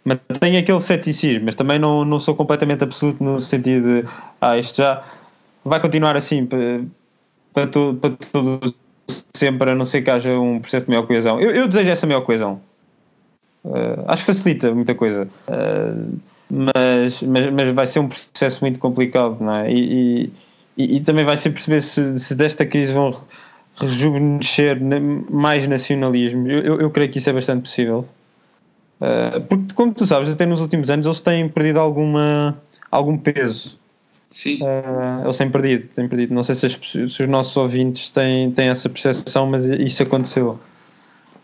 Mas 0.03 0.19
tenho 0.39 0.59
aquele 0.59 0.79
ceticismo, 0.79 1.45
mas 1.45 1.55
também 1.55 1.79
não, 1.79 2.05
não 2.05 2.19
sou 2.19 2.35
completamente 2.35 2.83
absoluto 2.83 3.23
no 3.23 3.41
sentido 3.41 4.01
de 4.01 4.07
ah, 4.39 4.55
isto 4.55 4.77
já 4.77 5.03
vai 5.63 5.79
continuar 5.79 6.15
assim 6.15 6.45
para, 6.45 6.83
para, 7.51 7.65
todo, 7.65 7.97
para 7.97 8.11
todo 8.31 8.75
sempre, 9.35 9.71
a 9.71 9.75
não 9.75 9.85
ser 9.85 10.03
que 10.03 10.11
haja 10.11 10.39
um 10.39 10.59
processo 10.59 10.85
de 10.85 10.91
maior 10.91 11.07
coesão. 11.07 11.41
Eu, 11.41 11.51
eu 11.51 11.67
desejo 11.67 11.89
essa 11.89 12.05
maior 12.05 12.21
coesão. 12.21 12.61
Uh, 13.63 14.05
acho 14.07 14.23
que 14.23 14.27
facilita 14.27 14.73
muita 14.75 14.93
coisa. 14.93 15.27
Uh, 15.47 16.19
mas, 16.49 17.21
mas, 17.21 17.51
mas 17.51 17.69
vai 17.73 17.87
ser 17.87 17.99
um 17.99 18.07
processo 18.07 18.61
muito 18.61 18.79
complicado, 18.79 19.37
não 19.41 19.55
é? 19.55 19.71
E, 19.71 20.31
e, 20.77 20.97
e 20.97 20.99
também 21.01 21.25
vai 21.25 21.37
ser 21.37 21.51
perceber 21.51 21.81
se, 21.81 22.19
se 22.19 22.35
desta 22.35 22.65
crise 22.65 22.93
vão 22.93 23.19
rejuvenescer 23.77 24.79
mais 25.29 25.67
nacionalismos. 25.67 26.49
Eu, 26.49 26.59
eu, 26.59 26.81
eu, 26.81 26.89
creio 26.91 27.09
que 27.11 27.17
isso 27.17 27.29
é 27.29 27.33
bastante 27.33 27.61
possível. 27.63 28.05
Uh, 29.01 29.41
porque, 29.41 29.73
como 29.73 29.93
tu 29.93 30.05
sabes, 30.05 30.29
até 30.29 30.45
nos 30.45 30.61
últimos 30.61 30.89
anos 30.89 31.05
eles 31.05 31.19
têm 31.19 31.49
perdido 31.49 31.79
alguma, 31.79 32.57
algum 32.89 33.17
peso. 33.17 33.77
Sim. 34.31 34.59
Uh, 34.61 35.25
eles 35.25 35.37
têm 35.37 35.49
perdido, 35.49 35.87
têm 35.95 36.07
perdido. 36.07 36.33
Não 36.33 36.43
sei 36.43 36.55
se, 36.55 36.65
as, 36.65 36.73
se, 36.73 37.23
os 37.23 37.27
nossos 37.27 37.55
ouvintes 37.57 38.09
têm, 38.09 38.51
têm 38.51 38.69
essa 38.69 38.89
percepção, 38.89 39.47
mas 39.47 39.65
isso 39.65 40.03
aconteceu. 40.03 40.59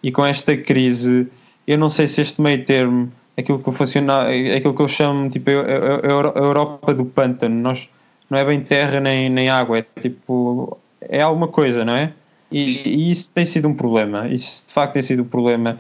E 0.04 0.12
com 0.12 0.26
esta 0.26 0.56
crise, 0.56 1.28
eu 1.68 1.78
não 1.78 1.90
sei 1.90 2.08
se 2.08 2.22
este 2.22 2.42
meio 2.42 2.64
termo, 2.66 3.12
aquilo 3.38 3.60
que 3.60 3.72
funciona, 3.72 4.24
aquilo 4.56 4.74
que 4.74 4.82
eu 4.82 4.88
chamo 4.88 5.30
tipo 5.30 5.50
a, 5.50 5.54
a, 5.54 6.40
a 6.40 6.44
Europa 6.44 6.94
do 6.94 7.06
pântano, 7.06 7.56
nós 7.56 7.90
não 8.30 8.38
é 8.38 8.46
bem 8.46 8.62
terra 8.62 9.00
nem, 9.00 9.30
nem 9.30 9.50
água, 9.50 9.80
é 9.80 9.86
tipo 10.00 10.78
é 11.02 11.22
alguma 11.22 11.48
coisa, 11.48 11.84
não 11.84 11.96
é? 11.96 12.14
E, 12.52 12.88
e, 12.88 13.12
isso 13.12 13.32
tem 13.32 13.46
sido 13.46 13.68
um 13.68 13.74
problema. 13.74 14.28
Isso 14.28 14.64
de 14.68 14.74
facto 14.74 14.94
tem 14.94 15.02
sido 15.02 15.24
um 15.24 15.28
problema. 15.28 15.80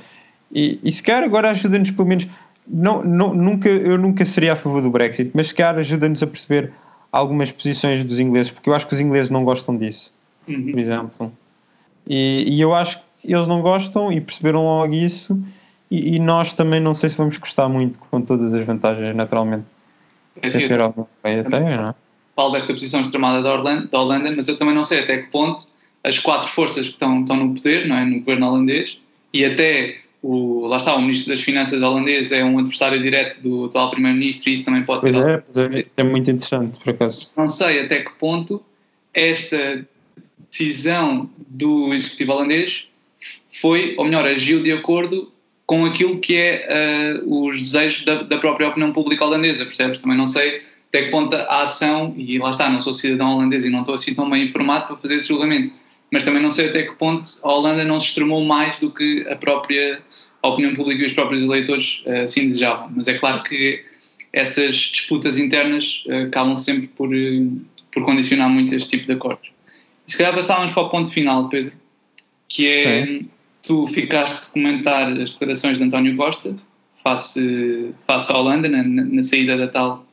E, 0.51 0.79
e 0.83 0.91
se 0.91 1.03
calhar 1.03 1.23
agora 1.23 1.51
ajuda-nos 1.51 1.91
pelo 1.91 2.07
menos. 2.07 2.27
Não, 2.67 3.03
não, 3.03 3.33
nunca, 3.33 3.67
eu 3.67 3.97
nunca 3.97 4.23
seria 4.23 4.53
a 4.53 4.55
favor 4.55 4.81
do 4.81 4.89
Brexit, 4.89 5.31
mas 5.33 5.47
se 5.47 5.55
calhar 5.55 5.77
ajuda-nos 5.77 6.21
a 6.23 6.27
perceber 6.27 6.71
algumas 7.11 7.51
posições 7.51 8.05
dos 8.05 8.19
ingleses, 8.19 8.51
porque 8.51 8.69
eu 8.69 8.73
acho 8.73 8.87
que 8.87 8.93
os 8.93 9.01
ingleses 9.01 9.29
não 9.29 9.43
gostam 9.43 9.75
disso, 9.75 10.13
uhum. 10.47 10.71
por 10.71 10.79
exemplo. 10.79 11.33
E, 12.07 12.55
e, 12.55 12.61
eu 12.61 12.73
acho 12.73 12.99
que 12.99 13.33
eles 13.33 13.47
não 13.47 13.61
gostam 13.61 14.11
e 14.11 14.21
perceberam 14.21 14.63
logo 14.63 14.93
isso, 14.93 15.37
e, 15.91 16.15
e, 16.15 16.19
nós 16.19 16.53
também 16.53 16.79
não 16.79 16.93
sei 16.93 17.09
se 17.09 17.17
vamos 17.17 17.37
gostar 17.37 17.67
muito 17.67 17.99
com 17.99 18.21
todas 18.21 18.53
as 18.53 18.65
vantagens, 18.65 19.13
naturalmente. 19.13 19.65
É 20.41 20.47
assim, 20.47 20.63
eu, 20.63 21.07
até, 21.21 21.77
não 21.77 21.89
é? 21.89 21.95
Falo 22.33 22.53
desta 22.53 22.71
posição 22.71 23.01
extremada 23.01 23.43
da 23.43 23.53
Holanda, 23.53 23.87
da 23.87 23.99
Holanda, 23.99 24.31
mas 24.33 24.47
eu 24.47 24.57
também 24.57 24.73
não 24.73 24.85
sei 24.85 25.01
até 25.01 25.17
que 25.17 25.31
ponto 25.31 25.65
as 26.03 26.17
quatro 26.17 26.47
forças 26.49 26.87
que 26.87 26.93
estão, 26.93 27.19
estão 27.19 27.35
no 27.35 27.53
poder, 27.53 27.87
não 27.87 27.97
é? 27.97 28.05
no 28.05 28.19
governo 28.19 28.47
holandês, 28.47 28.99
e 29.33 29.43
até 29.43 29.97
o, 30.23 30.65
lá 30.67 30.77
está, 30.77 30.95
o 30.95 31.01
Ministro 31.01 31.33
das 31.33 31.41
Finanças 31.41 31.81
holandês 31.81 32.31
é 32.31 32.43
um 32.43 32.57
adversário 32.57 33.01
direto 33.01 33.41
do 33.41 33.65
atual 33.65 33.91
Primeiro-Ministro 33.91 34.49
e 34.49 34.53
isso 34.53 34.65
também 34.65 34.83
pode 34.83 35.01
pois 35.01 35.13
ter. 35.13 35.29
É, 35.29 35.37
pois 35.53 35.75
é, 35.75 35.85
é 35.97 36.03
muito 36.03 36.31
interessante, 36.31 36.79
por 36.79 36.91
acaso. 36.91 37.29
Não 37.35 37.49
sei 37.49 37.81
até 37.81 38.01
que 38.01 38.11
ponto 38.13 38.63
esta 39.13 39.85
decisão 40.49 41.29
do 41.47 41.93
Executivo 41.93 42.31
holandês 42.31 42.87
foi, 43.51 43.95
ou 43.97 44.05
melhor, 44.05 44.25
agiu 44.25 44.61
de 44.61 44.71
acordo 44.71 45.31
com 45.71 45.85
aquilo 45.85 46.19
que 46.19 46.35
é 46.35 46.67
uh, 47.23 47.45
os 47.45 47.57
desejos 47.57 48.03
da, 48.03 48.23
da, 48.23 48.37
própria 48.39 48.67
opinião 48.67 48.91
pública 48.91 49.23
holandesa, 49.23 49.63
percebes? 49.63 50.01
Também 50.01 50.17
não 50.17 50.27
sei 50.27 50.63
até 50.89 51.03
que 51.03 51.11
ponto 51.11 51.33
a 51.33 51.61
ação, 51.61 52.13
e 52.17 52.37
lá 52.39 52.49
está, 52.49 52.69
não 52.69 52.81
sou 52.81 52.93
cidadão 52.93 53.37
holandês 53.37 53.63
e 53.63 53.69
não 53.69 53.79
estou 53.79 53.95
assim 53.95 54.13
tão 54.13 54.29
bem 54.29 54.43
informado 54.43 54.87
para 54.87 54.97
fazer 54.97 55.15
esse 55.15 55.29
julgamento, 55.29 55.71
mas 56.11 56.25
também 56.25 56.43
não 56.43 56.51
sei 56.51 56.67
até 56.67 56.83
que 56.83 56.95
ponto 56.95 57.25
a 57.41 57.53
Holanda 57.53 57.85
não 57.85 58.01
se 58.01 58.07
extremou 58.07 58.43
mais 58.43 58.79
do 58.79 58.91
que 58.91 59.25
a 59.29 59.35
própria 59.37 60.01
opinião 60.43 60.75
pública 60.75 61.03
e 61.03 61.05
os 61.05 61.13
próprios 61.13 61.41
eleitores 61.41 62.03
uh, 62.05 62.23
assim 62.23 62.49
desejavam. 62.49 62.91
Mas 62.93 63.07
é 63.07 63.13
claro 63.13 63.41
que 63.43 63.81
essas 64.33 64.75
disputas 64.75 65.37
internas 65.37 66.03
uh, 66.07 66.27
acabam 66.27 66.57
sempre 66.57 66.87
por, 66.87 67.07
uh, 67.07 67.61
por 67.93 68.03
condicionar 68.03 68.49
muito 68.49 68.75
este 68.75 68.89
tipo 68.89 69.05
de 69.05 69.13
acordos. 69.13 69.49
E 70.05 70.11
se 70.11 70.17
calhar 70.17 70.35
passávamos 70.35 70.73
para 70.73 70.83
o 70.83 70.89
ponto 70.89 71.09
final, 71.09 71.47
Pedro, 71.47 71.71
que 72.49 72.67
é 72.67 73.05
Sim. 73.05 73.29
Tu 73.63 73.87
ficaste 73.87 74.35
a 74.35 74.51
comentar 74.51 75.11
as 75.13 75.31
declarações 75.31 75.77
de 75.77 75.83
António 75.83 76.15
Costa 76.15 76.55
face, 77.03 77.93
face 78.07 78.31
à 78.31 78.37
Holanda 78.37 78.69
na, 78.69 78.83
na 78.83 79.23
saída 79.23 79.57
da 79.57 79.67
tal, 79.67 80.05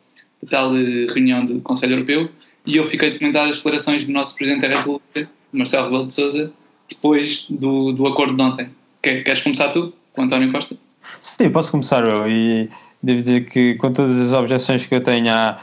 da 0.43 0.49
tal 0.49 0.73
reunião 0.73 1.45
do 1.45 1.61
Conselho 1.63 1.95
Europeu 1.95 2.31
e 2.67 2.77
eu 2.77 2.87
fiquei 2.87 3.09
a 3.09 3.19
comentar 3.19 3.49
as 3.49 3.57
declarações 3.57 4.05
do 4.05 4.13
nosso 4.13 4.35
Presidente 4.37 4.69
da 4.69 4.77
República 4.77 5.29
Marcelo 5.53 5.85
Rebelo 5.85 6.07
de 6.07 6.15
Sousa, 6.15 6.53
depois 6.89 7.47
do, 7.49 7.93
do 7.93 8.07
acordo 8.07 8.37
de 8.37 8.43
ontem. 8.43 8.71
Queres 9.03 9.41
começar 9.41 9.71
tu, 9.71 9.93
com 10.13 10.23
António 10.23 10.53
Costa? 10.53 10.77
Sim, 11.21 11.51
posso 11.51 11.71
começar 11.71 12.05
eu. 12.05 12.29
E 12.29 12.69
devo 13.03 13.19
dizer 13.19 13.47
que, 13.47 13.75
com 13.77 13.93
todas 13.93 14.21
as 14.21 14.33
objeções 14.33 14.85
que 14.85 14.95
eu 14.95 15.01
tenho 15.01 15.33
à, 15.33 15.61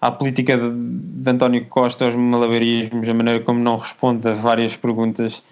à 0.00 0.10
política 0.10 0.58
de, 0.58 1.22
de 1.22 1.30
António 1.30 1.64
Costa, 1.66 2.06
aos 2.06 2.16
malabarismos, 2.16 3.08
a 3.08 3.14
maneira 3.14 3.40
como 3.40 3.60
não 3.60 3.76
responde 3.76 4.26
a 4.28 4.32
várias 4.32 4.76
perguntas, 4.76 5.42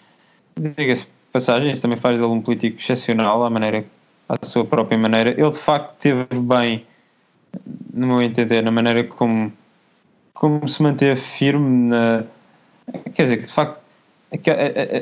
diga-se 0.57 1.07
passagem, 1.33 1.71
isso 1.71 1.83
também 1.83 1.99
faz 1.99 2.21
dele 2.21 2.33
um 2.33 2.41
político 2.41 2.79
excepcional, 2.81 3.45
à, 3.45 3.51
maneira, 3.51 3.85
à 4.29 4.45
sua 4.45 4.65
própria 4.65 4.99
maneira. 4.99 5.31
Ele, 5.31 5.51
de 5.51 5.59
facto, 5.59 5.97
teve 5.99 6.27
bem, 6.41 6.87
no 7.93 8.07
meu 8.07 8.23
entender, 8.23 8.63
na 8.63 8.71
maneira 8.71 9.05
como, 9.05 9.53
como 10.35 10.69
se 10.69 10.83
manteve 10.83 11.21
firme 11.21 11.89
na 11.89 12.25
Quer 13.15 13.23
dizer, 13.23 13.37
que 13.39 13.47
de 13.47 13.53
facto 13.53 13.81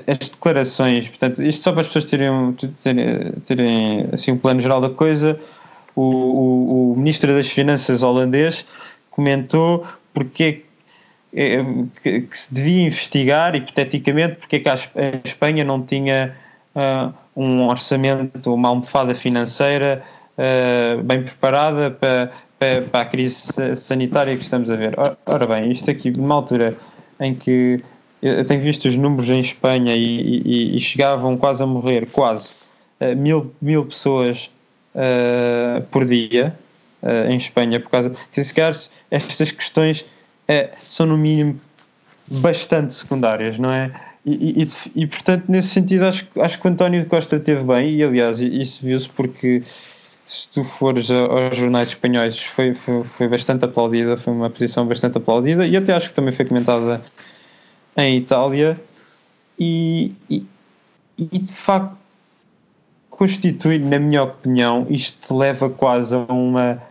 as 0.07 0.29
declarações, 0.29 1.09
portanto, 1.09 1.43
isto 1.43 1.62
só 1.62 1.72
para 1.72 1.81
as 1.81 1.89
pessoas 1.89 2.05
terem, 2.05 2.53
terem, 2.83 3.33
terem 3.45 4.09
assim, 4.12 4.33
um 4.33 4.39
plano 4.39 4.61
geral 4.61 4.81
da 4.81 4.91
coisa, 4.91 5.39
o, 5.95 6.03
o, 6.03 6.93
o 6.93 6.97
Ministro 6.97 7.33
das 7.35 7.49
Finanças 7.49 8.03
holandês 8.03 8.64
comentou 9.11 9.85
porque 10.14 10.45
é, 10.45 10.65
que, 12.03 12.22
que, 12.22 12.39
se 12.39 12.53
devia 12.53 12.83
investigar, 12.83 13.55
hipoteticamente, 13.55 14.37
porque 14.37 14.57
é 14.57 14.59
que 14.61 14.68
a 14.68 14.74
Espanha 15.24 15.64
não 15.64 15.83
tinha 15.83 16.35
uh, 16.74 17.12
um 17.37 17.66
orçamento, 17.68 18.53
uma 18.55 18.68
almofada 18.68 19.14
financeira 19.14 20.03
uh, 20.39 21.03
bem 21.03 21.22
preparada 21.22 21.91
para, 21.91 22.33
para, 22.59 22.83
para, 22.83 23.01
a 23.01 23.05
crise 23.05 23.53
sanitária 23.77 24.37
que 24.37 24.43
estamos 24.43 24.70
a 24.70 24.77
ver. 24.77 24.95
Ora 25.27 25.47
bem, 25.47 25.72
isto 25.72 25.91
aqui, 25.91 26.12
numa 26.16 26.35
altura 26.35 26.77
em 27.20 27.35
que 27.35 27.83
eu 28.22 28.45
tenho 28.47 28.61
visto 28.61 28.87
os 28.87 28.97
números 28.97 29.29
em 29.29 29.41
Espanha 29.41 29.95
e, 29.95 30.43
e, 30.45 30.77
e 30.77 30.81
chegavam 30.81 31.37
quase 31.37 31.62
a 31.62 31.66
morrer, 31.66 32.09
quase, 32.11 32.55
uh, 33.01 33.14
mil, 33.16 33.53
mil 33.61 33.85
pessoas 33.85 34.51
por 35.91 36.07
dia 36.07 36.59
em 37.29 37.37
Espanha, 37.37 37.79
por 37.79 37.91
causa 37.91 38.14
se 38.33 38.55
calhar 38.55 38.74
estas 39.11 39.53
questões 39.53 40.07
são 40.78 41.07
no 41.07 41.18
mínimo 41.18 41.61
bastante 42.28 42.94
secundárias, 42.94 43.59
não 43.59 43.70
é? 43.70 43.92
E, 44.24 44.64
e, 44.64 45.03
e, 45.03 45.07
portanto, 45.07 45.44
nesse 45.49 45.68
sentido, 45.68 46.05
acho, 46.05 46.26
acho 46.40 46.61
que 46.61 46.66
o 46.66 46.70
António 46.70 47.07
Costa 47.07 47.38
teve 47.38 47.62
bem, 47.62 47.94
e 47.94 48.03
aliás, 48.03 48.40
isso 48.40 48.84
viu-se 48.84 49.09
porque 49.09 49.62
se 50.26 50.49
tu 50.49 50.64
fores 50.64 51.09
aos 51.11 51.57
jornais 51.57 51.90
espanhóis, 51.90 52.36
foi, 52.42 52.74
foi, 52.74 53.05
foi, 53.05 53.28
bastante 53.28 53.64
aplaudida, 53.64 54.16
foi 54.16 54.32
uma 54.32 54.51
posição 54.51 54.84
bastante 54.84 55.18
aplaudida, 55.18 55.64
e 55.64 55.76
até 55.76 55.94
acho 55.94 56.09
que 56.09 56.16
também 56.16 56.32
foi 56.32 56.44
comentada 56.44 57.01
em 57.97 58.16
Itália, 58.16 58.80
e, 59.57 60.12
e, 60.28 60.44
e 61.16 61.38
de 61.38 61.53
facto 61.53 61.97
constitui, 63.09 63.78
na 63.78 64.01
minha 64.01 64.24
opinião, 64.24 64.86
isto 64.90 65.36
leva 65.36 65.70
quase 65.70 66.14
a 66.14 66.18
uma, 66.18 66.82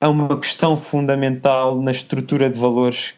a 0.00 0.08
uma 0.08 0.38
questão 0.38 0.76
fundamental 0.76 1.80
na 1.80 1.90
estrutura 1.90 2.50
de 2.50 2.58
valores 2.58 3.14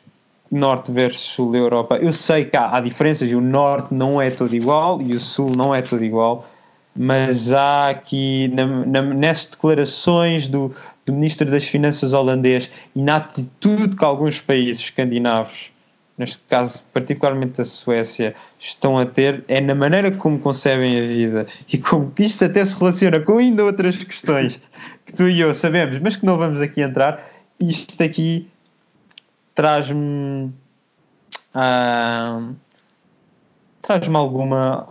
norte 0.51 0.91
versus 0.91 1.21
sul 1.21 1.53
da 1.53 1.59
Europa. 1.59 1.97
Eu 1.97 2.13
sei 2.13 2.45
que 2.45 2.57
há, 2.57 2.77
há 2.77 2.81
diferenças 2.81 3.31
e 3.31 3.35
o 3.35 3.41
norte 3.41 3.93
não 3.93 4.21
é 4.21 4.31
todo 4.31 4.55
igual 4.55 5.01
e 5.03 5.15
o 5.15 5.21
sul 5.21 5.51
não 5.55 5.75
é 5.75 5.83
todo 5.83 6.05
igual, 6.05 6.49
mas 6.97 7.53
há 7.53 7.91
aqui 7.91 8.49
na, 8.49 8.67
na, 8.67 9.03
nessas 9.03 9.47
declarações 9.47 10.49
do, 10.49 10.75
do 11.05 11.13
Ministro 11.13 11.51
das 11.51 11.65
Finanças 11.65 12.13
holandês 12.13 12.71
e 12.95 13.03
na 13.03 13.17
atitude 13.17 13.95
que 13.97 14.05
alguns 14.05 14.41
países 14.41 14.85
escandinavos, 14.85 15.71
neste 16.17 16.39
caso 16.49 16.83
particularmente 16.93 17.61
a 17.61 17.65
Suécia, 17.65 18.35
estão 18.59 18.99
a 18.99 19.05
ter, 19.05 19.45
é 19.49 19.61
na 19.61 19.75
maneira 19.75 20.11
como 20.11 20.39
concebem 20.39 20.99
a 20.99 21.03
vida 21.03 21.47
e 21.71 21.77
como 21.77 22.11
isto 22.19 22.45
até 22.45 22.65
se 22.65 22.79
relaciona 22.79 23.21
com 23.21 23.37
ainda 23.37 23.65
outras 23.65 24.03
questões 24.03 24.59
que 25.09 25.15
tu 25.15 25.27
e 25.27 25.41
eu 25.41 25.55
sabemos, 25.55 25.99
mas 25.99 26.17
que 26.17 26.27
não 26.27 26.37
vamos 26.37 26.61
aqui 26.61 26.83
entrar. 26.83 27.25
Isto 27.59 28.01
aqui 28.03 28.47
traz-me. 29.55 30.53
Ah, 31.55 32.43
traz-me 33.81 34.17
alguma 34.17 34.89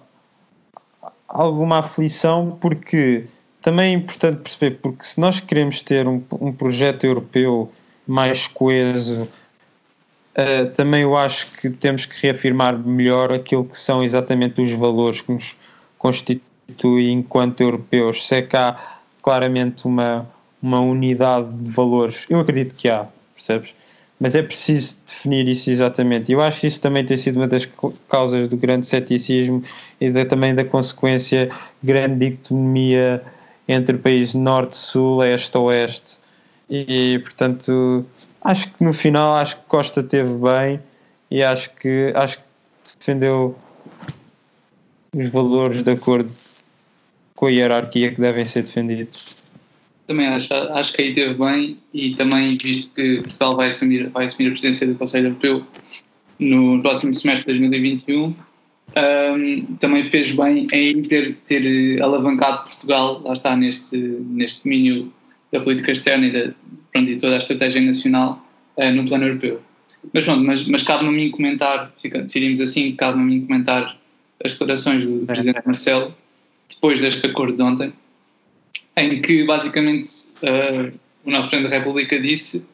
alguma 1.27 1.79
aflição 1.79 2.57
porque 2.59 3.25
também 3.61 3.93
é 3.93 3.95
importante 3.95 4.37
perceber 4.37 4.79
porque 4.81 5.03
se 5.03 5.19
nós 5.19 5.39
queremos 5.39 5.83
ter 5.83 6.07
um, 6.07 6.23
um 6.31 6.51
projeto 6.51 7.05
europeu 7.05 7.71
mais 8.07 8.47
coeso 8.47 9.23
uh, 9.23 10.71
também 10.75 11.03
eu 11.03 11.15
acho 11.15 11.51
que 11.57 11.69
temos 11.69 12.05
que 12.05 12.25
reafirmar 12.25 12.77
melhor 12.77 13.31
aquilo 13.31 13.65
que 13.65 13.77
são 13.77 14.01
exatamente 14.01 14.61
os 14.61 14.71
valores 14.71 15.21
que 15.21 15.31
nos 15.31 15.55
constituem 15.97 17.11
enquanto 17.11 17.61
europeus 17.61 18.25
se 18.25 18.35
é 18.35 18.41
que 18.41 18.55
há 18.55 18.96
claramente 19.27 19.85
uma, 19.85 20.25
uma 20.61 20.79
unidade 20.79 21.51
de 21.51 21.69
valores 21.69 22.25
eu 22.29 22.39
acredito 22.39 22.73
que 22.73 22.87
há, 22.87 23.05
percebes? 23.35 23.73
mas 24.17 24.37
é 24.37 24.41
preciso 24.41 24.95
definir 25.05 25.45
isso 25.49 25.69
exatamente. 25.69 26.31
Eu 26.31 26.39
acho 26.39 26.61
que 26.61 26.67
isso 26.67 26.79
também 26.79 27.03
tem 27.03 27.17
sido 27.17 27.35
uma 27.35 27.47
das 27.47 27.67
causas 28.07 28.47
do 28.47 28.55
grande 28.55 28.87
ceticismo 28.87 29.61
e 29.99 30.09
também 30.23 30.55
da 30.55 30.63
consequência 30.63 31.49
grande 31.83 32.29
dicotomia 32.29 33.21
entre 33.67 33.97
países 33.97 34.33
norte-sul, 34.33 35.21
este-oeste. 35.25 36.17
E, 36.69 37.19
portanto, 37.19 38.05
acho 38.41 38.69
que 38.71 38.81
no 38.81 38.93
final 38.93 39.35
acho 39.35 39.57
que 39.57 39.63
Costa 39.67 40.01
teve 40.01 40.33
bem 40.35 40.79
e 41.29 41.43
acho 41.43 41.69
que 41.75 42.13
acho 42.15 42.37
que 42.37 42.43
defendeu 42.97 43.57
os 45.13 45.27
valores 45.27 45.83
de 45.83 45.91
acordo 45.91 46.31
com 47.37 47.45
a 47.45 47.51
hierarquia 47.51 48.11
que 48.11 48.19
devem 48.19 48.43
ser 48.43 48.63
defendidos. 48.63 49.37
Também 50.07 50.27
acho, 50.27 50.53
acho 50.53 50.93
que 50.93 51.01
aí 51.03 51.13
teve 51.13 51.35
bem 51.35 51.77
e 51.93 52.15
também 52.15 52.57
visto 52.57 52.93
que 52.93 53.21
Portugal 53.21 53.55
vai 53.55 53.67
assumir, 53.67 54.09
vai 54.09 54.25
assumir 54.25 54.47
a 54.47 54.51
presidência 54.51 54.87
do 54.87 54.95
Conselho 54.95 55.27
Europeu 55.27 55.65
no 56.39 56.81
próximo 56.81 57.13
semestre 57.13 57.53
de 57.53 57.59
2021, 57.59 58.35
um, 58.95 59.65
também 59.79 60.07
fez 60.09 60.31
bem 60.31 60.67
em 60.71 61.03
ter, 61.03 61.35
ter 61.45 62.01
alavancado 62.01 62.63
Portugal, 62.63 63.21
lá 63.23 63.33
está, 63.33 63.55
neste, 63.55 63.97
neste 63.97 64.63
domínio 64.63 65.13
da 65.51 65.59
política 65.59 65.91
externa 65.91 66.25
e, 66.25 66.31
da, 66.31 66.53
pronto, 66.91 67.11
e 67.11 67.17
toda 67.17 67.35
a 67.35 67.37
estratégia 67.37 67.81
nacional 67.81 68.43
uh, 68.77 68.91
no 68.91 69.05
plano 69.05 69.25
europeu. 69.25 69.61
Mas 70.11 70.23
pronto, 70.23 70.43
mas, 70.43 70.65
mas 70.65 70.83
cabe-me 70.83 71.09
a 71.09 71.11
mim 71.11 71.29
comentar, 71.29 71.91
fica, 72.01 72.21
decidimos 72.21 72.61
assim, 72.61 72.95
cabe-me 72.95 73.23
a 73.23 73.25
mim 73.25 73.45
comentar 73.45 73.97
as 74.43 74.53
declarações 74.53 75.05
do 75.05 75.25
Presidente 75.25 75.61
Marcelo 75.65 76.15
depois 76.69 76.99
deste 76.99 77.25
acordo 77.25 77.55
de 77.55 77.61
ontem, 77.61 77.93
em 78.95 79.21
que 79.21 79.43
basicamente 79.45 80.11
uh, 80.41 80.91
o 81.25 81.31
nosso 81.31 81.49
Presidente 81.49 81.71
da 81.71 81.77
República 81.79 82.19
disse 82.19 82.67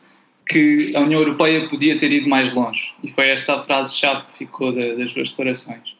que 0.47 0.95
a 0.95 0.99
União 0.99 1.19
Europeia 1.19 1.67
podia 1.67 1.97
ter 1.97 2.11
ido 2.11 2.29
mais 2.29 2.53
longe. 2.53 2.93
E 3.03 3.11
foi 3.11 3.29
esta 3.29 3.55
a 3.55 3.61
frase-chave 3.61 4.25
que 4.31 4.39
ficou 4.39 4.73
da, 4.73 4.93
das 4.95 5.11
suas 5.11 5.29
declarações. 5.29 5.95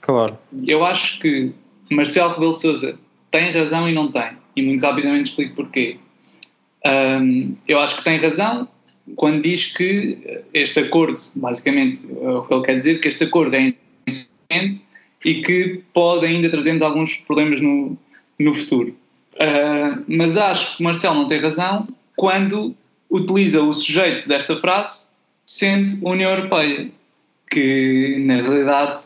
Claro. 0.00 0.38
Eu 0.66 0.84
acho 0.84 1.18
que 1.20 1.52
Marcelo 1.90 2.32
Rebelo 2.32 2.52
de 2.52 2.60
Sousa 2.60 2.98
tem 3.30 3.50
razão 3.50 3.88
e 3.88 3.92
não 3.92 4.10
tem. 4.10 4.32
E 4.54 4.62
muito 4.62 4.82
rapidamente 4.82 5.30
explico 5.30 5.56
porquê. 5.56 5.98
Um, 6.86 7.56
eu 7.66 7.80
acho 7.80 7.96
que 7.96 8.04
tem 8.04 8.18
razão 8.18 8.68
quando 9.16 9.42
diz 9.42 9.72
que 9.72 10.42
este 10.52 10.80
acordo, 10.80 11.18
basicamente, 11.36 12.06
o 12.06 12.42
que 12.42 12.54
ele 12.54 12.64
quer 12.64 12.76
dizer, 12.76 13.00
que 13.00 13.08
este 13.08 13.24
acordo 13.24 13.54
é 13.54 13.74
insuficiente 14.06 14.82
e 15.24 15.42
que 15.42 15.82
pode 15.92 16.26
ainda 16.26 16.50
trazer-nos 16.50 16.82
alguns 16.82 17.16
problemas 17.16 17.60
no, 17.60 17.96
no 18.38 18.52
futuro. 18.52 18.94
Uh, 19.34 20.04
mas 20.06 20.36
acho 20.36 20.76
que 20.76 20.82
o 20.82 20.84
Marcelo 20.84 21.14
não 21.16 21.28
tem 21.28 21.38
razão 21.38 21.88
quando 22.16 22.74
utiliza 23.10 23.62
o 23.62 23.72
sujeito 23.72 24.28
desta 24.28 24.56
frase 24.60 25.06
sendo 25.46 26.06
União 26.06 26.30
Europeia, 26.30 26.90
que 27.50 28.22
na 28.26 28.36
realidade 28.36 29.02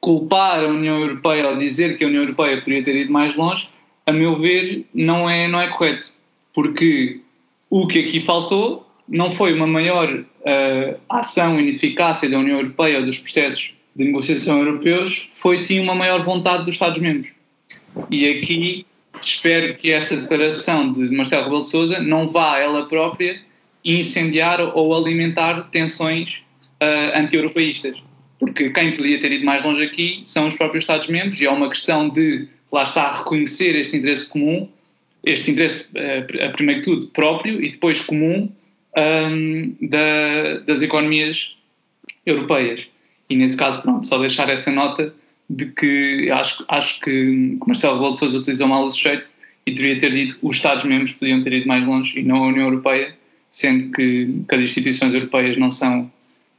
culpar 0.00 0.64
a 0.64 0.68
União 0.68 0.98
Europeia 0.98 1.48
ou 1.48 1.56
dizer 1.56 1.96
que 1.96 2.04
a 2.04 2.06
União 2.06 2.22
Europeia 2.22 2.58
poderia 2.58 2.84
ter 2.84 2.96
ido 2.96 3.12
mais 3.12 3.36
longe, 3.36 3.68
a 4.06 4.12
meu 4.12 4.38
ver, 4.38 4.86
não 4.94 5.28
é, 5.28 5.46
não 5.46 5.60
é 5.60 5.68
correto. 5.68 6.12
Porque 6.54 7.20
o 7.68 7.86
que 7.86 8.00
aqui 8.00 8.20
faltou 8.20 8.86
não 9.06 9.30
foi 9.32 9.52
uma 9.52 9.66
maior 9.66 10.08
uh, 10.12 11.00
ação 11.08 11.60
e 11.60 11.70
eficácia 11.70 12.28
da 12.28 12.38
União 12.38 12.58
Europeia 12.58 12.98
ou 12.98 13.04
dos 13.04 13.18
processos 13.18 13.74
de 14.00 14.06
negociação 14.06 14.58
europeus, 14.58 15.28
foi 15.34 15.58
sim 15.58 15.78
uma 15.78 15.94
maior 15.94 16.24
vontade 16.24 16.64
dos 16.64 16.74
Estados-membros. 16.74 17.30
E 18.10 18.26
aqui 18.26 18.86
espero 19.20 19.76
que 19.76 19.90
esta 19.92 20.16
declaração 20.16 20.90
de 20.92 21.14
Marcelo 21.14 21.44
Rebelo 21.44 21.62
de 21.62 21.68
Sousa 21.68 22.00
não 22.00 22.30
vá 22.30 22.58
ela 22.58 22.88
própria 22.88 23.40
incendiar 23.84 24.60
ou 24.76 24.96
alimentar 24.96 25.68
tensões 25.70 26.42
uh, 26.82 27.18
anti-europeístas. 27.18 27.98
Porque 28.38 28.70
quem 28.70 28.92
podia 28.92 29.20
ter 29.20 29.32
ido 29.32 29.44
mais 29.44 29.62
longe 29.62 29.82
aqui 29.82 30.22
são 30.24 30.48
os 30.48 30.56
próprios 30.56 30.84
Estados-membros 30.84 31.38
e 31.40 31.44
é 31.44 31.50
uma 31.50 31.68
questão 31.68 32.08
de, 32.08 32.48
lá 32.72 32.84
está, 32.84 33.12
reconhecer 33.12 33.76
este 33.76 33.98
interesse 33.98 34.30
comum, 34.30 34.66
este 35.24 35.50
interesse, 35.50 35.92
uh, 35.92 36.46
a 36.46 36.48
primeiro 36.50 36.80
de 36.80 36.86
tudo, 36.86 37.06
próprio 37.08 37.62
e 37.62 37.70
depois 37.70 38.00
comum 38.00 38.50
um, 38.96 39.76
da, 39.82 40.58
das 40.66 40.80
economias 40.80 41.56
europeias. 42.24 42.89
E 43.30 43.36
nesse 43.36 43.56
caso, 43.56 43.80
pronto, 43.82 44.06
só 44.06 44.18
deixar 44.18 44.48
essa 44.48 44.72
nota 44.72 45.14
de 45.48 45.66
que 45.66 46.28
acho, 46.30 46.64
acho 46.68 47.00
que 47.00 47.56
Marcelo 47.66 47.94
Rebelo 47.94 48.12
de 48.12 48.18
Sousa 48.18 48.38
utilizou 48.38 48.66
mal 48.68 48.84
o 48.84 48.90
sujeito 48.90 49.30
e 49.64 49.72
deveria 49.72 50.00
ter 50.00 50.12
dito 50.12 50.38
os 50.42 50.56
Estados-membros 50.56 51.12
podiam 51.12 51.42
ter 51.42 51.52
ido 51.52 51.68
mais 51.68 51.84
longe 51.86 52.18
e 52.18 52.22
não 52.22 52.44
a 52.44 52.48
União 52.48 52.66
Europeia, 52.66 53.16
sendo 53.50 53.90
que, 53.92 54.42
que 54.48 54.54
as 54.54 54.62
instituições 54.62 55.14
europeias 55.14 55.56
não 55.56 55.70
são, 55.70 56.10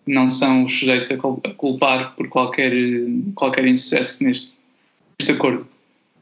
não 0.07 0.29
são 0.29 0.63
os 0.63 0.79
sujeitos 0.79 1.11
a 1.11 1.17
culpar 1.17 2.15
por 2.15 2.29
qualquer, 2.29 2.73
qualquer 3.35 3.65
insucesso 3.67 4.23
neste, 4.23 4.57
neste 5.19 5.31
acordo. 5.33 5.67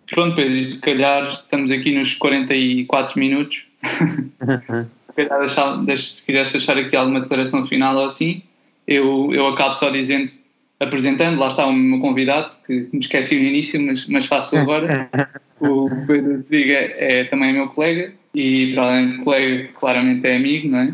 Pronto, 0.07 0.35
Pedro, 0.35 0.57
e 0.57 0.65
se 0.65 0.81
calhar 0.81 1.31
estamos 1.31 1.69
aqui 1.69 1.91
nos 1.91 2.15
44 2.15 3.19
minutos. 3.19 3.65
se 3.83 5.15
calhar 5.15 5.39
deixar, 5.39 5.77
deixa, 5.83 6.15
se 6.15 6.25
quiseres 6.25 6.51
deixar 6.51 6.77
aqui 6.77 6.95
alguma 6.95 7.21
declaração 7.21 7.67
final 7.67 7.95
ou 7.95 8.05
assim, 8.05 8.41
eu, 8.89 9.29
eu 9.31 9.47
acabo 9.47 9.75
só 9.75 9.91
dizendo 9.91 10.31
apresentando, 10.79 11.39
lá 11.39 11.49
está 11.49 11.65
o 11.65 11.73
meu 11.73 11.99
convidado, 11.99 12.55
que 12.65 12.87
me 12.91 12.99
esqueci 12.99 13.37
no 13.37 13.45
início, 13.45 13.79
mas, 13.81 14.07
mas 14.07 14.25
faço 14.25 14.57
agora. 14.57 15.09
o 15.59 15.89
Pedro 16.07 16.41
Triga 16.43 16.73
é, 16.73 17.25
também 17.25 17.53
meu 17.53 17.67
colega 17.67 18.13
e, 18.33 18.73
para 18.73 18.83
além 18.83 19.09
de 19.09 19.17
colega, 19.17 19.69
claramente 19.75 20.25
é 20.25 20.37
amigo, 20.37 20.69
não 20.69 20.79
é? 20.79 20.93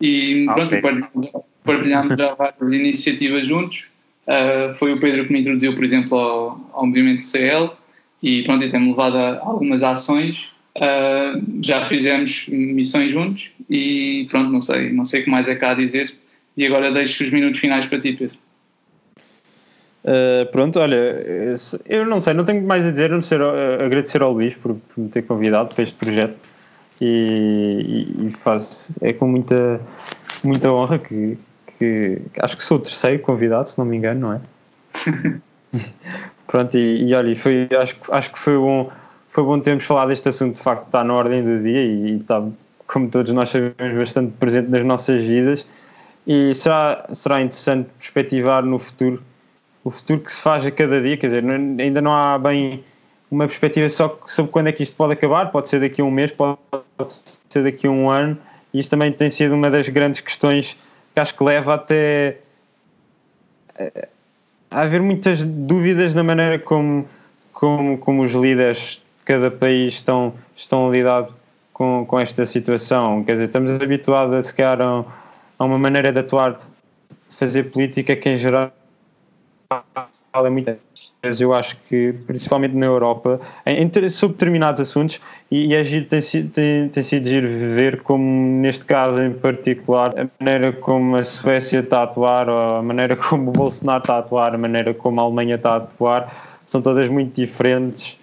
E 0.00 0.46
pronto, 0.46 0.74
okay. 0.74 1.40
partilhamos 1.62 2.16
já 2.16 2.34
várias 2.34 2.72
iniciativas 2.72 3.46
juntos. 3.46 3.84
Uh, 4.26 4.74
foi 4.76 4.92
o 4.92 5.00
Pedro 5.00 5.26
que 5.26 5.32
me 5.32 5.40
introduziu, 5.40 5.74
por 5.74 5.84
exemplo, 5.84 6.18
ao, 6.18 6.70
ao 6.72 6.86
movimento 6.86 7.24
CL 7.24 7.70
e 8.22 8.42
pronto, 8.42 8.64
e 8.64 8.70
tem-me 8.70 8.88
levado 8.88 9.16
a 9.16 9.40
algumas 9.40 9.82
ações. 9.82 10.48
Uh, 10.76 11.62
já 11.62 11.86
fizemos 11.86 12.46
missões 12.48 13.12
juntos 13.12 13.50
e 13.68 14.26
pronto, 14.30 14.50
não 14.50 14.62
sei, 14.62 14.90
não 14.92 15.04
sei 15.04 15.20
o 15.22 15.24
que 15.24 15.30
mais 15.30 15.48
é 15.48 15.54
cá 15.54 15.72
a 15.72 15.74
dizer. 15.74 16.14
E 16.58 16.66
agora 16.66 16.90
deixo 16.90 17.22
os 17.22 17.30
minutos 17.30 17.60
finais 17.60 17.86
para 17.86 18.00
ti, 18.00 18.14
Pedro. 18.14 18.36
Uh, 20.02 20.50
pronto, 20.50 20.80
olha, 20.80 21.14
eu 21.86 22.04
não 22.04 22.20
sei, 22.20 22.34
não 22.34 22.44
tenho 22.44 22.66
mais 22.66 22.84
a 22.84 22.90
dizer, 22.90 23.12
a 23.12 23.14
não 23.14 23.22
ser 23.22 23.40
agradecer 23.40 24.22
ao 24.22 24.32
Luís 24.32 24.56
por, 24.56 24.74
por, 24.74 25.00
me 25.00 25.08
ter 25.08 25.22
convidado 25.22 25.72
para 25.72 25.84
este 25.84 25.94
projeto 25.94 26.36
e, 27.00 28.06
e, 28.18 28.26
e 28.26 28.32
é 29.02 29.12
com 29.12 29.28
muita, 29.28 29.80
muita 30.42 30.72
honra 30.72 30.98
que, 30.98 31.38
que, 31.78 32.22
acho 32.40 32.56
que 32.56 32.62
sou 32.64 32.78
o 32.78 32.80
terceiro 32.80 33.20
convidado, 33.20 33.68
se 33.68 33.78
não 33.78 33.84
me 33.84 33.96
engano, 33.96 34.20
não 34.20 34.32
é? 34.32 34.40
pronto, 36.48 36.76
e, 36.76 37.08
e 37.08 37.14
olha, 37.14 37.36
foi, 37.36 37.68
acho, 37.78 37.96
acho 38.10 38.32
que 38.32 38.38
foi 38.38 38.56
bom, 38.56 38.90
foi 39.28 39.44
bom 39.44 39.60
termos 39.60 39.84
falado 39.84 40.08
deste 40.08 40.28
assunto, 40.28 40.56
de 40.56 40.62
facto 40.62 40.86
está 40.86 41.04
na 41.04 41.14
ordem 41.14 41.44
do 41.44 41.62
dia 41.62 41.84
e, 41.84 42.14
e 42.14 42.16
está, 42.16 42.44
como 42.88 43.08
todos 43.08 43.32
nós 43.32 43.48
sabemos, 43.50 43.96
bastante 43.96 44.32
presente 44.40 44.68
nas 44.70 44.84
nossas 44.84 45.22
vidas 45.22 45.64
e 46.28 46.54
será, 46.54 47.08
será 47.14 47.40
interessante 47.40 47.88
perspectivar 47.98 48.62
no 48.62 48.78
futuro 48.78 49.22
o 49.82 49.90
futuro 49.90 50.20
que 50.20 50.30
se 50.30 50.42
faz 50.42 50.66
a 50.66 50.70
cada 50.70 51.00
dia, 51.00 51.16
quer 51.16 51.28
dizer, 51.28 51.42
não, 51.42 51.54
ainda 51.54 52.02
não 52.02 52.12
há 52.12 52.38
bem 52.38 52.84
uma 53.30 53.46
perspectiva 53.46 53.88
só 53.88 54.18
sobre 54.26 54.52
quando 54.52 54.66
é 54.66 54.72
que 54.72 54.82
isto 54.82 54.94
pode 54.94 55.14
acabar, 55.14 55.50
pode 55.50 55.70
ser 55.70 55.80
daqui 55.80 56.02
a 56.02 56.04
um 56.04 56.10
mês, 56.10 56.30
pode 56.30 56.58
ser 57.48 57.62
daqui 57.62 57.86
a 57.86 57.90
um 57.90 58.10
ano, 58.10 58.36
e 58.74 58.80
isso 58.80 58.90
também 58.90 59.10
tem 59.10 59.30
sido 59.30 59.54
uma 59.54 59.70
das 59.70 59.88
grandes 59.88 60.20
questões 60.20 60.76
que 61.14 61.20
acho 61.20 61.34
que 61.34 61.42
leva 61.42 61.74
até 61.74 62.36
a 64.70 64.82
haver 64.82 65.00
muitas 65.00 65.42
dúvidas 65.42 66.14
na 66.14 66.22
maneira 66.22 66.58
como, 66.58 67.08
como, 67.52 67.96
como 67.96 68.22
os 68.22 68.32
líderes 68.32 69.02
de 69.20 69.24
cada 69.24 69.50
país 69.50 69.94
estão, 69.94 70.34
estão 70.54 70.88
a 70.88 70.90
lidar 70.90 71.28
com, 71.72 72.04
com 72.06 72.20
esta 72.20 72.44
situação. 72.44 73.24
Quer 73.24 73.32
dizer, 73.32 73.44
estamos 73.46 73.70
habituados 73.70 74.34
a 74.34 74.42
se 74.42 74.52
calhar 74.52 74.78
a 75.58 75.64
uma 75.64 75.78
maneira 75.78 76.12
de 76.12 76.20
atuar, 76.20 76.60
fazer 77.30 77.64
política 77.64 78.14
que 78.14 78.28
em 78.28 78.36
geral 78.36 78.72
é 80.34 80.50
muito 80.50 80.70
eu 81.40 81.52
acho 81.52 81.76
que, 81.78 82.14
principalmente 82.26 82.76
na 82.76 82.86
Europa, 82.86 83.40
sobre 84.10 84.34
determinados 84.34 84.80
assuntos, 84.80 85.20
e, 85.50 85.66
e 85.66 85.74
é 85.74 85.82
giro, 85.82 86.06
tem, 86.06 86.20
tem, 86.20 86.88
tem 86.88 87.02
sido 87.02 87.28
giro 87.28 87.48
ver 87.48 88.02
como, 88.02 88.60
neste 88.60 88.84
caso 88.84 89.20
em 89.20 89.32
particular, 89.32 90.14
a 90.16 90.28
maneira 90.38 90.72
como 90.72 91.16
a 91.16 91.24
Suécia 91.24 91.80
está 91.80 92.00
a 92.00 92.02
atuar, 92.04 92.48
a 92.48 92.82
maneira 92.82 93.16
como 93.16 93.50
o 93.50 93.52
Bolsonaro 93.52 94.00
está 94.00 94.14
a 94.14 94.18
atuar, 94.18 94.54
a 94.54 94.58
maneira 94.58 94.94
como 94.94 95.20
a 95.20 95.24
Alemanha 95.24 95.56
está 95.56 95.72
a 95.72 95.76
atuar, 95.78 96.60
são 96.64 96.80
todas 96.80 97.08
muito 97.08 97.34
diferentes, 97.34 98.16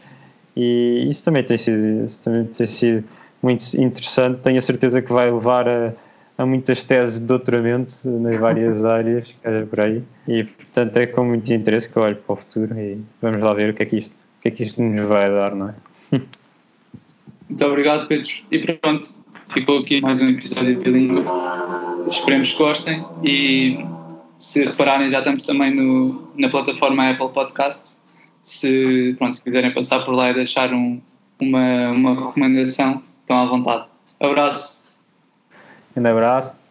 e 0.56 1.08
isso 1.10 1.24
também 1.24 1.44
tem 1.44 1.58
sido, 1.58 2.08
também 2.24 2.46
tem 2.46 2.66
sido 2.66 3.04
muito 3.44 3.62
interessante. 3.76 4.40
Tenho 4.42 4.58
a 4.58 4.62
certeza 4.62 5.02
que 5.02 5.12
vai 5.12 5.30
levar 5.30 5.68
a 5.68 5.92
há 6.38 6.46
muitas 6.46 6.84
teses 6.84 7.20
de 7.20 7.26
doutoramento 7.26 7.94
nas 8.06 8.40
várias 8.40 8.84
áreas 8.86 9.28
que 9.28 9.48
haja 9.48 9.66
por 9.66 9.80
aí. 9.80 10.04
E 10.28 10.44
portanto 10.44 10.98
é 10.98 11.08
com 11.08 11.26
muito 11.26 11.52
interesse 11.54 11.90
que 11.90 11.98
eu 11.98 12.04
olho 12.04 12.16
para 12.16 12.34
o 12.34 12.36
futuro 12.36 12.78
e 12.80 13.00
vamos 13.22 13.42
lá 13.42 13.54
ver 13.54 13.72
o 13.72 13.74
que 13.74 13.84
é 13.84 13.86
que 13.86 13.98
isto, 13.98 14.14
o 14.14 14.42
que 14.42 14.48
é 14.48 14.52
que 14.52 14.64
isto 14.64 14.82
nos 14.82 15.08
vai 15.08 15.30
dar, 15.30 15.56
não 15.56 15.70
é? 15.70 15.76
Muito 17.48 17.64
obrigado 17.64 18.08
Pedro. 18.08 18.32
E 18.52 18.78
pronto, 18.78 19.08
ficou 19.50 19.80
aqui 19.80 20.02
mais 20.02 20.20
um 20.20 20.30
episódio 20.30 20.76
de 20.78 20.84
Bilingue 20.84 21.24
esperemos 22.08 22.52
que 22.52 22.58
gostem. 22.58 23.06
E 23.24 23.86
se 24.38 24.66
repararem 24.66 25.10
já 25.10 25.20
estamos 25.20 25.44
também 25.44 25.74
no, 25.74 26.30
na 26.36 26.50
plataforma 26.50 27.10
Apple 27.10 27.30
Podcast. 27.30 27.98
Se, 28.44 29.16
pronto, 29.18 29.38
se 29.38 29.44
quiserem 29.44 29.74
passar 29.74 30.06
por 30.06 30.14
lá 30.14 30.30
e 30.30 30.34
deixar 30.34 30.72
um, 30.74 31.00
uma, 31.40 31.90
uma 31.92 32.14
recomendação 32.14 33.02
estão 33.22 33.38
à 33.38 33.46
vontade. 33.46 33.86
Abraço 34.20 34.85
Um 35.96 36.06
abraço. 36.06 36.65